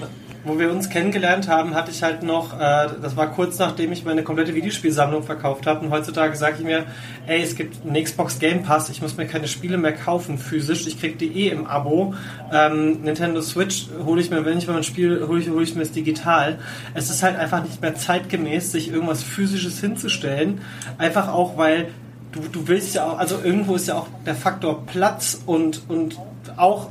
wo 0.45 0.59
wir 0.59 0.71
uns 0.71 0.89
kennengelernt 0.89 1.49
haben, 1.49 1.75
hatte 1.75 1.91
ich 1.91 2.03
halt 2.03 2.23
noch, 2.23 2.55
äh, 2.55 2.89
das 3.01 3.17
war 3.17 3.31
kurz 3.33 3.59
nachdem 3.59 3.93
ich 3.93 4.05
meine 4.05 4.23
komplette 4.23 4.55
Videospielsammlung 4.55 5.23
verkauft 5.23 5.67
habe. 5.67 5.85
Und 5.85 5.91
heutzutage 5.91 6.37
sage 6.37 6.57
ich 6.59 6.65
mir, 6.65 6.87
ey, 7.27 7.43
es 7.43 7.55
gibt 7.55 7.85
einen 7.85 8.03
Xbox 8.03 8.39
Game 8.39 8.63
Pass, 8.63 8.89
ich 8.89 9.03
muss 9.03 9.17
mir 9.17 9.27
keine 9.27 9.49
Spiele 9.49 9.77
mehr 9.77 9.93
kaufen 9.93 10.39
physisch. 10.39 10.87
Ich 10.87 10.99
krieg 10.99 11.19
die 11.19 11.45
eh 11.45 11.49
im 11.51 11.67
Abo. 11.67 12.15
Ähm, 12.53 13.03
Nintendo 13.03 13.41
Switch 13.43 13.87
hole 14.05 14.21
ich 14.21 14.31
mir, 14.31 14.45
wenn 14.45 14.59
ich 14.59 14.67
mal 14.67 14.77
ein 14.77 14.85
Spiel, 14.85 15.27
hole 15.29 15.41
ich, 15.41 15.51
hol 15.51 15.63
ich 15.63 15.75
mir 15.75 15.83
es 15.83 15.93
digital. 15.93 16.59
Es 16.95 17.11
ist 17.11 17.23
halt 17.23 17.37
einfach 17.37 17.63
nicht 17.63 17.83
mehr 17.83 17.95
zeitgemäß, 17.95 18.73
sich 18.73 18.91
irgendwas 18.91 19.23
physisches 19.23 19.81
hinzustellen. 19.81 20.61
Einfach 20.99 21.29
auch, 21.29 21.57
weil 21.57 21.89
du, 22.33 22.41
du 22.51 22.69
willst 22.69 22.95
ja 22.95 23.07
auch, 23.07 23.19
also 23.19 23.39
irgendwo 23.43 23.75
ist 23.75 23.89
ja 23.89 23.97
auch 23.97 24.09
der 24.25 24.35
Faktor 24.35 24.87
Platz 24.87 25.41
und, 25.47 25.83
und 25.89 26.19
auch 26.57 26.89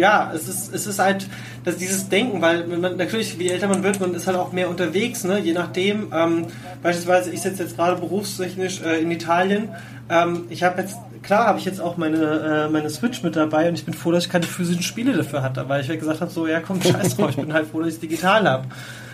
ja, 0.00 0.32
es 0.34 0.48
ist, 0.48 0.74
es 0.74 0.86
ist 0.86 0.98
halt 0.98 1.26
dass 1.64 1.76
dieses 1.76 2.08
Denken, 2.08 2.40
weil 2.40 2.66
man 2.66 2.96
natürlich, 2.96 3.38
wie 3.38 3.48
älter 3.48 3.68
man 3.68 3.82
wird, 3.82 4.00
man 4.00 4.14
ist 4.14 4.26
halt 4.26 4.36
auch 4.36 4.52
mehr 4.52 4.68
unterwegs, 4.70 5.24
ne? 5.24 5.38
je 5.38 5.52
nachdem. 5.52 6.10
Ähm, 6.12 6.46
beispielsweise, 6.82 7.30
ich 7.30 7.42
sitze 7.42 7.62
jetzt 7.62 7.76
gerade 7.76 8.00
berufstechnisch 8.00 8.80
äh, 8.82 9.00
in 9.00 9.10
Italien. 9.10 9.68
Ähm, 10.08 10.44
ich 10.48 10.62
habe 10.62 10.80
jetzt, 10.80 10.96
klar 11.22 11.46
habe 11.46 11.58
ich 11.58 11.64
jetzt 11.64 11.80
auch 11.80 11.96
meine, 11.96 12.66
äh, 12.66 12.70
meine 12.70 12.88
Switch 12.88 13.22
mit 13.22 13.36
dabei 13.36 13.68
und 13.68 13.74
ich 13.74 13.84
bin 13.84 13.94
froh, 13.94 14.10
dass 14.10 14.24
ich 14.24 14.30
keine 14.30 14.46
physischen 14.46 14.82
Spiele 14.82 15.12
dafür 15.12 15.42
hatte, 15.42 15.68
weil 15.68 15.82
ich 15.82 15.88
halt 15.88 16.00
gesagt 16.00 16.20
habe, 16.20 16.30
so, 16.30 16.46
ja 16.46 16.60
komm, 16.60 16.80
scheiß 16.82 17.16
drauf, 17.16 17.30
ich 17.30 17.36
bin 17.36 17.52
halt 17.52 17.66
froh, 17.68 17.80
dass 17.80 17.88
ich 17.88 17.94
es 17.94 18.00
digital 18.00 18.48
habe. 18.48 18.64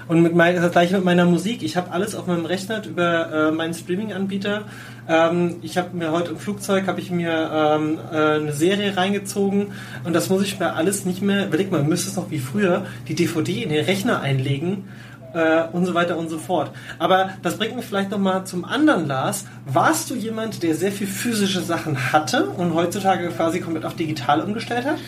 Und 0.08 0.22
mit 0.22 0.34
mein, 0.34 0.54
das 0.56 0.70
gleiche 0.70 0.94
mit 0.96 1.04
meiner 1.04 1.24
Musik. 1.24 1.62
Ich 1.62 1.76
habe 1.76 1.90
alles 1.90 2.14
auf 2.14 2.26
meinem 2.26 2.46
Rechner 2.46 2.84
über 2.84 3.48
äh, 3.48 3.50
meinen 3.50 3.74
Streaming-Anbieter. 3.74 4.62
Ähm, 5.08 5.56
ich 5.62 5.76
habe 5.78 5.96
mir 5.96 6.12
heute 6.12 6.30
im 6.30 6.38
Flugzeug 6.38 6.86
habe 6.86 7.00
ich 7.00 7.10
mir 7.10 7.50
ähm, 7.52 7.98
äh, 8.12 8.16
eine 8.16 8.52
Serie 8.52 8.96
reingezogen 8.96 9.72
und 10.04 10.12
das 10.12 10.28
muss 10.28 10.42
ich 10.42 10.58
mir 10.60 10.74
alles 10.74 11.04
nicht 11.04 11.22
mehr. 11.22 11.46
Überleg 11.46 11.72
mal, 11.72 11.82
müsste 11.82 12.08
es 12.08 12.16
noch 12.16 12.30
wie 12.30 12.38
früher 12.38 12.86
die 13.08 13.14
DVD 13.14 13.62
in 13.62 13.70
den 13.70 13.84
Rechner 13.84 14.20
einlegen 14.20 14.84
äh, 15.32 15.64
und 15.72 15.86
so 15.86 15.94
weiter 15.94 16.16
und 16.16 16.28
so 16.28 16.38
fort. 16.38 16.70
Aber 16.98 17.30
das 17.42 17.56
bringt 17.56 17.74
mich 17.74 17.84
vielleicht 17.84 18.10
noch 18.10 18.18
mal 18.18 18.44
zum 18.44 18.64
anderen 18.64 19.06
Lars. 19.06 19.46
Warst 19.66 20.10
du 20.10 20.14
jemand, 20.14 20.62
der 20.62 20.74
sehr 20.74 20.92
viel 20.92 21.06
physische 21.08 21.62
Sachen 21.62 22.12
hatte 22.12 22.46
und 22.46 22.74
heutzutage 22.74 23.28
quasi 23.28 23.60
komplett 23.60 23.84
auf 23.84 23.94
digital 23.94 24.40
umgestellt 24.40 24.86
hat? 24.86 24.98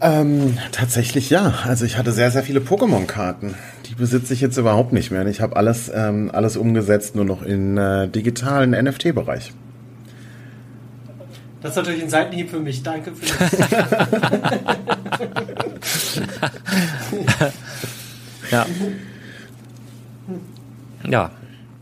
Ähm, 0.00 0.58
tatsächlich 0.72 1.30
ja. 1.30 1.54
Also 1.64 1.84
ich 1.86 1.96
hatte 1.96 2.12
sehr, 2.12 2.30
sehr 2.30 2.42
viele 2.42 2.60
Pokémon-Karten. 2.60 3.54
Die 3.86 3.94
besitze 3.94 4.34
ich 4.34 4.40
jetzt 4.40 4.58
überhaupt 4.58 4.92
nicht 4.92 5.10
mehr. 5.10 5.26
Ich 5.26 5.40
habe 5.40 5.56
alles, 5.56 5.90
ähm, 5.94 6.30
alles 6.32 6.56
umgesetzt, 6.56 7.14
nur 7.14 7.24
noch 7.24 7.42
in 7.42 7.78
äh, 7.78 8.08
digitalen 8.08 8.72
NFT-Bereich. 8.72 9.52
Das 11.62 11.70
ist 11.70 11.76
natürlich 11.76 12.02
ein 12.02 12.10
Seitenhieb 12.10 12.50
für 12.50 12.60
mich. 12.60 12.82
Danke 12.82 13.12
für 13.12 13.26
das. 15.80 16.20
ja. 18.50 18.66
Ja. 21.08 21.30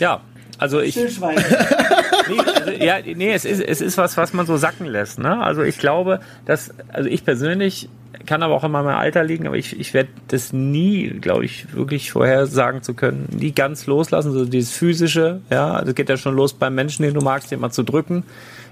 Ja. 0.01 0.21
Also 0.59 0.81
ich. 0.81 0.95
Stillschwein. 0.95 1.37
nee, 2.29 2.39
also, 2.39 2.71
ja, 2.71 2.97
nee, 3.15 3.33
es 3.33 3.45
ist, 3.45 3.61
es 3.61 3.81
ist 3.81 3.99
was, 3.99 4.17
was 4.17 4.33
man 4.33 4.47
so 4.47 4.57
sacken 4.57 4.87
lässt. 4.87 5.19
Ne? 5.19 5.43
Also 5.43 5.63
ich 5.63 5.79
glaube, 5.79 6.21
dass, 6.47 6.73
also 6.93 7.09
ich 7.09 7.25
persönlich 7.25 7.89
kann 8.27 8.43
aber 8.43 8.55
auch 8.55 8.65
immer 8.65 8.83
mein 8.83 8.95
Alter 8.95 9.25
liegen, 9.25 9.47
aber 9.47 9.57
ich, 9.57 9.79
ich 9.79 9.95
werde 9.95 10.11
das 10.29 10.53
nie, 10.53 11.11
glaube 11.11 11.45
ich, 11.45 11.75
wirklich 11.75 12.11
vorhersagen 12.11 12.83
zu 12.83 12.95
können, 12.95 13.29
nie 13.39 13.53
ganz 13.53 13.87
loslassen, 13.87 14.33
so 14.33 14.45
dieses 14.45 14.73
physische, 14.73 15.41
ja, 15.51 15.83
das 15.83 15.95
geht 15.95 16.09
ja 16.09 16.17
schon 16.17 16.35
los 16.35 16.55
beim 16.55 16.75
Menschen, 16.75 17.03
den 17.03 17.15
du 17.15 17.21
magst, 17.21 17.51
den 17.51 17.61
mal 17.61 17.71
zu 17.71 17.83
drücken. 17.83 18.25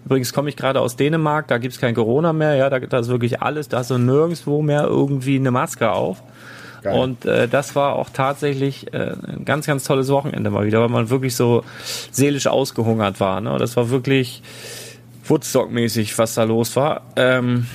Übrigens 0.04 0.32
komme 0.32 0.48
ich 0.48 0.56
gerade 0.56 0.80
aus 0.80 0.96
Dänemark, 0.96 1.48
da 1.48 1.58
gibt's 1.58 1.78
kein 1.78 1.94
Corona 1.94 2.32
mehr, 2.32 2.54
ja, 2.54 2.70
da, 2.70 2.80
da 2.80 2.98
ist 2.98 3.08
wirklich 3.08 3.40
alles, 3.42 3.68
da 3.68 3.78
hast 3.78 3.90
du 3.90 3.98
nirgendwo 3.98 4.62
mehr 4.62 4.84
irgendwie 4.84 5.36
eine 5.36 5.50
Maske 5.50 5.90
auf. 5.90 6.22
Geil. 6.82 6.98
Und 6.98 7.24
äh, 7.24 7.46
das 7.46 7.76
war 7.76 7.94
auch 7.94 8.10
tatsächlich 8.10 8.92
äh, 8.92 9.14
ein 9.26 9.44
ganz, 9.44 9.66
ganz 9.66 9.84
tolles 9.84 10.08
Wochenende 10.08 10.50
mal 10.50 10.66
wieder, 10.66 10.80
weil 10.80 10.88
man 10.88 11.10
wirklich 11.10 11.36
so 11.36 11.64
seelisch 12.10 12.48
ausgehungert 12.48 13.20
war. 13.20 13.40
Ne? 13.40 13.56
Das 13.58 13.76
war 13.76 13.90
wirklich 13.90 14.42
Woodstock-mäßig, 15.26 16.18
was 16.18 16.34
da 16.34 16.42
los 16.42 16.74
war. 16.74 17.02
Ähm, 17.16 17.66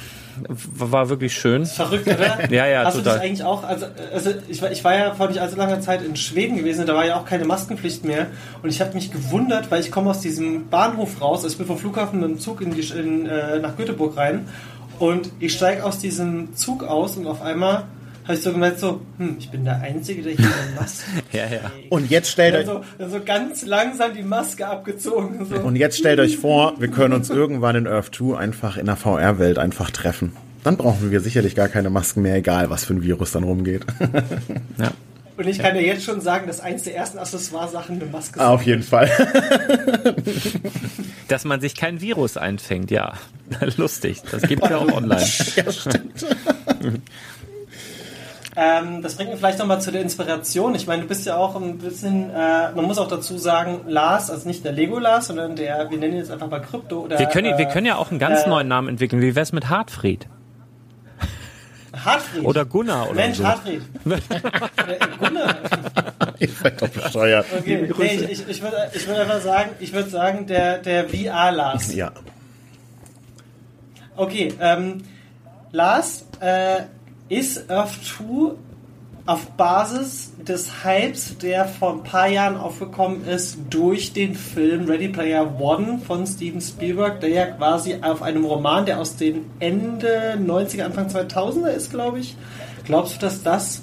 war 0.50 1.10
wirklich 1.10 1.34
schön. 1.34 1.66
Verrückt, 1.66 2.08
oder? 2.08 2.52
ja, 2.52 2.68
ja, 2.68 2.84
Hast 2.86 2.98
total. 2.98 3.14
du 3.14 3.20
das 3.20 3.22
eigentlich 3.22 3.44
auch? 3.44 3.64
Also, 3.64 3.86
also 4.14 4.32
ich, 4.48 4.62
war, 4.62 4.72
ich 4.72 4.84
war 4.84 4.96
ja 4.96 5.14
vor 5.14 5.28
nicht 5.28 5.40
allzu 5.40 5.56
langer 5.56 5.80
Zeit 5.82 6.04
in 6.04 6.16
Schweden 6.16 6.58
gewesen, 6.58 6.86
da 6.86 6.94
war 6.94 7.06
ja 7.06 7.18
auch 7.18 7.26
keine 7.26 7.46
Maskenpflicht 7.46 8.04
mehr. 8.04 8.28
Und 8.62 8.70
ich 8.70 8.82
habe 8.82 8.94
mich 8.94 9.12
gewundert, 9.12 9.72
weil 9.72 9.82
ich 9.82 9.92
komme 9.92 10.10
aus 10.10 10.20
diesem 10.20 10.70
Bahnhof 10.70 11.22
raus, 11.22 11.44
also 11.44 11.54
ich 11.54 11.58
bin 11.58 11.66
vom 11.66 11.78
Flughafen 11.78 12.20
mit 12.20 12.30
dem 12.30 12.40
Zug 12.40 12.62
in 12.62 12.72
die, 12.72 12.82
in, 12.82 13.26
äh, 13.26 13.60
nach 13.60 13.76
Göteborg 13.78 14.18
rein. 14.18 14.48
Und 15.00 15.32
ich 15.40 15.54
steige 15.54 15.84
aus 15.86 16.00
diesem 16.00 16.56
Zug 16.56 16.84
aus 16.84 17.18
und 17.18 17.28
auf 17.28 17.42
einmal 17.42 17.86
habe 18.28 18.38
ich 18.38 18.44
so 18.44 18.52
gemerkt, 18.52 18.80
so, 18.80 19.00
hm, 19.18 19.38
ich 19.40 19.50
bin 19.50 19.64
der 19.64 19.82
Einzige, 19.82 20.22
der 20.22 20.34
hier 20.34 20.46
eine 20.46 20.76
Maske 20.76 21.06
Ja, 21.32 21.46
ja. 21.46 21.72
Und 21.90 22.10
jetzt 22.10 22.30
stellt 22.30 22.56
euch... 22.56 22.66
So, 22.66 22.84
so 23.00 23.22
ganz 23.24 23.66
langsam 23.66 24.14
die 24.14 24.24
Maske 24.24 24.68
abgezogen. 24.68 25.46
So. 25.46 25.56
Und 25.62 25.78
jetzt 25.78 25.98
stellt 25.98 26.20
euch 26.20 26.38
vor, 26.38 26.74
wir 26.78 26.90
können 26.90 27.14
uns 27.14 27.30
irgendwann 27.30 27.78
in 27.78 27.88
Earth 27.88 28.14
2 28.14 28.38
einfach 28.38 28.76
in 28.76 28.88
der 28.88 28.98
VR-Welt 28.98 29.58
einfach 29.58 29.92
treffen. 29.92 30.34
Dann 30.66 30.76
brauchen 30.76 31.12
wir 31.12 31.22
sicherlich 31.22 31.56
gar 31.56 31.70
keine 31.70 31.90
Masken 31.90 32.22
mehr, 32.22 32.36
egal 32.36 32.70
was 32.70 32.84
für 32.84 32.96
ein 32.96 33.02
Virus 33.02 33.32
dann 33.32 33.44
rumgeht. 33.44 33.86
ja. 34.78 34.92
Und 35.38 35.48
ich 35.48 35.60
kann 35.60 35.76
dir 35.76 35.84
jetzt 35.84 36.04
schon 36.04 36.20
sagen, 36.20 36.48
dass 36.48 36.60
eins 36.60 36.84
der 36.84 36.96
ersten 36.96 37.20
Accessoire-Sachen 37.20 38.02
eine 38.02 38.12
Maske 38.12 38.42
Ah, 38.42 38.50
auf 38.50 38.64
jeden 38.64 38.84
Fall. 38.84 39.10
Dass 41.28 41.46
man 41.46 41.62
sich 41.62 41.76
kein 41.76 42.02
Virus 42.02 42.38
einfängt, 42.38 42.90
ja. 42.90 43.14
Lustig. 43.78 44.24
Das 44.32 44.42
gibt 44.42 44.64
ja 44.68 44.78
auch 44.78 44.92
online. 44.92 45.26
ja, 45.56 45.72
stimmt. 45.72 46.26
Ähm, 48.60 49.04
das 49.04 49.16
bringt 49.16 49.30
mich 49.30 49.38
vielleicht 49.38 49.60
nochmal 49.60 49.80
zu 49.82 49.92
der 49.92 50.02
Inspiration. 50.02 50.74
Ich 50.74 50.88
meine, 50.88 51.04
du 51.04 51.08
bist 51.08 51.28
ja 51.28 51.38
auch 51.38 51.56
ein 51.56 51.78
bisschen, 51.78 52.32
äh, 52.32 52.72
man 52.72 52.86
muss 52.86 52.98
auch 52.98 53.08
dazu 53.08 53.38
sagen, 53.38 53.82
Lars, 53.86 54.32
also 54.32 54.48
nicht 54.48 54.66
der 54.66 54.72
Lego 54.72 54.98
Lars, 54.98 55.28
sondern 55.28 55.56
der, 55.56 55.92
wir 55.92 55.98
nennen 56.00 56.14
ihn 56.14 56.20
jetzt 56.20 56.32
einfach 56.32 56.50
mal 56.50 56.60
Krypto. 56.60 57.02
Oder, 57.02 57.20
Wir 57.20 57.28
können, 57.28 57.54
äh, 57.54 57.58
wir 57.60 57.68
können 57.68 57.86
ja 57.86 57.98
auch 57.98 58.10
einen 58.10 58.20
ganz 58.20 58.42
äh, 58.42 58.50
neuen 58.50 58.68
Namen 58.68 58.88
entwickeln. 58.90 59.22
Wie 59.22 59.36
wär's 59.36 59.54
mit 59.54 59.70
Hartfried? 59.70 60.28
Hartfried. 62.04 62.46
Oder 62.46 62.66
Gunnar 62.66 63.12
oder 63.12 63.22
Mensch, 63.22 63.38
so. 63.38 63.46
Hartfried. 63.46 63.82
Gunnar. 65.20 65.56
Ihr 66.40 66.50
seid 66.50 66.82
doch 66.82 66.90
bescheuert. 66.90 67.46
Okay. 67.60 67.94
Nee, 67.96 68.06
ich 68.06 68.32
ich, 68.32 68.48
ich 68.48 68.62
würde 68.64 68.90
ich 68.92 69.08
würd 69.08 69.20
einfach 69.20 69.42
sagen, 69.42 69.70
ich 69.80 69.94
würde 69.94 70.10
sagen, 70.10 70.48
der, 70.48 70.80
der 70.80 71.08
VR 71.08 71.52
Lars. 71.52 71.94
Ja. 71.94 72.12
Okay, 74.16 74.52
ähm, 74.60 75.04
Lars, 75.72 76.26
äh, 76.40 76.82
ist 77.30 77.70
Earth 77.70 78.00
2 78.04 78.56
auf 79.26 79.46
Basis 79.58 80.32
des 80.38 80.86
Hypes, 80.86 81.38
der 81.40 81.66
vor 81.66 81.92
ein 81.92 82.04
paar 82.04 82.30
Jahren 82.30 82.56
aufgekommen 82.56 83.26
ist, 83.26 83.58
durch 83.70 84.14
den 84.14 84.36
Film 84.36 84.86
Ready 84.86 85.10
Player 85.10 85.60
One 85.60 86.00
von 86.00 86.26
Steven 86.26 86.62
Spielberg, 86.62 87.20
der 87.20 87.30
ja 87.30 87.46
quasi 87.46 87.98
auf 88.02 88.22
einem 88.22 88.46
Roman, 88.46 88.86
der 88.86 89.00
aus 89.00 89.18
den 89.18 89.46
Ende 89.60 90.40
90er, 90.40 90.84
Anfang 90.84 91.08
2000er 91.08 91.72
ist, 91.72 91.92
glaube 91.92 92.20
ich. 92.20 92.38
Glaubst 92.86 93.16
du, 93.16 93.20
dass 93.20 93.44
das 93.44 93.82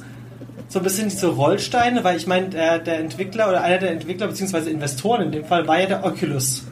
so 0.69 0.79
ein 0.81 0.83
bisschen 0.83 1.11
diese 1.11 1.29
Rollsteine, 1.29 2.03
weil 2.05 2.17
ich 2.17 2.27
meine, 2.27 2.49
der, 2.49 2.79
der 2.79 2.99
Entwickler 2.99 3.51
oder 3.51 3.63
einer 3.63 3.79
der 3.79 3.91
Entwickler 3.91 4.29
beziehungsweise 4.29 4.71
Investoren 4.71 5.23
in 5.23 5.33
dem 5.33 5.45
Fall 5.45 5.69
war 5.69 5.79
ja 5.79 5.87
der 5.87 6.05
Oculus 6.05 6.65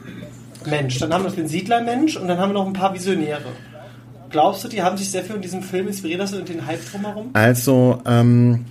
Mensch. 0.65 0.97
Dann 0.97 1.13
haben 1.13 1.23
wir 1.23 1.31
den 1.31 1.47
Siedler-Mensch 1.47 2.17
und 2.17 2.27
dann 2.27 2.39
haben 2.39 2.49
wir 2.49 2.53
noch 2.53 2.65
ein 2.65 2.73
paar 2.73 2.93
Visionäre. 2.93 3.41
Glaubst 4.33 4.63
du, 4.63 4.67
die 4.67 4.81
haben 4.81 4.97
sich 4.97 5.11
sehr 5.11 5.23
viel 5.23 5.35
in 5.35 5.43
diesem 5.43 5.61
Film 5.61 5.87
inspiriert 5.87 6.17
lassen 6.17 6.39
und 6.39 6.49
den 6.49 6.65
Hype 6.65 6.79
drumherum? 6.91 7.29
Also, 7.33 8.01
ähm, 8.03 8.65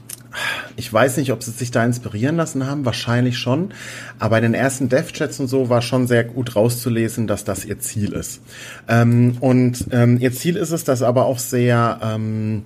ich 0.74 0.92
weiß 0.92 1.18
nicht, 1.18 1.30
ob 1.30 1.44
sie 1.44 1.52
sich 1.52 1.70
da 1.70 1.84
inspirieren 1.84 2.34
lassen 2.34 2.66
haben, 2.66 2.84
wahrscheinlich 2.84 3.38
schon. 3.38 3.72
Aber 4.18 4.30
bei 4.30 4.40
den 4.40 4.54
ersten 4.54 4.88
Dev-Chats 4.88 5.38
und 5.38 5.46
so 5.46 5.68
war 5.68 5.80
schon 5.80 6.08
sehr 6.08 6.24
gut 6.24 6.56
rauszulesen, 6.56 7.28
dass 7.28 7.44
das 7.44 7.64
ihr 7.64 7.78
Ziel 7.78 8.12
ist. 8.12 8.40
Ähm, 8.88 9.36
und 9.38 9.86
ähm, 9.92 10.18
ihr 10.18 10.32
Ziel 10.32 10.56
ist 10.56 10.72
es, 10.72 10.82
das 10.82 11.00
aber 11.00 11.26
auch 11.26 11.38
sehr, 11.38 12.00
ähm, 12.02 12.64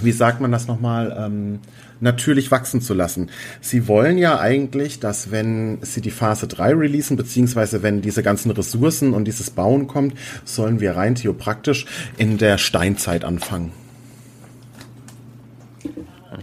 wie 0.00 0.12
sagt 0.12 0.40
man 0.40 0.50
das 0.50 0.66
nochmal, 0.66 1.14
ähm, 1.18 1.58
natürlich 2.00 2.50
wachsen 2.50 2.80
zu 2.80 2.94
lassen. 2.94 3.30
Sie 3.60 3.88
wollen 3.88 4.18
ja 4.18 4.40
eigentlich, 4.40 5.00
dass 5.00 5.30
wenn 5.30 5.78
sie 5.82 6.00
die 6.00 6.10
Phase 6.10 6.48
3 6.48 6.74
releasen, 6.74 7.16
beziehungsweise 7.16 7.82
wenn 7.82 8.02
diese 8.02 8.22
ganzen 8.22 8.50
Ressourcen 8.50 9.12
und 9.12 9.24
dieses 9.24 9.50
Bauen 9.50 9.86
kommt, 9.86 10.14
sollen 10.44 10.80
wir 10.80 10.96
rein 10.96 11.14
theopraktisch 11.14 11.86
in 12.16 12.38
der 12.38 12.58
Steinzeit 12.58 13.24
anfangen. 13.24 13.72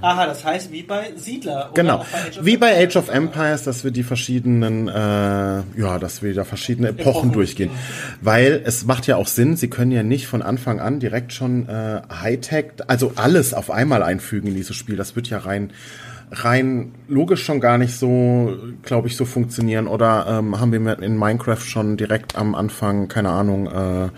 Aha, 0.01 0.25
das 0.25 0.43
heißt 0.45 0.71
wie 0.71 0.83
bei 0.83 1.13
Siedler. 1.15 1.71
Genau. 1.73 2.05
bei 2.11 2.45
Wie 2.45 2.57
bei. 2.57 2.83
Age 2.83 2.95
of 2.97 3.09
Empires, 3.09 3.63
dass 3.63 3.83
wir 3.83 3.91
die 3.91 4.03
verschiedenen, 4.03 4.87
äh, 4.87 4.91
ja, 4.93 5.99
dass 5.99 6.21
wir 6.21 6.33
da 6.33 6.43
verschiedene 6.43 6.89
Epochen, 6.89 7.09
Epochen. 7.09 7.31
durchgehen. 7.31 7.71
Weil 8.21 8.61
es 8.65 8.85
macht 8.85 9.07
ja 9.07 9.15
auch 9.15 9.27
Sinn, 9.27 9.55
sie 9.55 9.69
können 9.69 9.91
ja 9.91 10.03
nicht 10.03 10.27
von 10.27 10.41
Anfang 10.41 10.79
an 10.79 10.99
direkt 10.99 11.33
schon 11.33 11.67
äh, 11.67 12.01
Hightech, 12.21 12.65
also 12.87 13.13
alles 13.15 13.53
auf 13.53 13.71
einmal 13.71 14.03
einfügen 14.03 14.47
in 14.49 14.55
dieses 14.55 14.75
Spiel. 14.75 14.95
Das 14.95 15.15
wird 15.15 15.29
ja 15.29 15.39
rein 15.39 15.71
rein 16.31 16.91
logisch 17.07 17.43
schon 17.43 17.59
gar 17.59 17.77
nicht 17.77 17.95
so, 17.95 18.57
glaube 18.83 19.07
ich, 19.07 19.15
so 19.15 19.25
funktionieren. 19.25 19.87
Oder 19.87 20.25
ähm, 20.27 20.59
haben 20.59 20.71
wir 20.71 20.99
in 20.99 21.17
Minecraft 21.17 21.61
schon 21.61 21.97
direkt 21.97 22.35
am 22.35 22.55
Anfang, 22.55 23.07
keine 23.07 23.29
Ahnung, 23.29 23.67
äh, 23.67 24.09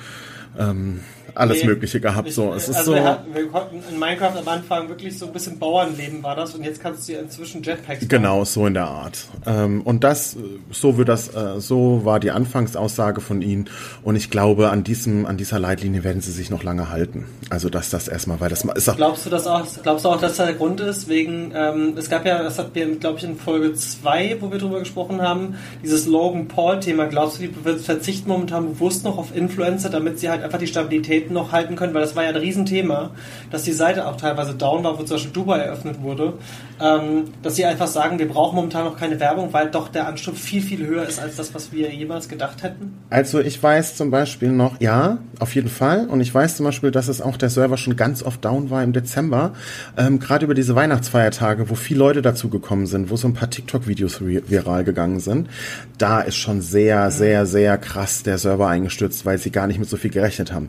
ähm, 0.59 1.01
alles 1.39 1.61
Nee, 1.61 1.69
Mögliche 1.69 1.99
gehabt. 1.99 2.31
So, 2.31 2.53
es 2.53 2.69
ist 2.69 2.77
also 2.77 2.91
so. 2.91 2.97
wir, 2.97 3.03
hatten, 3.03 3.33
wir 3.33 3.47
konnten 3.47 3.81
in 3.89 3.99
Minecraft 3.99 4.37
am 4.37 4.47
Anfang 4.47 4.89
wirklich 4.89 5.17
so 5.17 5.25
ein 5.27 5.33
bisschen 5.33 5.59
Bauernleben 5.59 6.21
war 6.23 6.35
das 6.35 6.53
und 6.55 6.63
jetzt 6.63 6.81
kannst 6.81 7.07
du 7.07 7.13
inzwischen 7.13 7.63
Jetpacks 7.63 7.99
bauen. 7.99 8.09
Genau, 8.09 8.45
so 8.45 8.67
in 8.67 8.73
der 8.73 8.87
Art. 8.87 9.27
Ähm, 9.45 9.81
und 9.81 10.03
das, 10.03 10.37
so 10.71 10.97
wird 10.97 11.09
das, 11.09 11.33
äh, 11.33 11.59
so 11.59 12.05
war 12.05 12.19
die 12.19 12.31
Anfangsaussage 12.31 13.21
von 13.21 13.41
ihnen. 13.41 13.69
Und 14.03 14.15
ich 14.15 14.29
glaube, 14.29 14.69
an 14.69 14.83
diesem, 14.83 15.25
an 15.25 15.37
dieser 15.37 15.59
Leitlinie 15.59 16.03
werden 16.03 16.21
sie 16.21 16.31
sich 16.31 16.49
noch 16.49 16.63
lange 16.63 16.89
halten. 16.89 17.25
Also, 17.49 17.69
dass 17.69 17.89
das 17.89 18.07
erstmal, 18.07 18.39
weil 18.39 18.49
das 18.49 18.63
ist 18.63 18.89
auch, 18.89 18.95
Glaubst 18.95 19.25
du 19.25 19.29
das 19.29 19.47
auch? 19.47 19.65
Glaubst 19.81 20.05
du 20.05 20.09
auch, 20.09 20.19
dass 20.19 20.37
da 20.37 20.45
der 20.45 20.55
Grund 20.55 20.79
ist? 20.81 21.07
Wegen, 21.07 21.51
ähm, 21.55 21.93
es 21.97 22.09
gab 22.09 22.25
ja, 22.25 22.43
das 22.43 22.59
hatten 22.59 22.75
wir, 22.75 22.95
glaube 22.95 23.17
ich, 23.17 23.23
in 23.23 23.37
Folge 23.37 23.73
2, 23.73 24.37
wo 24.39 24.51
wir 24.51 24.59
drüber 24.59 24.79
gesprochen 24.79 25.21
haben, 25.21 25.55
dieses 25.83 26.05
Logan 26.05 26.47
Paul-Thema. 26.47 27.05
Glaubst 27.05 27.39
du, 27.39 27.47
die 27.47 27.79
verzichten 27.79 28.29
momentan 28.29 28.73
bewusst 28.73 29.03
noch 29.03 29.17
auf 29.17 29.35
Influencer, 29.35 29.89
damit 29.89 30.19
sie 30.19 30.29
halt 30.29 30.43
einfach 30.43 30.59
die 30.59 30.67
Stabilität 30.67 31.28
noch 31.33 31.51
halten 31.51 31.75
können? 31.75 31.93
Weil 31.93 32.01
das 32.01 32.15
war 32.15 32.23
ja 32.23 32.29
ein 32.29 32.35
Riesenthema, 32.35 33.11
dass 33.51 33.63
die 33.63 33.71
Seite 33.71 34.07
auch 34.07 34.17
teilweise 34.17 34.53
down 34.55 34.83
war, 34.83 34.97
wo 34.99 35.03
zum 35.03 35.15
Beispiel 35.15 35.31
Dubai 35.31 35.59
eröffnet 35.59 36.01
wurde. 36.01 36.33
Ähm, 36.81 37.25
dass 37.43 37.55
sie 37.55 37.65
einfach 37.65 37.87
sagen, 37.87 38.19
wir 38.19 38.27
brauchen 38.27 38.55
momentan 38.55 38.85
noch 38.85 38.97
keine 38.97 39.19
Werbung, 39.19 39.51
weil 39.51 39.69
doch 39.69 39.89
der 39.89 40.07
Ansturm 40.07 40.35
viel, 40.35 40.61
viel 40.61 40.85
höher 40.85 41.05
ist 41.05 41.19
als 41.19 41.35
das, 41.35 41.53
was 41.53 41.71
wir 41.71 41.93
jemals 41.93 42.29
gedacht 42.29 42.63
hätten. 42.63 42.93
Also 43.09 43.39
ich 43.39 43.61
weiß 43.61 43.97
zum 43.97 44.11
Beispiel 44.11 44.49
noch, 44.49 44.79
ja, 44.79 45.17
auf 45.39 45.55
jeden 45.55 45.69
Fall. 45.69 46.07
Und 46.07 46.21
ich 46.21 46.33
weiß 46.33 46.55
zum 46.57 46.65
Beispiel, 46.65 46.91
dass 46.91 47.07
es 47.07 47.21
auch 47.21 47.35
der 47.37 47.49
Server 47.49 47.77
schon 47.77 47.95
ganz 47.95 48.23
oft 48.23 48.43
down 48.45 48.69
war 48.69 48.83
im 48.83 48.93
Dezember. 48.93 49.53
Ähm, 49.97 50.19
Gerade 50.19 50.45
über 50.45 50.53
diese 50.53 50.75
Weihnachtsfeiertage, 50.75 51.69
wo 51.69 51.75
viele 51.75 51.99
Leute 51.99 52.21
dazu 52.21 52.49
gekommen 52.49 52.87
sind, 52.87 53.09
wo 53.09 53.17
so 53.17 53.27
ein 53.27 53.33
paar 53.33 53.49
TikTok-Videos 53.49 54.21
vi- 54.21 54.43
viral 54.47 54.83
gegangen 54.83 55.19
sind. 55.19 55.49
Da 55.97 56.21
ist 56.21 56.37
schon 56.37 56.61
sehr, 56.61 57.11
sehr, 57.11 57.45
sehr 57.45 57.77
krass 57.77 58.23
der 58.23 58.37
Server 58.37 58.67
eingestürzt, 58.67 59.25
weil 59.25 59.37
sie 59.37 59.51
gar 59.51 59.67
nicht 59.67 59.79
mit 59.79 59.89
so 59.89 59.97
viel 59.97 60.11
gerechnet 60.11 60.53
haben. 60.53 60.67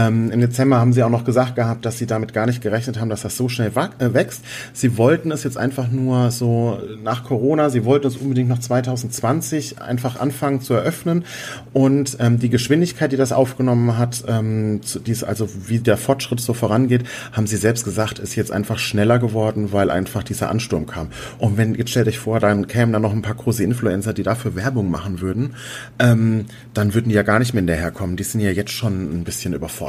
Ähm, 0.00 0.30
Im 0.30 0.40
Dezember 0.40 0.78
haben 0.78 0.92
sie 0.92 1.02
auch 1.02 1.10
noch 1.10 1.24
gesagt 1.24 1.56
gehabt, 1.56 1.84
dass 1.84 1.98
sie 1.98 2.06
damit 2.06 2.32
gar 2.32 2.46
nicht 2.46 2.62
gerechnet 2.62 2.98
haben, 2.98 3.10
dass 3.10 3.22
das 3.22 3.36
so 3.36 3.48
schnell 3.48 3.72
äh, 3.98 4.14
wächst. 4.14 4.42
Sie 4.72 4.96
wollten 4.96 5.30
es 5.30 5.44
jetzt 5.44 5.58
einfach 5.58 5.90
nur 5.90 6.30
so 6.30 6.78
nach 7.02 7.24
Corona, 7.24 7.70
sie 7.70 7.84
wollten 7.84 8.06
es 8.06 8.16
unbedingt 8.16 8.48
noch 8.48 8.58
2020 8.58 9.80
einfach 9.80 10.18
anfangen 10.18 10.60
zu 10.60 10.74
eröffnen 10.74 11.24
und 11.72 12.16
ähm, 12.20 12.38
die 12.38 12.50
Geschwindigkeit, 12.50 13.12
die 13.12 13.16
das 13.16 13.32
aufgenommen 13.32 13.98
hat, 13.98 14.24
ähm, 14.28 14.80
zu, 14.82 15.00
dies, 15.00 15.22
also 15.22 15.48
wie 15.66 15.78
der 15.78 15.96
Fortschritt 15.96 16.40
so 16.40 16.54
vorangeht, 16.54 17.04
haben 17.32 17.46
sie 17.46 17.56
selbst 17.56 17.84
gesagt, 17.84 18.18
ist 18.18 18.36
jetzt 18.36 18.52
einfach 18.52 18.78
schneller 18.78 19.18
geworden, 19.18 19.72
weil 19.72 19.90
einfach 19.90 20.22
dieser 20.22 20.50
Ansturm 20.50 20.86
kam. 20.86 21.08
Und 21.38 21.56
wenn, 21.56 21.74
jetzt 21.74 21.90
stellt 21.90 22.08
euch 22.08 22.18
vor, 22.18 22.40
dann 22.40 22.66
kämen 22.66 22.92
da 22.92 22.98
noch 22.98 23.12
ein 23.12 23.22
paar 23.22 23.34
große 23.34 23.62
Influencer, 23.62 24.12
die 24.12 24.22
dafür 24.22 24.54
Werbung 24.54 24.90
machen 24.90 25.20
würden, 25.20 25.54
ähm, 25.98 26.46
dann 26.74 26.94
würden 26.94 27.08
die 27.08 27.14
ja 27.14 27.22
gar 27.22 27.38
nicht 27.38 27.54
mehr 27.54 27.60
hinterherkommen. 27.60 28.16
Die 28.16 28.24
sind 28.24 28.40
ja 28.40 28.50
jetzt 28.50 28.72
schon 28.72 29.20
ein 29.20 29.24
bisschen 29.24 29.52
überfordert. 29.54 29.79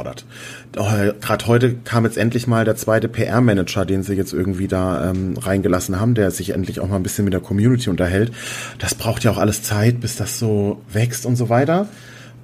Äh, 0.76 1.12
Gerade 1.20 1.46
heute 1.46 1.74
kam 1.74 2.04
jetzt 2.04 2.18
endlich 2.18 2.46
mal 2.46 2.64
der 2.64 2.76
zweite 2.76 3.08
PR-Manager, 3.08 3.84
den 3.84 4.02
sie 4.02 4.14
jetzt 4.14 4.32
irgendwie 4.32 4.68
da 4.68 5.10
ähm, 5.10 5.36
reingelassen 5.36 6.00
haben, 6.00 6.14
der 6.14 6.30
sich 6.30 6.50
endlich 6.50 6.80
auch 6.80 6.88
mal 6.88 6.96
ein 6.96 7.02
bisschen 7.02 7.24
mit 7.24 7.34
der 7.34 7.40
Community 7.40 7.90
unterhält. 7.90 8.32
Das 8.78 8.94
braucht 8.94 9.24
ja 9.24 9.30
auch 9.30 9.38
alles 9.38 9.62
Zeit, 9.62 10.00
bis 10.00 10.16
das 10.16 10.38
so 10.38 10.82
wächst 10.92 11.26
und 11.26 11.36
so 11.36 11.48
weiter. 11.48 11.88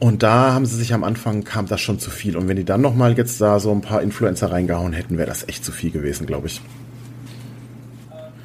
Und 0.00 0.22
da 0.22 0.52
haben 0.52 0.64
sie 0.64 0.76
sich 0.76 0.94
am 0.94 1.02
Anfang 1.02 1.42
kam 1.42 1.66
das 1.66 1.80
schon 1.80 1.98
zu 1.98 2.10
viel. 2.10 2.36
Und 2.36 2.46
wenn 2.46 2.56
die 2.56 2.64
dann 2.64 2.80
noch 2.80 2.94
mal 2.94 3.16
jetzt 3.16 3.40
da 3.40 3.58
so 3.58 3.72
ein 3.72 3.80
paar 3.80 4.02
Influencer 4.02 4.50
reingehauen 4.50 4.92
hätten, 4.92 5.18
wäre 5.18 5.28
das 5.28 5.48
echt 5.48 5.64
zu 5.64 5.72
viel 5.72 5.90
gewesen, 5.90 6.26
glaube 6.26 6.46
ich. 6.46 6.60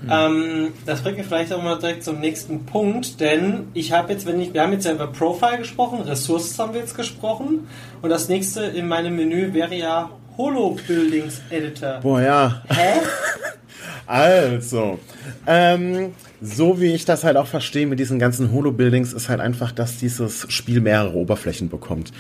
Ähm, 0.10 0.74
das 0.86 1.02
bringt 1.02 1.18
mich 1.18 1.28
vielleicht 1.28 1.54
auch 1.54 1.62
mal 1.62 1.78
direkt 1.78 2.04
zum 2.04 2.20
nächsten 2.20 2.66
Punkt, 2.66 3.20
denn 3.20 3.68
ich 3.74 3.92
habe 3.92 4.14
jetzt, 4.14 4.26
wenn 4.26 4.40
ich, 4.40 4.54
wir 4.54 4.62
haben 4.62 4.74
jetzt 4.74 4.86
ja 4.86 4.94
über 4.94 5.08
Profile 5.08 5.60
gesprochen, 5.60 6.02
Ressourcen 6.02 6.58
haben 6.58 6.74
wir 6.74 6.82
jetzt 6.82 6.96
gesprochen 6.96 7.68
und 8.02 8.10
das 8.10 8.30
nächste 8.30 8.64
in 8.64 8.88
meinem 8.88 9.16
Menü 9.16 9.54
wäre 9.54 9.76
ja 9.76 10.10
Holo 10.38 10.78
Buildings 10.88 11.42
Editor. 11.50 12.00
Boah, 12.02 12.22
ja. 12.22 12.64
Hä? 12.68 13.00
Also, 14.06 15.00
ähm, 15.48 16.12
so 16.42 16.82
wie 16.82 16.94
ich 16.94 17.06
das 17.06 17.24
halt 17.24 17.38
auch 17.38 17.48
verstehe 17.48 17.88
mit 17.88 18.00
diesen 18.00 18.20
ganzen 18.20 18.52
Holo-Buildings, 18.52 19.14
ist 19.14 19.30
halt 19.30 19.40
einfach, 19.40 19.72
dass 19.72 19.98
dieses 19.98 20.46
Spiel 20.50 20.82
mehrere 20.82 21.16
Oberflächen 21.16 21.70
bekommt. 21.70 22.12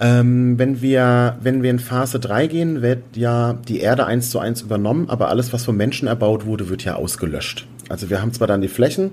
Ähm, 0.00 0.58
wenn 0.58 0.82
wir, 0.82 1.38
wenn 1.40 1.62
wir 1.62 1.70
in 1.70 1.78
Phase 1.78 2.20
3 2.20 2.46
gehen, 2.46 2.82
wird 2.82 3.16
ja 3.16 3.54
die 3.68 3.80
Erde 3.80 4.06
eins 4.06 4.30
zu 4.30 4.38
eins 4.38 4.62
übernommen, 4.62 5.08
aber 5.08 5.28
alles, 5.28 5.52
was 5.52 5.64
vom 5.64 5.76
Menschen 5.76 6.08
erbaut 6.08 6.44
wurde, 6.44 6.68
wird 6.68 6.84
ja 6.84 6.96
ausgelöscht. 6.96 7.66
Also 7.88 8.08
wir 8.08 8.22
haben 8.22 8.32
zwar 8.32 8.46
dann 8.46 8.60
die 8.60 8.68
Flächen, 8.68 9.12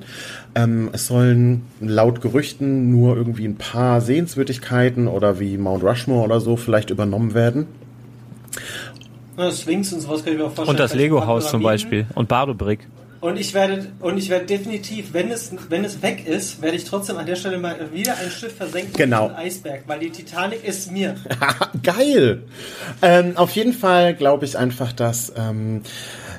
ähm, 0.54 0.90
es 0.94 1.08
sollen 1.08 1.64
laut 1.80 2.22
Gerüchten 2.22 2.92
nur 2.92 3.16
irgendwie 3.16 3.46
ein 3.46 3.56
paar 3.56 4.02
Sehenswürdigkeiten 4.02 5.08
oder 5.08 5.40
wie 5.40 5.58
Mount 5.58 5.84
Rushmore 5.84 6.26
oder 6.26 6.40
so 6.40 6.58
vielleicht 6.58 6.92
übernommen 6.92 7.34
werden. 7.34 7.66
Na, 9.38 9.52
Sphinx 9.52 9.94
und 9.94 10.02
sowas 10.02 10.24
kann 10.24 10.34
ich 10.34 10.40
mir 10.40 10.46
auch 10.46 10.52
vorstellen. 10.52 10.70
Und 10.70 10.80
das 10.80 10.94
Lego-Haus 10.96 11.50
zum. 11.52 11.62
Beispiel. 11.64 12.06
Und 12.16 12.28
Bardo-Brick. 12.28 12.80
Und 13.20 13.40
ich 13.40 13.54
werde, 13.56 13.88
und 14.00 14.18
ich 14.18 14.30
werde 14.30 14.46
definitiv, 14.46 15.14
wenn 15.14 15.32
es, 15.32 15.52
wenn 15.70 15.84
es 15.84 16.02
weg 16.04 16.28
ist, 16.28 16.62
werde 16.62 16.78
ich 16.78 16.86
trotzdem 16.86 17.18
an 17.18 17.26
der 17.26 17.36
Stelle 17.36 17.58
mal 17.58 17.76
wieder 17.92 18.14
ein 18.18 18.30
Schiff 18.30 18.56
versenken 18.56 18.94
Genau. 18.94 19.30
mit 19.30 19.38
Eisberg, 19.38 19.84
weil 19.88 20.00
die 20.00 20.12
Titanic 20.12 20.64
ist 20.64 20.92
mir. 20.92 21.16
Geil. 21.84 22.44
Ähm, 23.02 23.36
auf 23.36 23.52
jeden 23.52 23.74
Fall 23.74 24.14
glaube 24.14 24.46
ich 24.46 24.58
einfach, 24.58 24.92
dass 24.94 25.34
ähm, 25.36 25.82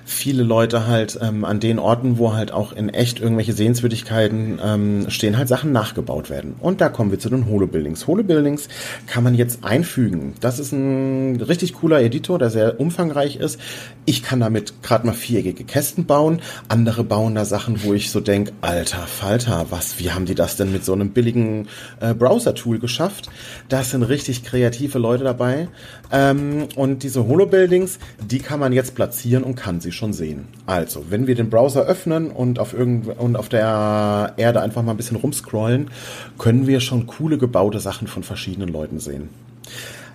viele 0.08 0.42
Leute 0.42 0.86
halt 0.86 1.18
ähm, 1.20 1.44
an 1.44 1.60
den 1.60 1.78
Orten, 1.78 2.18
wo 2.18 2.32
halt 2.32 2.50
auch 2.50 2.72
in 2.72 2.88
echt 2.88 3.20
irgendwelche 3.20 3.52
Sehenswürdigkeiten 3.52 4.58
ähm, 4.64 5.10
stehen, 5.10 5.36
halt 5.36 5.48
Sachen 5.48 5.70
nachgebaut 5.70 6.30
werden. 6.30 6.54
Und 6.60 6.80
da 6.80 6.88
kommen 6.88 7.10
wir 7.10 7.18
zu 7.18 7.28
den 7.28 7.46
Holo-Buildings. 7.46 8.06
Holo-Buildings 8.06 8.68
kann 9.06 9.22
man 9.22 9.34
jetzt 9.34 9.64
einfügen. 9.64 10.32
Das 10.40 10.58
ist 10.58 10.72
ein 10.72 11.40
richtig 11.42 11.74
cooler 11.74 12.00
Editor, 12.00 12.38
der 12.38 12.48
sehr 12.48 12.80
umfangreich 12.80 13.36
ist. 13.36 13.60
Ich 14.06 14.22
kann 14.22 14.40
damit 14.40 14.82
gerade 14.82 15.06
mal 15.06 15.12
viereckige 15.12 15.64
Kästen 15.64 16.06
bauen. 16.06 16.40
Andere 16.68 17.04
bauen 17.04 17.34
da 17.34 17.44
Sachen, 17.44 17.84
wo 17.84 17.92
ich 17.92 18.10
so 18.10 18.20
denk, 18.20 18.52
alter 18.62 19.06
Falter, 19.06 19.66
was, 19.68 19.98
wie 19.98 20.10
haben 20.12 20.24
die 20.24 20.34
das 20.34 20.56
denn 20.56 20.72
mit 20.72 20.86
so 20.86 20.94
einem 20.94 21.10
billigen 21.10 21.68
äh, 22.00 22.14
Browser-Tool 22.14 22.78
geschafft? 22.78 23.28
Das 23.68 23.90
sind 23.90 24.02
richtig 24.04 24.42
kreative 24.42 24.98
Leute 24.98 25.24
dabei. 25.24 25.68
Ähm, 26.10 26.68
und 26.76 27.02
diese 27.02 27.26
Holo-Buildings, 27.26 27.98
die 28.18 28.38
kann 28.38 28.58
man 28.58 28.72
jetzt 28.72 28.94
platzieren 28.94 29.44
und 29.44 29.54
kann 29.54 29.80
sie 29.80 29.92
schon 29.98 30.12
sehen. 30.12 30.46
Also, 30.64 31.06
wenn 31.10 31.26
wir 31.26 31.34
den 31.34 31.50
Browser 31.50 31.82
öffnen 31.82 32.30
und 32.30 32.58
auf, 32.58 32.72
irgend 32.72 33.18
und 33.18 33.36
auf 33.36 33.48
der 33.48 34.32
Erde 34.36 34.62
einfach 34.62 34.82
mal 34.82 34.92
ein 34.92 34.96
bisschen 34.96 35.16
rumscrollen, 35.16 35.90
können 36.38 36.66
wir 36.66 36.80
schon 36.80 37.06
coole 37.06 37.36
gebaute 37.36 37.80
Sachen 37.80 38.06
von 38.06 38.22
verschiedenen 38.22 38.68
Leuten 38.70 39.00
sehen. 39.00 39.28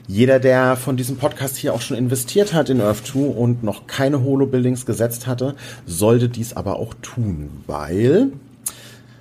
Jeder, 0.07 0.39
der 0.39 0.75
von 0.75 0.97
diesem 0.97 1.17
Podcast 1.17 1.55
hier 1.55 1.73
auch 1.73 1.81
schon 1.81 1.95
investiert 1.95 2.53
hat 2.53 2.69
in 2.69 2.81
Earth 2.81 3.05
2 3.05 3.19
und 3.19 3.63
noch 3.63 3.87
keine 3.87 4.21
Holo-Buildings 4.21 4.85
gesetzt 4.85 5.27
hatte, 5.27 5.55
sollte 5.85 6.27
dies 6.27 6.53
aber 6.53 6.77
auch 6.77 6.93
tun, 7.01 7.49
weil 7.67 8.31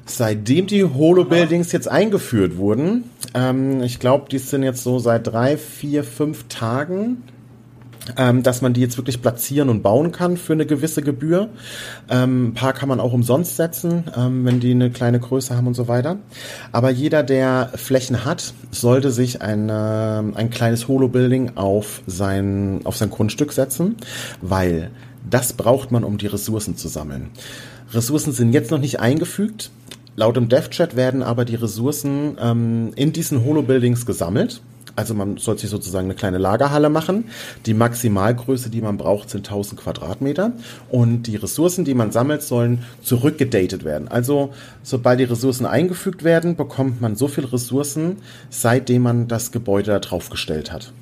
seitdem 0.07 0.67
die 0.67 0.85
Holo-Buildings 0.85 1.71
jetzt 1.71 1.89
eingeführt 1.89 2.57
wurden, 2.57 3.05
ähm, 3.35 3.83
ich 3.83 4.01
glaube, 4.01 4.27
die 4.31 4.39
sind 4.39 4.63
jetzt 4.65 4.83
so 4.83 4.99
seit 4.99 5.27
drei, 5.27 5.57
vier, 5.57 6.03
fünf 6.03 6.49
Tagen, 6.49 7.23
ähm, 8.17 8.43
dass 8.43 8.63
man 8.63 8.73
die 8.73 8.81
jetzt 8.81 8.97
wirklich 8.97 9.23
platzieren 9.23 9.69
und 9.69 9.83
bauen 9.83 10.13
kann 10.13 10.37
für 10.37 10.53
eine 10.53 10.67
gewisse 10.67 11.03
Gebühr. 11.03 11.49
Ähm, 12.11 12.49
ein 12.49 12.55
paar 12.55 12.73
kann 12.73 12.89
man 12.89 13.01
auch 13.01 13.13
umsonst 13.13 13.57
setzen, 13.57 14.05
ähm, 14.17 14.45
wenn 14.45 14.61
die 14.61 14.73
eine 14.73 14.91
kleine 14.91 15.21
Größe 15.21 15.57
haben 15.57 15.67
und 15.67 15.75
so 15.75 15.89
weiter. 15.89 16.19
Aber 16.73 16.91
jeder, 16.91 17.23
der 17.23 17.71
Flächen 17.75 18.25
hat, 18.25 18.55
sollte 18.71 19.11
sich 19.11 19.41
ein, 19.43 19.69
äh, 19.69 19.73
ein 19.73 20.51
kleines 20.51 20.89
Holo-Building 20.89 21.53
auf 21.57 22.03
sein, 22.07 22.81
auf 22.85 22.97
sein 22.97 23.11
Grundstück 23.11 23.53
setzen, 23.53 23.97
weil 24.41 24.91
das 25.29 25.53
braucht 25.53 25.93
man, 25.93 26.05
um 26.05 26.19
die 26.19 26.27
Ressourcen 26.27 26.77
zu 26.77 26.89
sammeln. 26.89 27.31
Ressourcen 27.93 28.33
sind 28.33 28.53
jetzt 28.53 28.71
noch 28.71 28.79
nicht 28.79 29.01
eingefügt. 29.01 29.71
Laut 30.17 30.37
dem 30.37 30.49
DevChat 30.49 30.97
werden 30.97 31.23
aber 31.23 31.45
die 31.45 31.55
Ressourcen 31.55 32.37
ähm, 32.41 32.93
in 32.97 33.13
diesen 33.13 33.45
Holo-Buildings 33.45 34.05
gesammelt. 34.05 34.61
Also 34.97 35.15
man 35.15 35.37
soll 35.39 35.59
sich 35.59 35.71
sozusagen 35.71 36.07
eine 36.07 36.15
kleine 36.15 36.39
Lagerhalle 36.39 36.91
machen. 36.91 37.25
Die 37.67 37.75
Maximalgröße, 37.75 38.71
die 38.71 38.81
man 38.81 38.97
braucht, 38.97 39.31
sind 39.31 39.47
1000 39.47 39.81
Quadratmeter. 39.81 40.53
Und 40.91 41.23
die 41.25 41.37
Ressourcen, 41.37 41.85
die 41.85 41.95
man 41.95 42.13
sammelt, 42.13 42.43
sollen 42.43 42.85
zurückgedatet 43.03 43.85
werden. 43.85 44.09
Also 44.09 44.53
sobald 44.83 45.21
die 45.21 45.25
Ressourcen 45.25 45.67
eingefügt 45.67 46.25
werden, 46.25 46.57
bekommt 46.57 47.01
man 47.01 47.17
so 47.17 47.29
viel 47.29 47.45
Ressourcen, 47.45 48.17
seitdem 48.51 49.03
man 49.03 49.29
das 49.29 49.53
Gebäude 49.53 49.93
da 49.93 49.99
draufgestellt 49.99 50.73
hat. 50.73 50.93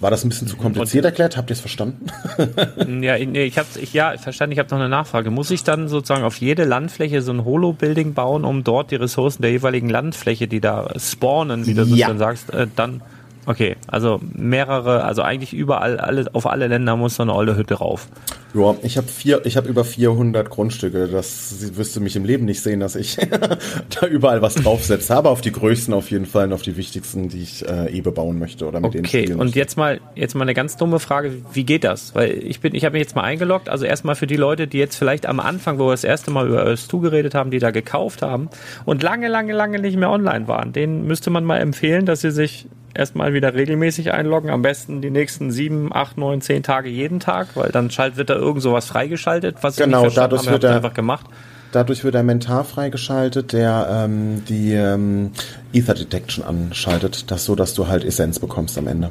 War 0.00 0.10
das 0.10 0.24
ein 0.24 0.28
bisschen 0.28 0.46
zu 0.46 0.56
kompliziert 0.56 1.04
erklärt? 1.04 1.36
Habt 1.36 1.50
ihr 1.50 1.54
es 1.54 1.60
verstanden? 1.60 2.06
ja, 3.02 3.18
nee, 3.18 3.44
ich 3.44 3.58
habe 3.58 3.68
ich, 3.80 3.92
ja 3.92 4.16
verstanden. 4.16 4.52
Ich 4.52 4.58
habe 4.58 4.68
noch 4.70 4.78
eine 4.78 4.88
Nachfrage. 4.88 5.30
Muss 5.30 5.50
ich 5.50 5.64
dann 5.64 5.88
sozusagen 5.88 6.24
auf 6.24 6.36
jede 6.36 6.64
Landfläche 6.64 7.20
so 7.20 7.32
ein 7.32 7.44
Holo-Building 7.44 8.14
bauen, 8.14 8.44
um 8.44 8.62
dort 8.62 8.92
die 8.92 8.96
Ressourcen 8.96 9.42
der 9.42 9.50
jeweiligen 9.50 9.88
Landfläche, 9.88 10.46
die 10.46 10.60
da 10.60 10.88
spawnen, 10.96 11.66
wie 11.66 11.74
du 11.74 11.82
ja. 11.82 12.08
dann 12.08 12.18
sagst, 12.18 12.54
äh, 12.54 12.68
dann 12.76 13.02
Okay, 13.48 13.76
also 13.86 14.20
mehrere, 14.34 15.04
also 15.04 15.22
eigentlich 15.22 15.54
überall, 15.54 15.98
alle, 15.98 16.26
auf 16.34 16.46
alle 16.46 16.66
Länder 16.66 16.96
muss 16.96 17.14
so 17.14 17.22
eine 17.22 17.34
olle 17.34 17.56
Hütte 17.56 17.76
rauf. 17.76 18.06
Ja, 18.54 18.74
ich 18.82 18.96
habe 18.96 19.08
vier, 19.08 19.44
ich 19.44 19.56
habe 19.56 19.68
über 19.68 19.84
400 19.84 20.48
Grundstücke. 20.48 21.08
Das 21.08 21.76
wirst 21.76 21.94
du 21.96 22.00
mich 22.00 22.16
im 22.16 22.24
Leben 22.24 22.46
nicht 22.46 22.62
sehen, 22.62 22.80
dass 22.80 22.96
ich 22.96 23.16
da 24.00 24.06
überall 24.06 24.40
was 24.40 24.54
draufsetze. 24.54 25.14
Aber 25.14 25.30
auf 25.30 25.40
die 25.40 25.52
größten 25.52 25.92
auf 25.92 26.10
jeden 26.10 26.26
Fall 26.26 26.46
und 26.46 26.52
auf 26.54 26.62
die 26.62 26.76
wichtigsten, 26.76 27.28
die 27.28 27.42
ich 27.42 27.68
äh, 27.68 27.98
eh 27.98 28.00
bebauen 28.00 28.38
möchte 28.38 28.66
oder 28.66 28.80
mit 28.80 28.88
okay. 28.88 28.96
denen 28.96 29.06
spielen 29.06 29.24
Okay, 29.24 29.32
und 29.32 29.38
möchte. 29.38 29.58
jetzt 29.58 29.76
mal, 29.76 30.00
jetzt 30.14 30.34
mal 30.34 30.42
eine 30.42 30.54
ganz 30.54 30.76
dumme 30.76 30.98
Frage. 30.98 31.32
Wie 31.52 31.64
geht 31.64 31.84
das? 31.84 32.14
Weil 32.14 32.30
ich 32.30 32.60
bin, 32.60 32.74
ich 32.74 32.84
habe 32.84 32.94
mich 32.94 33.02
jetzt 33.02 33.14
mal 33.14 33.22
eingeloggt. 33.22 33.68
Also 33.68 33.84
erstmal 33.84 34.14
für 34.14 34.26
die 34.26 34.36
Leute, 34.36 34.66
die 34.66 34.78
jetzt 34.78 34.96
vielleicht 34.96 35.26
am 35.26 35.40
Anfang, 35.40 35.78
wo 35.78 35.86
wir 35.86 35.92
das 35.92 36.04
erste 36.04 36.30
Mal 36.30 36.48
über 36.48 36.66
Earth2 36.66 37.00
geredet 37.00 37.34
haben, 37.34 37.50
die 37.50 37.58
da 37.58 37.70
gekauft 37.70 38.22
haben 38.22 38.48
und 38.86 39.02
lange, 39.02 39.28
lange, 39.28 39.52
lange 39.52 39.78
nicht 39.78 39.96
mehr 39.96 40.10
online 40.10 40.48
waren, 40.48 40.72
denen 40.72 41.06
müsste 41.06 41.30
man 41.30 41.44
mal 41.44 41.58
empfehlen, 41.58 42.06
dass 42.06 42.22
sie 42.22 42.30
sich 42.30 42.66
erstmal 42.98 43.32
wieder 43.32 43.54
regelmäßig 43.54 44.12
einloggen. 44.12 44.50
Am 44.50 44.62
besten 44.62 45.00
die 45.00 45.10
nächsten 45.10 45.50
sieben, 45.50 45.94
acht, 45.94 46.18
neun, 46.18 46.40
zehn 46.40 46.62
Tage 46.62 46.88
jeden 46.88 47.20
Tag, 47.20 47.48
weil 47.54 47.70
dann 47.70 47.90
wird 47.90 48.28
da 48.28 48.34
irgend 48.34 48.62
sowas 48.62 48.86
freigeschaltet, 48.86 49.56
was 49.62 49.76
genau, 49.76 50.06
ich 50.06 50.14
dadurch 50.14 50.42
habe, 50.42 50.52
wird 50.52 50.64
er, 50.64 50.76
einfach 50.76 50.94
gemacht. 50.94 51.26
Dadurch 51.72 52.02
wird 52.04 52.16
ein 52.16 52.26
Mentar 52.26 52.64
freigeschaltet, 52.64 53.52
der 53.52 53.88
ähm, 53.90 54.42
die 54.48 54.72
ähm, 54.72 55.30
Ether 55.72 55.94
Detection 55.94 56.44
anschaltet, 56.44 57.30
das 57.30 57.44
so, 57.44 57.54
dass 57.54 57.74
du 57.74 57.88
halt 57.88 58.04
Essenz 58.04 58.38
bekommst 58.38 58.76
am 58.76 58.86
Ende. 58.86 59.10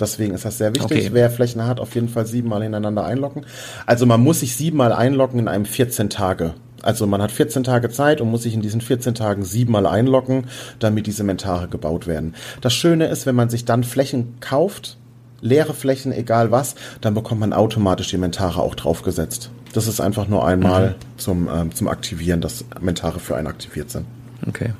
Deswegen 0.00 0.34
ist 0.34 0.44
das 0.44 0.58
sehr 0.58 0.74
wichtig. 0.74 1.06
Okay. 1.06 1.10
Wer 1.12 1.30
Flächen 1.30 1.64
hat, 1.64 1.78
auf 1.78 1.94
jeden 1.94 2.08
Fall 2.08 2.26
siebenmal 2.26 2.62
hintereinander 2.62 3.04
einloggen. 3.04 3.44
Also 3.86 4.06
man 4.06 4.20
muss 4.20 4.40
sich 4.40 4.56
siebenmal 4.56 4.92
einloggen 4.92 5.38
in 5.38 5.48
einem 5.48 5.64
14 5.64 6.10
Tage 6.10 6.54
also 6.82 7.06
man 7.06 7.22
hat 7.22 7.32
14 7.32 7.64
Tage 7.64 7.90
Zeit 7.90 8.20
und 8.20 8.30
muss 8.30 8.42
sich 8.42 8.54
in 8.54 8.62
diesen 8.62 8.80
14 8.80 9.14
Tagen 9.14 9.44
siebenmal 9.44 9.86
einloggen, 9.86 10.46
damit 10.78 11.06
diese 11.06 11.24
Mentare 11.24 11.68
gebaut 11.68 12.06
werden. 12.06 12.34
Das 12.60 12.74
Schöne 12.74 13.06
ist, 13.06 13.26
wenn 13.26 13.34
man 13.34 13.48
sich 13.48 13.64
dann 13.64 13.84
Flächen 13.84 14.34
kauft, 14.40 14.96
leere 15.40 15.74
Flächen, 15.74 16.12
egal 16.12 16.50
was, 16.50 16.74
dann 17.00 17.14
bekommt 17.14 17.40
man 17.40 17.52
automatisch 17.52 18.08
die 18.08 18.18
Mentare 18.18 18.62
auch 18.62 18.74
draufgesetzt. 18.74 19.50
Das 19.72 19.86
ist 19.86 20.00
einfach 20.00 20.28
nur 20.28 20.46
einmal 20.46 20.90
mhm. 20.90 20.94
zum, 21.18 21.48
ähm, 21.52 21.74
zum 21.74 21.88
Aktivieren, 21.88 22.40
dass 22.40 22.64
Mentare 22.80 23.20
für 23.20 23.36
einen 23.36 23.46
aktiviert 23.46 23.90
sind. 23.90 24.06
Okay. 24.46 24.72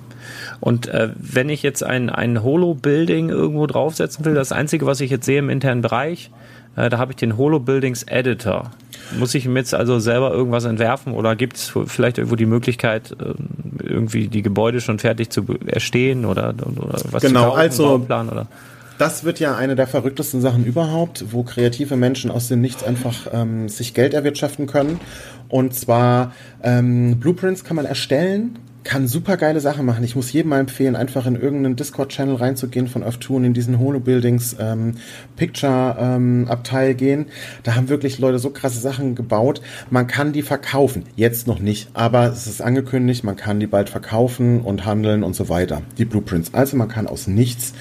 Und 0.60 0.86
äh, 0.88 1.10
wenn 1.16 1.48
ich 1.48 1.62
jetzt 1.62 1.82
ein, 1.82 2.10
ein 2.10 2.42
Holo-Building 2.42 3.28
irgendwo 3.28 3.66
draufsetzen 3.66 4.24
will, 4.24 4.34
das 4.34 4.52
Einzige, 4.52 4.86
was 4.86 5.00
ich 5.00 5.10
jetzt 5.10 5.26
sehe 5.26 5.40
im 5.40 5.50
internen 5.50 5.82
Bereich, 5.82 6.30
äh, 6.76 6.88
da 6.88 6.98
habe 6.98 7.12
ich 7.12 7.16
den 7.16 7.36
Holo-Buildings 7.36 8.04
Editor. 8.04 8.70
Muss 9.18 9.34
ich 9.34 9.44
jetzt 9.44 9.74
also 9.74 9.98
selber 9.98 10.32
irgendwas 10.32 10.64
entwerfen 10.64 11.12
oder 11.12 11.36
gibt 11.36 11.56
es 11.56 11.72
vielleicht 11.86 12.18
irgendwo 12.18 12.36
die 12.36 12.46
Möglichkeit, 12.46 13.16
ähm, 13.20 13.34
irgendwie 13.82 14.28
die 14.28 14.42
Gebäude 14.42 14.80
schon 14.80 14.98
fertig 14.98 15.30
zu 15.30 15.44
erstehen 15.66 16.24
oder, 16.24 16.54
oder 16.64 16.98
was 17.10 17.22
genau, 17.22 17.42
zu 17.42 17.46
kaufen, 17.48 17.58
also 17.58 17.98
Bauplan 17.98 18.28
oder? 18.28 18.46
Das 18.98 19.24
wird 19.24 19.40
ja 19.40 19.56
eine 19.56 19.74
der 19.74 19.86
verrücktesten 19.86 20.40
Sachen 20.40 20.64
überhaupt, 20.64 21.32
wo 21.32 21.42
kreative 21.42 21.96
Menschen 21.96 22.30
aus 22.30 22.48
dem 22.48 22.60
Nichts 22.60 22.84
einfach 22.84 23.26
ähm, 23.32 23.68
sich 23.68 23.94
Geld 23.94 24.14
erwirtschaften 24.14 24.66
können. 24.66 25.00
Und 25.48 25.74
zwar 25.74 26.32
ähm, 26.62 27.18
Blueprints 27.18 27.64
kann 27.64 27.76
man 27.76 27.84
erstellen, 27.84 28.58
kann 28.84 29.06
super 29.06 29.36
geile 29.36 29.60
Sachen 29.60 29.86
machen. 29.86 30.04
Ich 30.04 30.16
muss 30.16 30.32
jedem 30.32 30.50
mal 30.50 30.60
empfehlen, 30.60 30.96
einfach 30.96 31.26
in 31.26 31.36
irgendeinen 31.36 31.76
Discord-Channel 31.76 32.36
reinzugehen 32.36 32.88
von 32.88 33.02
Earth 33.02 33.22
2 33.22 33.34
und 33.34 33.44
in 33.44 33.54
diesen 33.54 33.78
Holo-Buildings 33.78 34.56
ähm, 34.58 34.94
Picture-Abteil 35.36 36.90
ähm, 36.90 36.96
gehen. 36.96 37.26
Da 37.62 37.74
haben 37.74 37.88
wirklich 37.88 38.18
Leute 38.18 38.38
so 38.38 38.50
krasse 38.50 38.80
Sachen 38.80 39.14
gebaut. 39.14 39.60
Man 39.90 40.06
kann 40.06 40.32
die 40.32 40.42
verkaufen. 40.42 41.04
Jetzt 41.16 41.46
noch 41.46 41.58
nicht, 41.58 41.90
aber 41.94 42.26
es 42.26 42.46
ist 42.46 42.60
angekündigt, 42.60 43.24
man 43.24 43.36
kann 43.36 43.60
die 43.60 43.66
bald 43.66 43.88
verkaufen 43.88 44.60
und 44.60 44.84
handeln 44.84 45.22
und 45.22 45.36
so 45.36 45.48
weiter. 45.48 45.82
Die 45.98 46.04
Blueprints. 46.04 46.54
Also 46.54 46.76
man 46.76 46.88
kann 46.88 47.06
aus 47.06 47.26
nichts 47.26 47.74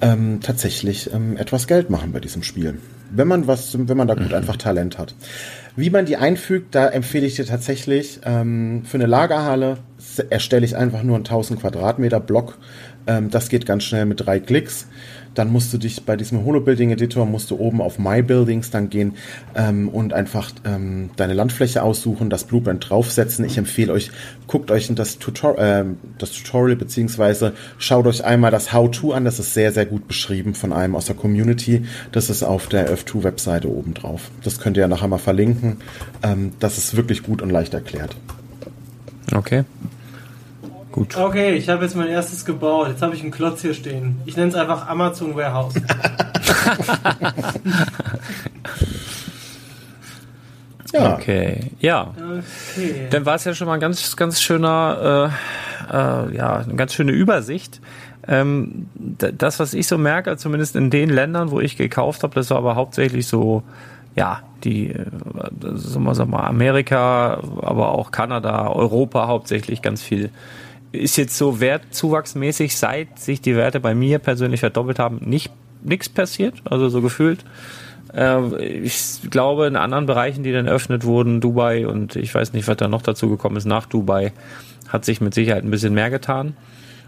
ähm, 0.00 0.40
tatsächlich 0.42 1.12
ähm, 1.12 1.36
etwas 1.36 1.66
Geld 1.66 1.88
machen 1.88 2.12
bei 2.12 2.20
diesem 2.20 2.42
Spiel. 2.42 2.78
Wenn 3.10 3.28
man 3.28 3.46
was, 3.46 3.76
wenn 3.78 3.96
man 3.96 4.08
da 4.08 4.14
gut 4.14 4.28
mhm. 4.28 4.34
einfach 4.34 4.56
Talent 4.56 4.98
hat. 4.98 5.14
Wie 5.76 5.90
man 5.90 6.04
die 6.04 6.16
einfügt, 6.16 6.74
da 6.74 6.88
empfehle 6.88 7.26
ich 7.26 7.36
dir 7.36 7.46
tatsächlich 7.46 8.20
ähm, 8.24 8.82
für 8.84 8.98
eine 8.98 9.06
Lagerhalle 9.06 9.78
erstelle 10.18 10.64
ich 10.64 10.76
einfach 10.76 11.02
nur 11.02 11.16
einen 11.16 11.24
1000 11.24 11.60
Quadratmeter 11.60 12.20
Block. 12.20 12.58
Ähm, 13.06 13.30
das 13.30 13.48
geht 13.48 13.66
ganz 13.66 13.84
schnell 13.84 14.06
mit 14.06 14.24
drei 14.24 14.40
Klicks. 14.40 14.86
Dann 15.34 15.50
musst 15.50 15.72
du 15.72 15.78
dich 15.78 16.04
bei 16.04 16.16
diesem 16.16 16.44
Holo-Building-Editor 16.44 17.24
musst 17.24 17.50
du 17.50 17.56
oben 17.56 17.80
auf 17.80 17.98
My 17.98 18.22
Buildings 18.22 18.70
dann 18.70 18.90
gehen 18.90 19.14
ähm, 19.54 19.88
und 19.88 20.12
einfach 20.12 20.50
ähm, 20.64 21.10
deine 21.16 21.32
Landfläche 21.32 21.82
aussuchen, 21.82 22.28
das 22.28 22.44
Blueprint 22.44 22.88
draufsetzen. 22.88 23.44
Ich 23.44 23.56
empfehle 23.56 23.92
euch, 23.92 24.10
guckt 24.46 24.70
euch 24.70 24.92
das, 24.94 25.18
Tutor 25.18 25.58
äh, 25.58 25.84
das 26.18 26.32
Tutorial 26.32 26.76
beziehungsweise 26.76 27.54
schaut 27.78 28.06
euch 28.06 28.24
einmal 28.24 28.50
das 28.50 28.72
How-To 28.72 29.12
an. 29.12 29.24
Das 29.24 29.38
ist 29.38 29.54
sehr, 29.54 29.72
sehr 29.72 29.86
gut 29.86 30.06
beschrieben 30.06 30.54
von 30.54 30.72
einem 30.72 30.94
aus 30.94 31.06
der 31.06 31.16
Community. 31.16 31.86
Das 32.12 32.28
ist 32.28 32.42
auf 32.42 32.66
der 32.66 32.94
F2-Webseite 32.94 33.68
oben 33.68 33.94
drauf. 33.94 34.30
Das 34.44 34.60
könnt 34.60 34.76
ihr 34.76 34.82
ja 34.82 34.88
nachher 34.88 35.08
mal 35.08 35.18
verlinken. 35.18 35.78
Ähm, 36.22 36.52
das 36.60 36.76
ist 36.76 36.96
wirklich 36.96 37.22
gut 37.22 37.40
und 37.40 37.50
leicht 37.50 37.72
erklärt. 37.72 38.14
Okay. 39.34 39.64
Gut. 40.92 41.16
Okay, 41.16 41.54
ich 41.54 41.68
habe 41.70 41.82
jetzt 41.84 41.96
mein 41.96 42.08
erstes 42.08 42.44
gebaut. 42.44 42.88
Jetzt 42.88 43.00
habe 43.00 43.14
ich 43.14 43.22
einen 43.22 43.30
Klotz 43.30 43.62
hier 43.62 43.72
stehen. 43.72 44.20
Ich 44.26 44.36
nenne 44.36 44.50
es 44.50 44.54
einfach 44.54 44.88
Amazon 44.88 45.34
Warehouse. 45.34 45.72
ja. 50.92 51.14
Okay, 51.14 51.72
ja. 51.80 52.12
Okay. 52.76 53.08
Dann 53.10 53.24
war 53.24 53.36
es 53.36 53.44
ja 53.44 53.54
schon 53.54 53.68
mal 53.68 53.74
ein 53.74 53.80
ganz, 53.80 54.16
ganz 54.16 54.42
schöner, 54.42 55.32
äh, 55.90 55.96
äh, 55.96 56.36
ja, 56.36 56.58
eine 56.58 56.74
ganz 56.74 56.92
schöne 56.92 57.12
Übersicht. 57.12 57.80
Ähm, 58.28 58.86
das, 58.94 59.58
was 59.58 59.72
ich 59.74 59.86
so 59.86 59.96
merke, 59.98 60.36
zumindest 60.36 60.76
in 60.76 60.90
den 60.90 61.08
Ländern, 61.08 61.50
wo 61.50 61.60
ich 61.60 61.76
gekauft 61.78 62.22
habe, 62.22 62.34
das 62.34 62.50
war 62.50 62.58
aber 62.58 62.76
hauptsächlich 62.76 63.26
so 63.26 63.62
ja, 64.14 64.40
die, 64.64 64.90
äh, 64.90 65.06
sagen 65.74 66.04
wir 66.04 66.26
mal, 66.26 66.46
Amerika, 66.46 67.40
aber 67.62 67.92
auch 67.92 68.10
Kanada, 68.10 68.68
Europa 68.68 69.26
hauptsächlich 69.26 69.82
ganz 69.82 70.02
viel. 70.02 70.30
Ist 70.92 71.16
jetzt 71.16 71.36
so 71.36 71.60
wertzuwachsmäßig, 71.60 72.76
seit 72.76 73.18
sich 73.18 73.40
die 73.40 73.56
Werte 73.56 73.80
bei 73.80 73.94
mir 73.94 74.18
persönlich 74.18 74.60
verdoppelt 74.60 74.98
haben, 74.98 75.20
nicht 75.24 75.50
nichts 75.82 76.08
passiert, 76.08 76.54
also 76.64 76.88
so 76.88 77.00
gefühlt. 77.00 77.44
Äh, 78.14 78.62
ich 78.64 79.20
glaube, 79.30 79.66
in 79.66 79.76
anderen 79.76 80.06
Bereichen, 80.06 80.42
die 80.42 80.52
dann 80.52 80.66
eröffnet 80.66 81.04
wurden, 81.04 81.40
Dubai 81.40 81.86
und 81.86 82.16
ich 82.16 82.34
weiß 82.34 82.52
nicht, 82.52 82.68
was 82.68 82.76
da 82.76 82.88
noch 82.88 83.02
dazu 83.02 83.28
gekommen 83.28 83.56
ist 83.56 83.64
nach 83.64 83.86
Dubai, 83.86 84.32
hat 84.88 85.04
sich 85.04 85.20
mit 85.20 85.34
Sicherheit 85.34 85.64
ein 85.64 85.70
bisschen 85.70 85.94
mehr 85.94 86.10
getan. 86.10 86.54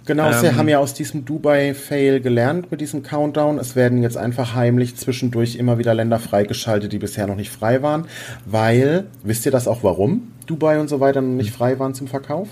Genau, 0.06 0.26
ähm, 0.26 0.34
sie 0.38 0.54
haben 0.54 0.68
ja 0.68 0.78
aus 0.78 0.92
diesem 0.92 1.24
Dubai-Fail 1.24 2.20
gelernt 2.20 2.70
mit 2.70 2.80
diesem 2.80 3.02
Countdown. 3.02 3.58
Es 3.58 3.74
werden 3.74 4.02
jetzt 4.02 4.18
einfach 4.18 4.54
heimlich 4.54 4.96
zwischendurch 4.96 5.56
immer 5.56 5.78
wieder 5.78 5.94
Länder 5.94 6.18
freigeschaltet, 6.18 6.92
die 6.92 6.98
bisher 6.98 7.26
noch 7.26 7.36
nicht 7.36 7.50
frei 7.50 7.82
waren. 7.82 8.06
Weil, 8.44 9.06
wisst 9.22 9.46
ihr 9.46 9.52
das 9.52 9.66
auch 9.66 9.82
warum 9.82 10.32
Dubai 10.46 10.78
und 10.78 10.88
so 10.88 11.00
weiter 11.00 11.22
noch 11.22 11.34
nicht 11.34 11.52
frei 11.52 11.78
waren 11.78 11.94
zum 11.94 12.06
Verkauf? 12.06 12.48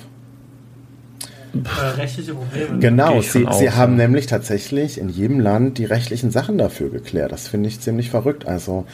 Äh, 1.55 1.87
rechtliche 2.01 2.35
Probleme. 2.35 2.79
Genau, 2.79 3.21
sie, 3.21 3.47
sie 3.53 3.71
haben 3.71 3.97
nämlich 3.97 4.27
tatsächlich 4.27 4.99
in 4.99 5.09
jedem 5.09 5.39
Land 5.39 5.79
die 5.79 5.85
rechtlichen 5.85 6.31
Sachen 6.31 6.57
dafür 6.57 6.91
geklärt. 6.91 7.33
Das 7.33 7.49
finde 7.49 7.69
ich 7.69 7.81
ziemlich 7.81 8.11
verrückt. 8.11 8.47
Also 8.47 8.87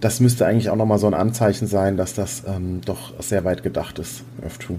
das 0.00 0.20
müsste 0.20 0.46
eigentlich 0.46 0.70
auch 0.70 0.76
nochmal 0.76 0.98
so 0.98 1.06
ein 1.06 1.14
Anzeichen 1.14 1.66
sein, 1.66 1.96
dass 1.96 2.14
das 2.14 2.44
ähm, 2.46 2.80
doch 2.84 3.12
sehr 3.20 3.44
weit 3.44 3.62
gedacht 3.62 3.98
ist, 3.98 4.22
F2. 4.46 4.76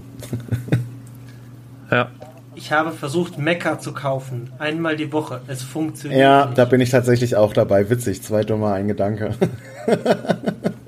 ja. 1.90 2.10
Ich 2.54 2.72
habe 2.72 2.92
versucht, 2.92 3.36
Mecca 3.36 3.78
zu 3.78 3.92
kaufen. 3.92 4.50
Einmal 4.58 4.96
die 4.96 5.12
Woche. 5.12 5.42
Es 5.46 5.62
funktioniert. 5.62 6.18
Ja, 6.18 6.46
nicht. 6.46 6.56
da 6.56 6.64
bin 6.64 6.80
ich 6.80 6.88
tatsächlich 6.88 7.36
auch 7.36 7.52
dabei. 7.52 7.90
Witzig, 7.90 8.22
zwei 8.22 8.44
dumme 8.44 8.72
ein 8.72 8.88
Gedanke. 8.88 9.34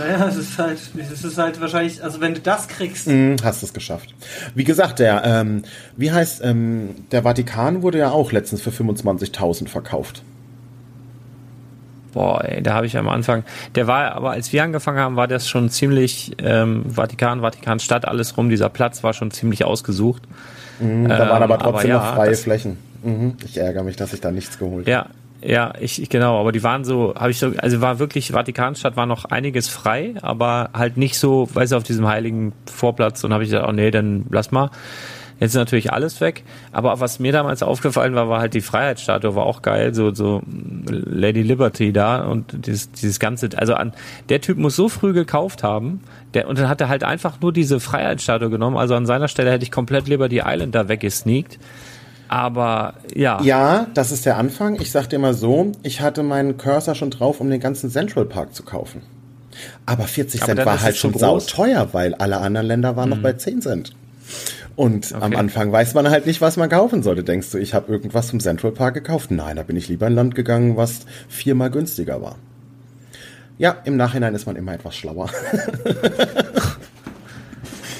Naja, 0.00 0.26
es 0.28 0.36
ist 0.36 0.58
halt, 0.58 0.78
es 1.12 1.24
ist 1.24 1.38
halt 1.38 1.60
wahrscheinlich, 1.60 2.02
also 2.02 2.20
wenn 2.20 2.34
du 2.34 2.40
das 2.40 2.68
kriegst. 2.68 3.06
Mm, 3.06 3.36
hast 3.44 3.62
es 3.62 3.74
geschafft. 3.74 4.14
Wie 4.54 4.64
gesagt, 4.64 4.98
der, 4.98 5.22
ähm, 5.24 5.62
wie 5.96 6.10
heißt, 6.10 6.42
ähm, 6.42 6.94
der 7.12 7.22
Vatikan 7.22 7.82
wurde 7.82 7.98
ja 7.98 8.10
auch 8.10 8.32
letztens 8.32 8.62
für 8.62 8.70
25.000 8.70 9.68
verkauft. 9.68 10.22
Boah, 12.12 12.42
ey, 12.44 12.62
da 12.62 12.74
habe 12.74 12.86
ich 12.86 12.96
am 12.96 13.08
Anfang, 13.08 13.44
der 13.74 13.86
war, 13.86 14.12
aber 14.12 14.30
als 14.30 14.52
wir 14.52 14.64
angefangen 14.64 14.98
haben, 14.98 15.16
war 15.16 15.28
das 15.28 15.48
schon 15.48 15.68
ziemlich, 15.68 16.32
ähm, 16.38 16.84
Vatikan, 16.88 17.42
Vatikanstadt, 17.42 18.06
alles 18.06 18.36
rum, 18.36 18.48
dieser 18.48 18.68
Platz 18.68 19.04
war 19.04 19.12
schon 19.12 19.30
ziemlich 19.30 19.64
ausgesucht. 19.64 20.22
Mhm, 20.80 21.08
da 21.08 21.28
waren 21.28 21.42
aber 21.42 21.54
ähm, 21.54 21.60
trotzdem 21.60 21.90
aber 21.92 22.04
ja, 22.04 22.10
noch 22.10 22.14
freie 22.14 22.34
Flächen. 22.34 22.78
Mhm, 23.02 23.36
ich 23.44 23.58
ärgere 23.58 23.84
mich, 23.84 23.96
dass 23.96 24.12
ich 24.12 24.20
da 24.20 24.30
nichts 24.30 24.58
geholt 24.58 24.86
habe. 24.86 24.90
Ja, 24.90 25.06
ja, 25.42 25.72
ich, 25.80 26.02
ich 26.02 26.08
genau, 26.08 26.38
aber 26.38 26.52
die 26.52 26.62
waren 26.62 26.84
so, 26.84 27.14
habe 27.14 27.30
ich 27.30 27.38
so, 27.38 27.52
also 27.56 27.80
war 27.80 27.98
wirklich 27.98 28.32
Vatikanstadt 28.32 28.96
war 28.96 29.06
noch 29.06 29.24
einiges 29.24 29.68
frei, 29.68 30.14
aber 30.20 30.70
halt 30.74 30.96
nicht 30.96 31.18
so, 31.18 31.48
weißt 31.52 31.72
du, 31.72 31.76
auf 31.76 31.82
diesem 31.82 32.06
heiligen 32.06 32.52
Vorplatz 32.70 33.24
und 33.24 33.32
habe 33.32 33.44
ich 33.44 33.50
gesagt, 33.50 33.66
oh 33.68 33.72
nee, 33.72 33.90
dann 33.90 34.26
lass 34.30 34.50
mal. 34.50 34.70
Jetzt 35.38 35.52
ist 35.52 35.56
natürlich 35.56 35.90
alles 35.90 36.20
weg, 36.20 36.44
aber 36.70 37.00
was 37.00 37.18
mir 37.18 37.32
damals 37.32 37.62
aufgefallen 37.62 38.14
war, 38.14 38.28
war 38.28 38.40
halt 38.40 38.52
die 38.52 38.60
Freiheitsstatue, 38.60 39.34
war 39.34 39.46
auch 39.46 39.62
geil, 39.62 39.94
so 39.94 40.12
so 40.14 40.42
Lady 40.86 41.40
Liberty 41.40 41.94
da 41.94 42.26
und 42.26 42.66
dieses, 42.66 42.92
dieses 42.92 43.18
ganze, 43.18 43.48
also 43.56 43.72
an 43.72 43.94
der 44.28 44.42
Typ 44.42 44.58
muss 44.58 44.76
so 44.76 44.90
früh 44.90 45.14
gekauft 45.14 45.62
haben, 45.62 46.02
der 46.34 46.46
und 46.46 46.58
dann 46.58 46.68
hat 46.68 46.82
er 46.82 46.90
halt 46.90 47.04
einfach 47.04 47.40
nur 47.40 47.54
diese 47.54 47.80
Freiheitsstatue 47.80 48.50
genommen, 48.50 48.76
also 48.76 48.94
an 48.94 49.06
seiner 49.06 49.28
Stelle 49.28 49.50
hätte 49.50 49.64
ich 49.64 49.70
komplett 49.70 50.08
Liberty 50.08 50.42
Island 50.44 50.74
da 50.74 50.88
weggesneakt 50.88 51.58
aber 52.30 52.94
ja. 53.12 53.42
Ja, 53.42 53.88
das 53.92 54.12
ist 54.12 54.24
der 54.24 54.36
Anfang. 54.36 54.80
Ich 54.80 54.92
sag 54.92 55.08
dir 55.08 55.18
mal 55.18 55.34
so, 55.34 55.72
ich 55.82 56.00
hatte 56.00 56.22
meinen 56.22 56.56
Cursor 56.56 56.94
schon 56.94 57.10
drauf, 57.10 57.40
um 57.40 57.50
den 57.50 57.58
ganzen 57.58 57.90
Central 57.90 58.24
Park 58.24 58.54
zu 58.54 58.62
kaufen. 58.62 59.02
Aber 59.84 60.04
40 60.04 60.40
Cent 60.40 60.64
war 60.64 60.80
halt 60.80 60.96
schon 60.96 61.12
sau 61.12 61.40
teuer, 61.40 61.88
weil 61.90 62.14
alle 62.14 62.38
anderen 62.38 62.68
Länder 62.68 62.94
waren 62.94 63.08
mhm. 63.08 63.16
noch 63.16 63.22
bei 63.22 63.32
10 63.32 63.62
Cent. 63.62 63.96
Und 64.76 65.10
okay. 65.10 65.24
am 65.24 65.34
Anfang 65.34 65.72
weiß 65.72 65.94
man 65.94 66.08
halt 66.08 66.26
nicht, 66.26 66.40
was 66.40 66.56
man 66.56 66.68
kaufen 66.68 67.02
sollte. 67.02 67.24
Denkst 67.24 67.50
du, 67.50 67.58
ich 67.58 67.74
habe 67.74 67.92
irgendwas 67.92 68.28
zum 68.28 68.38
Central 68.38 68.70
Park 68.70 68.94
gekauft? 68.94 69.32
Nein, 69.32 69.56
da 69.56 69.64
bin 69.64 69.74
ich 69.74 69.88
lieber 69.88 70.06
in 70.06 70.12
ein 70.12 70.16
Land 70.16 70.36
gegangen, 70.36 70.76
was 70.76 71.00
viermal 71.28 71.72
günstiger 71.72 72.22
war. 72.22 72.36
Ja, 73.58 73.76
im 73.84 73.96
Nachhinein 73.96 74.36
ist 74.36 74.46
man 74.46 74.54
immer 74.54 74.72
etwas 74.72 74.94
schlauer. 74.94 75.30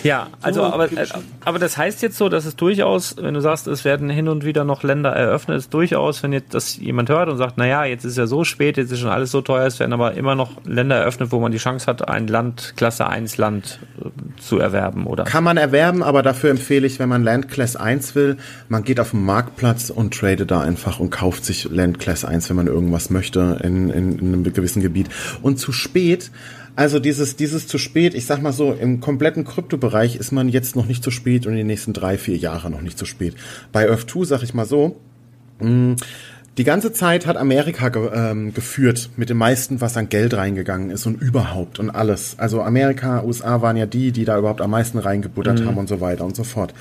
Ja, 0.02 0.28
also 0.40 0.62
aber, 0.62 0.90
äh, 0.92 1.06
aber 1.44 1.58
das 1.58 1.76
heißt 1.76 2.02
jetzt 2.02 2.16
so, 2.16 2.28
dass 2.28 2.44
es 2.44 2.56
durchaus, 2.56 3.16
wenn 3.18 3.34
du 3.34 3.40
sagst, 3.40 3.66
es 3.66 3.84
werden 3.84 4.08
hin 4.08 4.28
und 4.28 4.44
wieder 4.44 4.64
noch 4.64 4.82
Länder 4.82 5.10
eröffnet, 5.10 5.58
ist 5.58 5.74
durchaus, 5.74 6.22
wenn 6.22 6.32
jetzt 6.32 6.54
das 6.54 6.76
jemand 6.76 7.08
hört 7.08 7.28
und 7.28 7.36
sagt, 7.36 7.58
naja, 7.58 7.84
jetzt 7.84 8.04
ist 8.04 8.16
ja 8.16 8.26
so 8.26 8.44
spät, 8.44 8.76
jetzt 8.76 8.90
ist 8.90 9.00
schon 9.00 9.10
alles 9.10 9.30
so 9.30 9.40
teuer, 9.40 9.66
es 9.66 9.78
werden 9.78 9.92
aber 9.92 10.14
immer 10.14 10.34
noch 10.34 10.64
Länder 10.64 10.96
eröffnet, 10.96 11.32
wo 11.32 11.40
man 11.40 11.52
die 11.52 11.58
Chance 11.58 11.86
hat, 11.86 12.08
ein 12.08 12.26
Land, 12.26 12.74
Klasse 12.76 13.06
1 13.06 13.36
Land 13.36 13.80
äh, 14.00 14.40
zu 14.40 14.58
erwerben, 14.58 15.06
oder? 15.06 15.24
Kann 15.24 15.44
man 15.44 15.56
erwerben, 15.56 16.02
aber 16.02 16.22
dafür 16.22 16.50
empfehle 16.50 16.86
ich, 16.86 16.98
wenn 16.98 17.08
man 17.08 17.22
Land 17.22 17.48
Class 17.48 17.76
1 17.76 18.14
will, 18.14 18.36
man 18.68 18.84
geht 18.84 19.00
auf 19.00 19.10
den 19.10 19.24
Marktplatz 19.24 19.90
und 19.90 20.14
tradet 20.14 20.50
da 20.50 20.60
einfach 20.60 21.00
und 21.00 21.10
kauft 21.10 21.44
sich 21.44 21.68
Land 21.70 21.98
Class 21.98 22.24
1, 22.24 22.48
wenn 22.48 22.56
man 22.56 22.66
irgendwas 22.66 23.10
möchte 23.10 23.58
in, 23.62 23.90
in, 23.90 24.18
in 24.18 24.26
einem 24.32 24.42
gewissen 24.44 24.82
Gebiet. 24.82 25.08
Und 25.42 25.58
zu 25.58 25.72
spät 25.72 26.30
also 26.80 26.98
dieses, 26.98 27.36
dieses 27.36 27.66
zu 27.66 27.76
spät, 27.76 28.14
ich 28.14 28.24
sag 28.24 28.40
mal 28.40 28.54
so, 28.54 28.72
im 28.72 29.00
kompletten 29.00 29.44
Kryptobereich 29.44 30.16
ist 30.16 30.32
man 30.32 30.48
jetzt 30.48 30.76
noch 30.76 30.86
nicht 30.86 31.04
zu 31.04 31.10
spät 31.10 31.44
und 31.44 31.52
in 31.52 31.58
den 31.58 31.66
nächsten 31.66 31.92
drei, 31.92 32.16
vier 32.16 32.38
Jahren 32.38 32.72
noch 32.72 32.80
nicht 32.80 32.96
zu 32.96 33.04
spät. 33.04 33.34
Bei 33.70 33.90
Earth 33.90 34.08
2 34.08 34.24
sag 34.24 34.42
ich 34.42 34.54
mal 34.54 34.64
so, 34.64 34.96
mh, 35.58 35.68
mm, 35.68 35.96
die 36.56 36.64
ganze 36.64 36.94
Zeit 36.94 37.26
hat 37.26 37.36
Amerika 37.36 37.90
ge 37.90 38.08
ähm, 38.14 38.54
geführt 38.54 39.10
mit 39.18 39.28
dem 39.28 39.36
meisten, 39.36 39.82
was 39.82 39.98
an 39.98 40.08
Geld 40.08 40.32
reingegangen 40.32 40.88
ist 40.88 41.04
und 41.04 41.20
überhaupt 41.20 41.78
und 41.78 41.90
alles. 41.90 42.36
Also 42.38 42.62
Amerika, 42.62 43.24
USA 43.24 43.60
waren 43.60 43.76
ja 43.76 43.84
die, 43.84 44.10
die 44.10 44.24
da 44.24 44.38
überhaupt 44.38 44.62
am 44.62 44.70
meisten 44.70 44.96
reingebuttert 44.96 45.60
mhm. 45.60 45.66
haben 45.66 45.76
und 45.76 45.88
so 45.88 46.00
weiter 46.00 46.24
und 46.24 46.34
so 46.34 46.44
fort. 46.44 46.72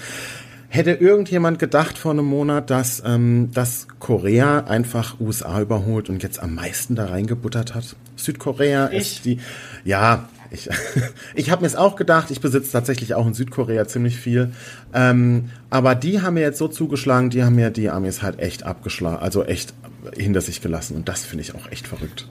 Hätte 0.71 0.91
irgendjemand 0.91 1.57
gedacht 1.57 1.97
vor 1.97 2.11
einem 2.11 2.25
Monat, 2.25 2.69
dass, 2.69 3.01
ähm, 3.03 3.49
dass 3.53 3.87
Korea 3.97 4.65
einfach 4.65 5.19
USA 5.19 5.59
überholt 5.61 6.09
und 6.09 6.21
jetzt 6.21 6.39
am 6.39 6.53
meisten 6.53 6.95
da 6.95 7.05
reingebuttert 7.05 7.73
hat? 7.73 7.95
Südkorea 8.15 8.89
ich. 8.91 8.97
ist 8.97 9.25
die. 9.25 9.39
Ja, 9.83 10.29
ich, 10.51 10.69
ich 11.35 11.49
habe 11.49 11.61
mir 11.61 11.67
es 11.67 11.75
auch 11.75 11.95
gedacht. 11.95 12.29
Ich 12.29 12.39
besitze 12.39 12.71
tatsächlich 12.71 13.15
auch 13.15 13.25
in 13.25 13.33
Südkorea 13.33 13.87
ziemlich 13.87 14.17
viel. 14.17 14.51
Ähm, 14.93 15.49
aber 15.71 15.95
die 15.95 16.21
haben 16.21 16.35
mir 16.35 16.41
jetzt 16.41 16.59
so 16.59 16.67
zugeschlagen, 16.67 17.31
die 17.31 17.43
haben 17.43 17.55
mir 17.55 17.71
die 17.71 17.89
Amis 17.89 18.21
halt 18.21 18.39
echt 18.39 18.61
abgeschlagen, 18.61 19.17
also 19.17 19.43
echt 19.43 19.73
hinter 20.15 20.41
sich 20.41 20.61
gelassen. 20.61 20.95
Und 20.95 21.09
das 21.09 21.25
finde 21.25 21.41
ich 21.41 21.55
auch 21.55 21.71
echt 21.71 21.87
verrückt. 21.87 22.27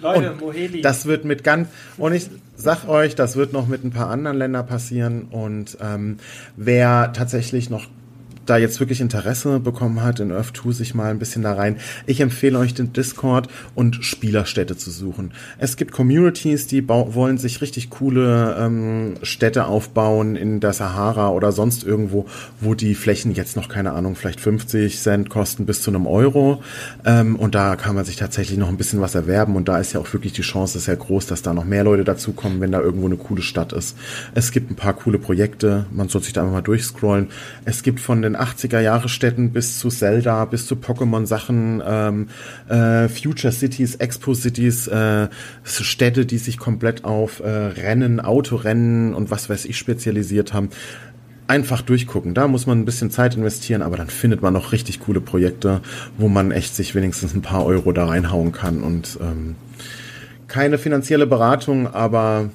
Leute, 0.00 0.34
Moheli. 0.38 0.80
Das 0.80 1.06
wird 1.06 1.24
mit 1.24 1.44
ganz, 1.44 1.68
und 1.98 2.12
ich 2.14 2.30
sag 2.60 2.86
euch, 2.88 3.14
das 3.14 3.36
wird 3.36 3.52
noch 3.52 3.66
mit 3.66 3.84
ein 3.84 3.90
paar 3.90 4.10
anderen 4.10 4.36
Ländern 4.36 4.66
passieren. 4.66 5.28
Und 5.30 5.78
ähm, 5.80 6.18
wer 6.56 7.12
tatsächlich 7.12 7.70
noch 7.70 7.86
da 8.50 8.56
jetzt 8.56 8.80
wirklich 8.80 9.00
Interesse 9.00 9.60
bekommen 9.60 10.02
hat, 10.02 10.18
in 10.18 10.32
Earth 10.32 10.56
2 10.56 10.72
sich 10.72 10.94
mal 10.94 11.10
ein 11.10 11.20
bisschen 11.20 11.42
da 11.42 11.54
rein, 11.54 11.76
ich 12.06 12.20
empfehle 12.20 12.58
euch 12.58 12.74
den 12.74 12.92
Discord 12.92 13.48
und 13.76 14.04
Spielerstädte 14.04 14.76
zu 14.76 14.90
suchen. 14.90 15.30
Es 15.58 15.76
gibt 15.76 15.92
Communities, 15.92 16.66
die 16.66 16.86
wollen 16.88 17.38
sich 17.38 17.60
richtig 17.60 17.90
coole 17.90 18.56
ähm, 18.58 19.14
Städte 19.22 19.66
aufbauen 19.66 20.34
in 20.34 20.58
der 20.58 20.72
Sahara 20.72 21.30
oder 21.30 21.52
sonst 21.52 21.84
irgendwo, 21.84 22.26
wo 22.60 22.74
die 22.74 22.96
Flächen 22.96 23.32
jetzt 23.32 23.56
noch, 23.56 23.68
keine 23.68 23.92
Ahnung, 23.92 24.16
vielleicht 24.16 24.40
50 24.40 24.98
Cent 24.98 25.30
kosten 25.30 25.64
bis 25.64 25.82
zu 25.82 25.90
einem 25.90 26.08
Euro. 26.08 26.60
Ähm, 27.04 27.36
und 27.36 27.54
da 27.54 27.76
kann 27.76 27.94
man 27.94 28.04
sich 28.04 28.16
tatsächlich 28.16 28.58
noch 28.58 28.68
ein 28.68 28.76
bisschen 28.76 29.00
was 29.00 29.14
erwerben. 29.14 29.54
Und 29.54 29.68
da 29.68 29.78
ist 29.78 29.92
ja 29.92 30.00
auch 30.00 30.12
wirklich 30.12 30.32
die 30.32 30.42
Chance 30.42 30.80
sehr 30.80 30.96
groß, 30.96 31.26
dass 31.26 31.42
da 31.42 31.54
noch 31.54 31.64
mehr 31.64 31.84
Leute 31.84 32.02
dazukommen, 32.02 32.60
wenn 32.60 32.72
da 32.72 32.80
irgendwo 32.80 33.06
eine 33.06 33.16
coole 33.16 33.42
Stadt 33.42 33.72
ist. 33.72 33.96
Es 34.34 34.50
gibt 34.50 34.72
ein 34.72 34.76
paar 34.76 34.94
coole 34.94 35.18
Projekte. 35.18 35.86
Man 35.92 36.08
soll 36.08 36.22
sich 36.22 36.32
da 36.32 36.40
einfach 36.40 36.54
mal 36.54 36.62
durchscrollen. 36.62 37.28
Es 37.64 37.84
gibt 37.84 38.00
von 38.00 38.22
den 38.22 38.39
80er 38.40 38.80
Jahre 38.80 39.08
Städten 39.08 39.52
bis 39.52 39.78
zu 39.78 39.88
Zelda, 39.88 40.44
bis 40.44 40.66
zu 40.66 40.76
Pokémon 40.76 41.26
Sachen, 41.26 41.82
ähm, 41.86 42.28
äh, 42.68 43.08
Future 43.08 43.52
Cities, 43.52 43.96
Expo 43.96 44.34
Cities, 44.34 44.88
äh, 44.88 45.28
Städte, 45.64 46.26
die 46.26 46.38
sich 46.38 46.58
komplett 46.58 47.04
auf 47.04 47.40
äh, 47.40 47.48
Rennen, 47.48 48.20
Autorennen 48.20 49.14
und 49.14 49.30
was 49.30 49.50
weiß 49.50 49.64
ich 49.66 49.78
spezialisiert 49.78 50.52
haben. 50.52 50.70
Einfach 51.46 51.82
durchgucken. 51.82 52.32
Da 52.32 52.46
muss 52.46 52.66
man 52.66 52.78
ein 52.78 52.84
bisschen 52.84 53.10
Zeit 53.10 53.34
investieren, 53.36 53.82
aber 53.82 53.96
dann 53.96 54.08
findet 54.08 54.40
man 54.40 54.52
noch 54.52 54.72
richtig 54.72 55.00
coole 55.00 55.20
Projekte, 55.20 55.80
wo 56.16 56.28
man 56.28 56.52
echt 56.52 56.76
sich 56.76 56.94
wenigstens 56.94 57.34
ein 57.34 57.42
paar 57.42 57.66
Euro 57.66 57.90
da 57.92 58.06
reinhauen 58.06 58.52
kann 58.52 58.82
und 58.82 59.18
ähm, 59.20 59.56
keine 60.46 60.78
finanzielle 60.78 61.26
Beratung, 61.26 61.86
aber 61.88 62.50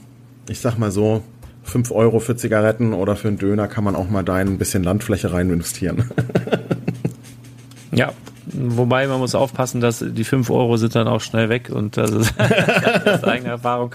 ich 0.49 0.59
sag 0.59 0.77
mal 0.77 0.91
so, 0.91 1.23
5 1.65 1.91
Euro 1.91 2.19
für 2.19 2.35
Zigaretten 2.35 2.93
oder 2.93 3.15
für 3.15 3.27
einen 3.27 3.37
Döner 3.37 3.67
kann 3.67 3.83
man 3.83 3.95
auch 3.95 4.09
mal 4.09 4.23
da 4.23 4.35
ein 4.35 4.57
bisschen 4.57 4.83
Landfläche 4.83 5.33
rein 5.33 5.49
investieren. 5.49 6.09
ja, 7.91 8.13
Wobei 8.57 9.07
man 9.07 9.19
muss 9.19 9.33
aufpassen, 9.33 9.81
dass 9.81 10.05
die 10.07 10.23
5 10.23 10.49
Euro 10.49 10.77
sind 10.77 10.95
dann 10.95 11.07
auch 11.07 11.21
schnell 11.21 11.49
weg 11.49 11.69
und 11.73 11.97
das 11.97 12.11
ist 12.11 12.33
das 13.05 13.23
eigene 13.23 13.49
Erfahrung. 13.49 13.93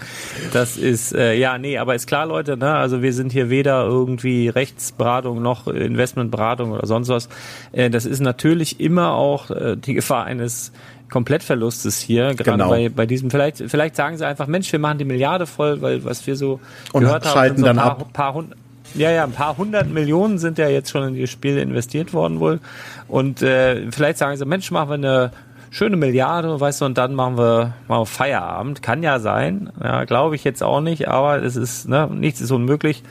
Das 0.51 0.77
ist, 0.77 1.13
äh, 1.13 1.35
ja, 1.35 1.57
nee, 1.57 1.77
aber 1.77 1.95
ist 1.95 2.05
klar, 2.05 2.25
Leute, 2.25 2.57
ne? 2.57 2.73
Also 2.73 3.01
wir 3.01 3.13
sind 3.13 3.31
hier 3.31 3.49
weder 3.49 3.85
irgendwie 3.85 4.49
Rechtsberatung 4.49 5.41
noch 5.41 5.67
Investmentberatung 5.67 6.71
oder 6.71 6.85
sonst 6.85 7.07
was. 7.09 7.29
Äh, 7.71 7.89
das 7.89 8.05
ist 8.05 8.19
natürlich 8.19 8.79
immer 8.81 9.13
auch 9.13 9.51
äh, 9.51 9.77
die 9.77 9.93
Gefahr 9.93 10.25
eines 10.25 10.73
Komplettverlustes 11.11 11.99
hier, 11.99 12.33
gerade 12.33 12.51
Genau. 12.53 12.69
bei, 12.69 12.89
bei 12.89 13.05
diesem, 13.05 13.29
vielleicht, 13.29 13.57
vielleicht 13.67 13.95
sagen 13.95 14.17
sie 14.17 14.25
einfach, 14.25 14.47
Mensch, 14.47 14.71
wir 14.71 14.79
machen 14.79 14.97
die 14.97 15.05
Milliarde 15.05 15.45
voll, 15.45 15.81
weil 15.83 16.03
was 16.03 16.25
wir 16.25 16.35
so 16.35 16.59
Und 16.93 17.01
gehört 17.01 17.25
haben, 17.25 17.33
schalten 17.33 17.57
so 17.57 17.65
ein 17.67 17.75
dann 17.75 17.83
paar, 17.85 17.91
ab. 17.99 18.13
paar 18.13 18.33
hundert, 18.33 18.57
ja, 18.95 19.11
ja, 19.11 19.23
ein 19.25 19.31
paar 19.31 19.57
hundert 19.57 19.89
Millionen 19.89 20.39
sind 20.39 20.57
ja 20.57 20.67
jetzt 20.67 20.89
schon 20.89 21.09
in 21.09 21.13
die 21.13 21.27
Spiele 21.27 21.61
investiert 21.61 22.13
worden 22.13 22.39
wohl. 22.39 22.59
Und 23.07 23.41
äh, 23.43 23.91
vielleicht 23.91 24.17
sagen 24.17 24.35
sie, 24.37 24.45
Mensch, 24.45 24.71
machen 24.71 24.89
wir 24.89 24.93
eine 24.95 25.31
schöne 25.69 25.95
Milliarde, 25.97 26.59
weißt 26.59 26.81
du, 26.81 26.85
und 26.85 26.97
dann 26.97 27.13
machen 27.15 27.37
wir 27.37 27.73
mal 27.87 28.05
Feierabend. 28.05 28.81
Kann 28.81 29.03
ja 29.03 29.19
sein, 29.19 29.69
ja, 29.83 30.03
glaube 30.05 30.35
ich 30.35 30.43
jetzt 30.43 30.63
auch 30.63 30.81
nicht, 30.81 31.07
aber 31.07 31.41
es 31.43 31.55
ist, 31.55 31.87
ne, 31.87 32.09
nichts 32.11 32.41
ist 32.41 32.51
unmöglich. 32.51 33.03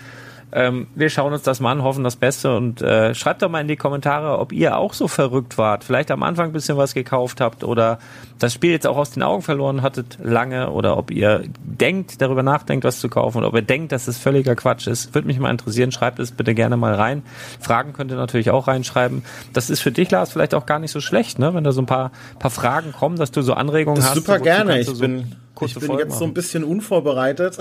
Ähm, 0.52 0.88
wir 0.94 1.10
schauen 1.10 1.32
uns 1.32 1.42
das 1.42 1.60
mal 1.60 1.72
an, 1.72 1.82
hoffen 1.82 2.02
das 2.04 2.16
Beste 2.16 2.56
und 2.56 2.82
äh, 2.82 3.14
schreibt 3.14 3.42
doch 3.42 3.48
mal 3.48 3.60
in 3.60 3.68
die 3.68 3.76
Kommentare, 3.76 4.38
ob 4.38 4.52
ihr 4.52 4.76
auch 4.76 4.94
so 4.94 5.06
verrückt 5.08 5.58
wart. 5.58 5.84
Vielleicht 5.84 6.10
am 6.10 6.22
Anfang 6.22 6.46
ein 6.46 6.52
bisschen 6.52 6.76
was 6.76 6.94
gekauft 6.94 7.40
habt 7.40 7.62
oder 7.62 7.98
das 8.38 8.52
Spiel 8.54 8.72
jetzt 8.72 8.86
auch 8.86 8.96
aus 8.96 9.12
den 9.12 9.22
Augen 9.22 9.42
verloren 9.42 9.82
hattet 9.82 10.18
lange 10.22 10.70
oder 10.70 10.96
ob 10.96 11.10
ihr 11.10 11.44
denkt, 11.62 12.20
darüber 12.20 12.42
nachdenkt, 12.42 12.84
was 12.84 13.00
zu 13.00 13.08
kaufen 13.08 13.38
oder 13.38 13.48
ob 13.48 13.54
ihr 13.54 13.62
denkt, 13.62 13.92
dass 13.92 14.08
es 14.08 14.18
völliger 14.18 14.56
Quatsch 14.56 14.86
ist. 14.86 15.14
Würde 15.14 15.26
mich 15.28 15.38
mal 15.38 15.50
interessieren. 15.50 15.92
Schreibt 15.92 16.18
es 16.18 16.32
bitte 16.32 16.54
gerne 16.54 16.76
mal 16.76 16.94
rein. 16.94 17.22
Fragen 17.60 17.92
könnt 17.92 18.10
ihr 18.10 18.16
natürlich 18.16 18.50
auch 18.50 18.66
reinschreiben. 18.66 19.22
Das 19.52 19.70
ist 19.70 19.80
für 19.80 19.92
dich, 19.92 20.10
Lars, 20.10 20.32
vielleicht 20.32 20.54
auch 20.54 20.66
gar 20.66 20.78
nicht 20.78 20.90
so 20.90 21.00
schlecht, 21.00 21.38
ne? 21.38 21.54
wenn 21.54 21.64
da 21.64 21.72
so 21.72 21.82
ein 21.82 21.86
paar, 21.86 22.10
paar 22.38 22.50
Fragen 22.50 22.92
kommen, 22.92 23.16
dass 23.16 23.30
du 23.30 23.42
so 23.42 23.54
Anregungen 23.54 24.00
Das 24.00 24.10
hast. 24.10 24.16
super 24.16 24.38
gerne. 24.38 24.80
Ich 24.80 24.86
so 24.86 24.98
bin, 24.98 25.36
kurze 25.54 25.74
ich 25.74 25.80
bin 25.80 25.88
Folgen 25.88 26.08
jetzt 26.08 26.18
so 26.18 26.24
ein 26.24 26.28
machen. 26.28 26.34
bisschen 26.34 26.64
unvorbereitet. 26.64 27.58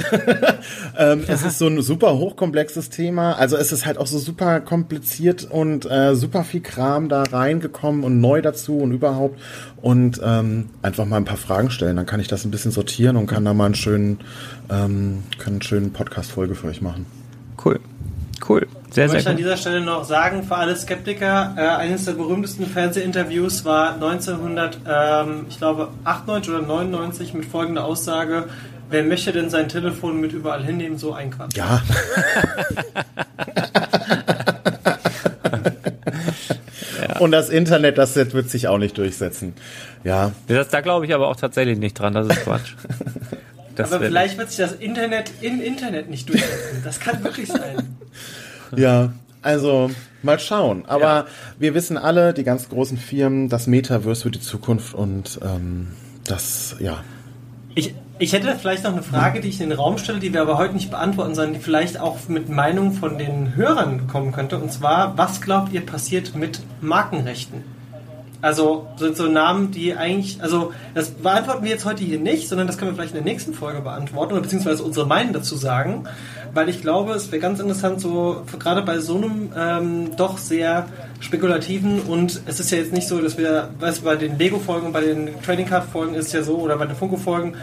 ähm, 0.97 1.23
es 1.27 1.43
ist 1.43 1.57
so 1.57 1.67
ein 1.67 1.81
super 1.81 2.17
hochkomplexes 2.17 2.89
Thema. 2.89 3.33
Also 3.33 3.57
es 3.57 3.71
ist 3.71 3.85
halt 3.85 3.97
auch 3.97 4.07
so 4.07 4.19
super 4.19 4.61
kompliziert 4.61 5.47
und 5.49 5.89
äh, 5.89 6.15
super 6.15 6.43
viel 6.43 6.61
Kram 6.61 7.09
da 7.09 7.23
reingekommen 7.23 8.03
und 8.03 8.21
neu 8.21 8.41
dazu 8.41 8.77
und 8.77 8.91
überhaupt. 8.91 9.39
Und 9.81 10.21
ähm, 10.23 10.69
einfach 10.81 11.05
mal 11.05 11.17
ein 11.17 11.25
paar 11.25 11.37
Fragen 11.37 11.71
stellen. 11.71 11.95
Dann 11.95 12.05
kann 12.05 12.19
ich 12.19 12.27
das 12.27 12.45
ein 12.45 12.51
bisschen 12.51 12.71
sortieren 12.71 13.17
und 13.17 13.27
kann 13.27 13.45
da 13.45 13.53
mal 13.53 13.65
einen 13.65 13.75
schönen, 13.75 14.19
ähm, 14.69 15.23
kann 15.37 15.53
einen 15.53 15.61
schönen 15.61 15.91
Podcast-Folge 15.91 16.55
für 16.55 16.67
euch 16.67 16.81
machen. 16.81 17.05
Cool. 17.63 17.79
Cool. 18.47 18.67
Sehr, 18.91 19.05
Ich 19.05 19.11
möchte 19.11 19.23
sehr 19.23 19.31
an 19.31 19.35
gut. 19.37 19.45
dieser 19.45 19.57
Stelle 19.57 19.81
noch 19.81 20.03
sagen, 20.03 20.43
für 20.43 20.55
alle 20.55 20.75
Skeptiker, 20.75 21.53
äh, 21.57 21.61
eines 21.61 22.05
der 22.05 22.13
berühmtesten 22.13 22.65
Fernsehinterviews 22.65 23.65
war 23.65 23.93
1900, 23.93 24.79
ähm, 24.87 25.45
ich 25.49 25.57
glaube 25.57 25.89
98 26.05 26.53
oder 26.53 26.61
99 26.63 27.33
mit 27.33 27.45
folgender 27.45 27.85
Aussage, 27.85 28.45
wer 28.89 29.03
möchte 29.03 29.31
denn 29.31 29.49
sein 29.49 29.69
Telefon 29.69 30.19
mit 30.19 30.31
überall 30.33 30.63
hinnehmen, 30.63 30.97
so 30.97 31.13
ein 31.13 31.29
Quatsch. 31.31 31.55
Ja. 31.55 31.81
Und 37.19 37.31
das 37.31 37.49
Internet, 37.49 37.97
das 37.97 38.15
wird 38.15 38.49
sich 38.49 38.67
auch 38.67 38.77
nicht 38.77 38.97
durchsetzen. 38.97 39.53
Ja, 40.03 40.31
Das, 40.47 40.69
da 40.69 40.81
glaube 40.81 41.05
ich 41.05 41.13
aber 41.13 41.27
auch 41.27 41.35
tatsächlich 41.35 41.77
nicht 41.77 41.99
dran, 41.99 42.13
das 42.13 42.27
ist 42.27 42.43
Quatsch. 42.43 42.73
Das 43.75 43.93
Aber 43.93 44.03
vielleicht 44.07 44.37
wird 44.37 44.49
sich 44.49 44.57
das 44.57 44.73
Internet 44.73 45.31
im 45.39 45.61
Internet 45.61 46.09
nicht 46.09 46.27
durchsetzen. 46.27 46.81
Das 46.83 46.99
kann 46.99 47.23
wirklich 47.23 47.47
sein. 47.47 47.77
Ja, 48.75 49.13
also 49.41 49.89
mal 50.21 50.39
schauen. 50.39 50.85
Aber 50.85 51.25
wir 51.57 51.73
wissen 51.73 51.97
alle, 51.97 52.33
die 52.33 52.43
ganz 52.43 52.69
großen 52.69 52.97
Firmen, 52.97 53.49
das 53.49 53.67
Metaverse 53.67 54.25
wird 54.25 54.35
die 54.35 54.41
Zukunft 54.41 54.93
und 54.93 55.39
ähm, 55.43 55.87
das, 56.25 56.75
ja. 56.79 57.03
Ich, 57.75 57.95
ich 58.17 58.33
hätte 58.33 58.53
vielleicht 58.59 58.83
noch 58.83 58.91
eine 58.91 59.03
Frage, 59.03 59.39
die 59.39 59.47
ich 59.47 59.61
in 59.61 59.69
den 59.69 59.79
Raum 59.79 59.97
stelle, 59.97 60.19
die 60.19 60.33
wir 60.33 60.41
aber 60.41 60.57
heute 60.57 60.73
nicht 60.73 60.91
beantworten, 60.91 61.35
sondern 61.35 61.53
die 61.53 61.59
vielleicht 61.59 61.99
auch 61.99 62.27
mit 62.27 62.49
Meinung 62.49 62.91
von 62.91 63.17
den 63.17 63.55
Hörern 63.55 64.07
kommen 64.07 64.31
könnte. 64.31 64.59
Und 64.59 64.71
zwar, 64.71 65.17
was 65.17 65.39
glaubt 65.39 65.71
ihr 65.71 65.85
passiert 65.85 66.35
mit 66.35 66.61
Markenrechten? 66.81 67.63
Also 68.41 68.87
sind 68.95 69.17
so 69.17 69.27
Namen, 69.27 69.71
die 69.71 69.95
eigentlich, 69.95 70.41
also 70.41 70.71
das 70.95 71.09
beantworten 71.09 71.63
wir 71.63 71.71
jetzt 71.71 71.85
heute 71.85 72.05
hier 72.05 72.19
nicht, 72.19 72.47
sondern 72.47 72.67
das 72.67 72.77
können 72.77 72.91
wir 72.91 72.95
vielleicht 72.95 73.13
in 73.13 73.23
der 73.23 73.31
nächsten 73.31 73.53
Folge 73.53 73.81
beantworten 73.81 74.31
oder 74.31 74.41
beziehungsweise 74.41 74.81
unsere 74.83 75.05
Meinung 75.05 75.33
dazu 75.33 75.57
sagen, 75.57 76.05
weil 76.53 76.69
ich 76.69 76.81
glaube, 76.81 77.11
es 77.13 77.31
wäre 77.33 77.41
ganz 77.41 77.59
interessant, 77.59 77.99
so 77.99 78.43
gerade 78.57 78.81
bei 78.81 78.99
so 78.99 79.17
einem 79.17 79.51
ähm, 79.57 80.15
doch 80.15 80.37
sehr 80.37 80.87
spekulativen 81.19 81.99
und 82.01 82.41
es 82.45 82.61
ist 82.61 82.71
ja 82.71 82.77
jetzt 82.77 82.93
nicht 82.93 83.09
so, 83.09 83.19
dass 83.19 83.37
wir, 83.37 83.69
weißt 83.77 83.99
du, 83.99 84.05
bei 84.05 84.15
den 84.15 84.37
Lego-Folgen 84.37 84.93
bei 84.93 85.01
den 85.01 85.41
Trading 85.41 85.65
Card-Folgen 85.65 86.15
ist 86.15 86.27
es 86.27 86.33
ja 86.33 86.41
so 86.41 86.59
oder 86.59 86.77
bei 86.77 86.85
den 86.85 86.95
Funko-Folgen, 86.95 87.55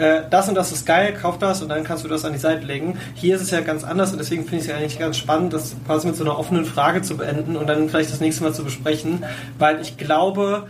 äh, 0.00 0.22
das 0.30 0.48
und 0.48 0.54
das 0.54 0.72
ist 0.72 0.86
geil, 0.86 1.14
kauf 1.20 1.38
das 1.38 1.62
und 1.62 1.68
dann 1.68 1.84
kannst 1.84 2.04
du 2.04 2.08
das 2.08 2.24
an 2.24 2.32
die 2.32 2.38
Seite 2.38 2.64
legen. 2.66 2.96
Hier 3.14 3.36
ist 3.36 3.42
es 3.42 3.50
ja 3.50 3.60
ganz 3.60 3.84
anders 3.84 4.12
und 4.12 4.18
deswegen 4.18 4.42
finde 4.42 4.56
ich 4.56 4.62
es 4.62 4.68
ja 4.68 4.76
eigentlich 4.76 4.98
ganz 4.98 5.16
spannend, 5.18 5.52
das 5.52 5.76
quasi 5.86 6.06
mit 6.06 6.16
so 6.16 6.24
einer 6.24 6.38
offenen 6.38 6.64
Frage 6.64 7.02
zu 7.02 7.16
beenden 7.16 7.56
und 7.56 7.66
dann 7.68 7.88
vielleicht 7.88 8.10
das 8.10 8.20
nächste 8.20 8.42
Mal 8.42 8.52
zu 8.54 8.64
besprechen, 8.64 9.24
weil 9.58 9.80
ich 9.80 9.96
glaube, 9.98 10.66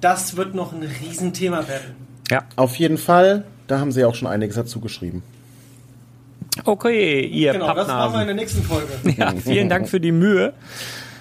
das 0.00 0.36
wird 0.36 0.54
noch 0.54 0.72
ein 0.72 0.82
Riesenthema 0.82 1.68
werden. 1.68 1.94
ja. 2.30 2.42
Auf 2.56 2.76
jeden 2.76 2.96
Fall, 2.98 3.44
da 3.66 3.78
haben 3.80 3.92
sie 3.92 4.04
auch 4.04 4.14
schon 4.14 4.28
einiges 4.28 4.56
dazu 4.56 4.80
geschrieben. 4.80 5.22
Okay, 6.64 7.20
ihr 7.26 7.52
Genau, 7.52 7.72
das 7.74 7.86
machen 7.86 8.12
wir 8.14 8.22
in 8.22 8.26
Pappnasen. 8.26 8.26
der 8.26 8.34
nächsten 8.36 8.62
Folge. 8.62 8.88
Ja, 9.16 9.32
vielen 9.34 9.68
Dank 9.68 9.88
für 9.88 10.00
die 10.00 10.12
Mühe. 10.12 10.52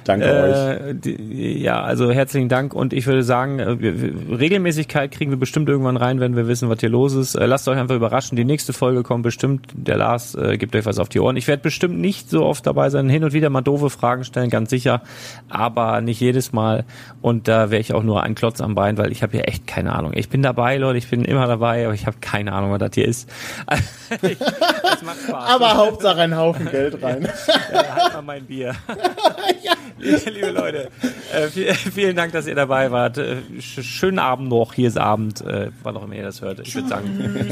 Danke 0.09 0.25
euch. 0.25 0.89
Äh, 0.89 0.95
die, 0.95 1.61
ja, 1.61 1.83
also 1.83 2.11
herzlichen 2.11 2.49
Dank 2.49 2.73
und 2.73 2.93
ich 2.93 3.05
würde 3.05 3.21
sagen, 3.21 3.59
äh, 3.59 4.33
Regelmäßigkeit 4.33 5.11
kriegen 5.11 5.29
wir 5.29 5.37
bestimmt 5.37 5.69
irgendwann 5.69 5.97
rein, 5.97 6.19
wenn 6.19 6.35
wir 6.35 6.47
wissen, 6.47 6.67
was 6.67 6.79
hier 6.79 6.89
los 6.89 7.13
ist. 7.13 7.35
Äh, 7.35 7.45
lasst 7.45 7.67
euch 7.67 7.77
einfach 7.77 7.95
überraschen. 7.95 8.35
Die 8.35 8.43
nächste 8.43 8.73
Folge 8.73 9.03
kommt 9.03 9.21
bestimmt. 9.21 9.67
Der 9.73 9.97
Lars 9.97 10.33
äh, 10.33 10.57
gibt 10.57 10.75
euch 10.75 10.87
was 10.87 10.97
auf 10.97 11.09
die 11.09 11.19
Ohren. 11.19 11.37
Ich 11.37 11.47
werde 11.47 11.61
bestimmt 11.61 11.99
nicht 11.99 12.27
so 12.27 12.43
oft 12.43 12.65
dabei 12.65 12.89
sein, 12.89 13.07
hin 13.07 13.23
und 13.23 13.33
wieder 13.33 13.51
mal 13.51 13.61
doofe 13.61 13.91
Fragen 13.91 14.23
stellen, 14.23 14.49
ganz 14.49 14.71
sicher, 14.71 15.03
aber 15.47 16.01
nicht 16.01 16.19
jedes 16.19 16.53
Mal. 16.53 16.85
Und 17.21 17.47
da 17.47 17.69
wäre 17.69 17.79
ich 17.79 17.93
auch 17.93 18.01
nur 18.01 18.23
ein 18.23 18.33
Klotz 18.33 18.61
am 18.61 18.73
Bein, 18.73 18.97
weil 18.97 19.11
ich 19.11 19.21
habe 19.21 19.33
hier 19.33 19.47
echt 19.47 19.67
keine 19.67 19.93
Ahnung. 19.93 20.13
Ich 20.15 20.29
bin 20.29 20.41
dabei, 20.41 20.77
Leute, 20.77 20.97
ich 20.97 21.09
bin 21.11 21.23
immer 21.23 21.45
dabei, 21.45 21.85
aber 21.85 21.93
ich 21.93 22.07
habe 22.07 22.17
keine 22.19 22.53
Ahnung, 22.53 22.71
was 22.71 22.79
das 22.79 22.91
hier 22.95 23.07
ist. 23.07 23.29
das 24.09 25.03
macht 25.03 25.19
Spaß. 25.27 25.49
Aber 25.49 25.77
Hauptsache 25.77 26.21
ein 26.21 26.35
Haufen 26.35 26.67
Geld 26.71 27.03
rein. 27.03 27.27
Ja, 27.71 27.95
halt 27.95 28.13
mal 28.13 28.21
mein 28.23 28.45
Bier. 28.45 28.73
Liebe 29.99 30.51
Leute, 30.51 30.89
äh, 31.33 31.47
viel- 31.47 31.73
vielen 31.73 32.15
Dank, 32.15 32.31
dass 32.31 32.47
ihr 32.47 32.55
dabei 32.55 32.89
wart. 32.91 33.17
Äh, 33.17 33.37
sch- 33.59 33.83
schönen 33.83 34.19
Abend 34.19 34.49
noch. 34.49 34.73
Hier 34.73 34.87
ist 34.87 34.97
Abend, 34.97 35.41
äh, 35.41 35.71
wann 35.83 35.97
auch 35.97 36.03
immer 36.03 36.15
ihr 36.15 36.23
das 36.23 36.41
hört. 36.41 36.59
Ich 36.61 36.73
würde 36.75 36.87
sagen, 36.87 37.09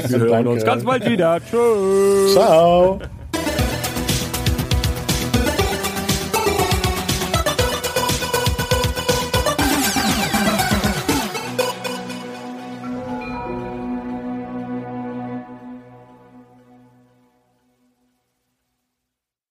wir 0.08 0.18
hören 0.18 0.46
uns 0.46 0.64
ganz 0.64 0.84
bald 0.84 1.04
wieder. 1.08 1.38
Tschüss. 1.40 2.32
Ciao. 2.32 3.00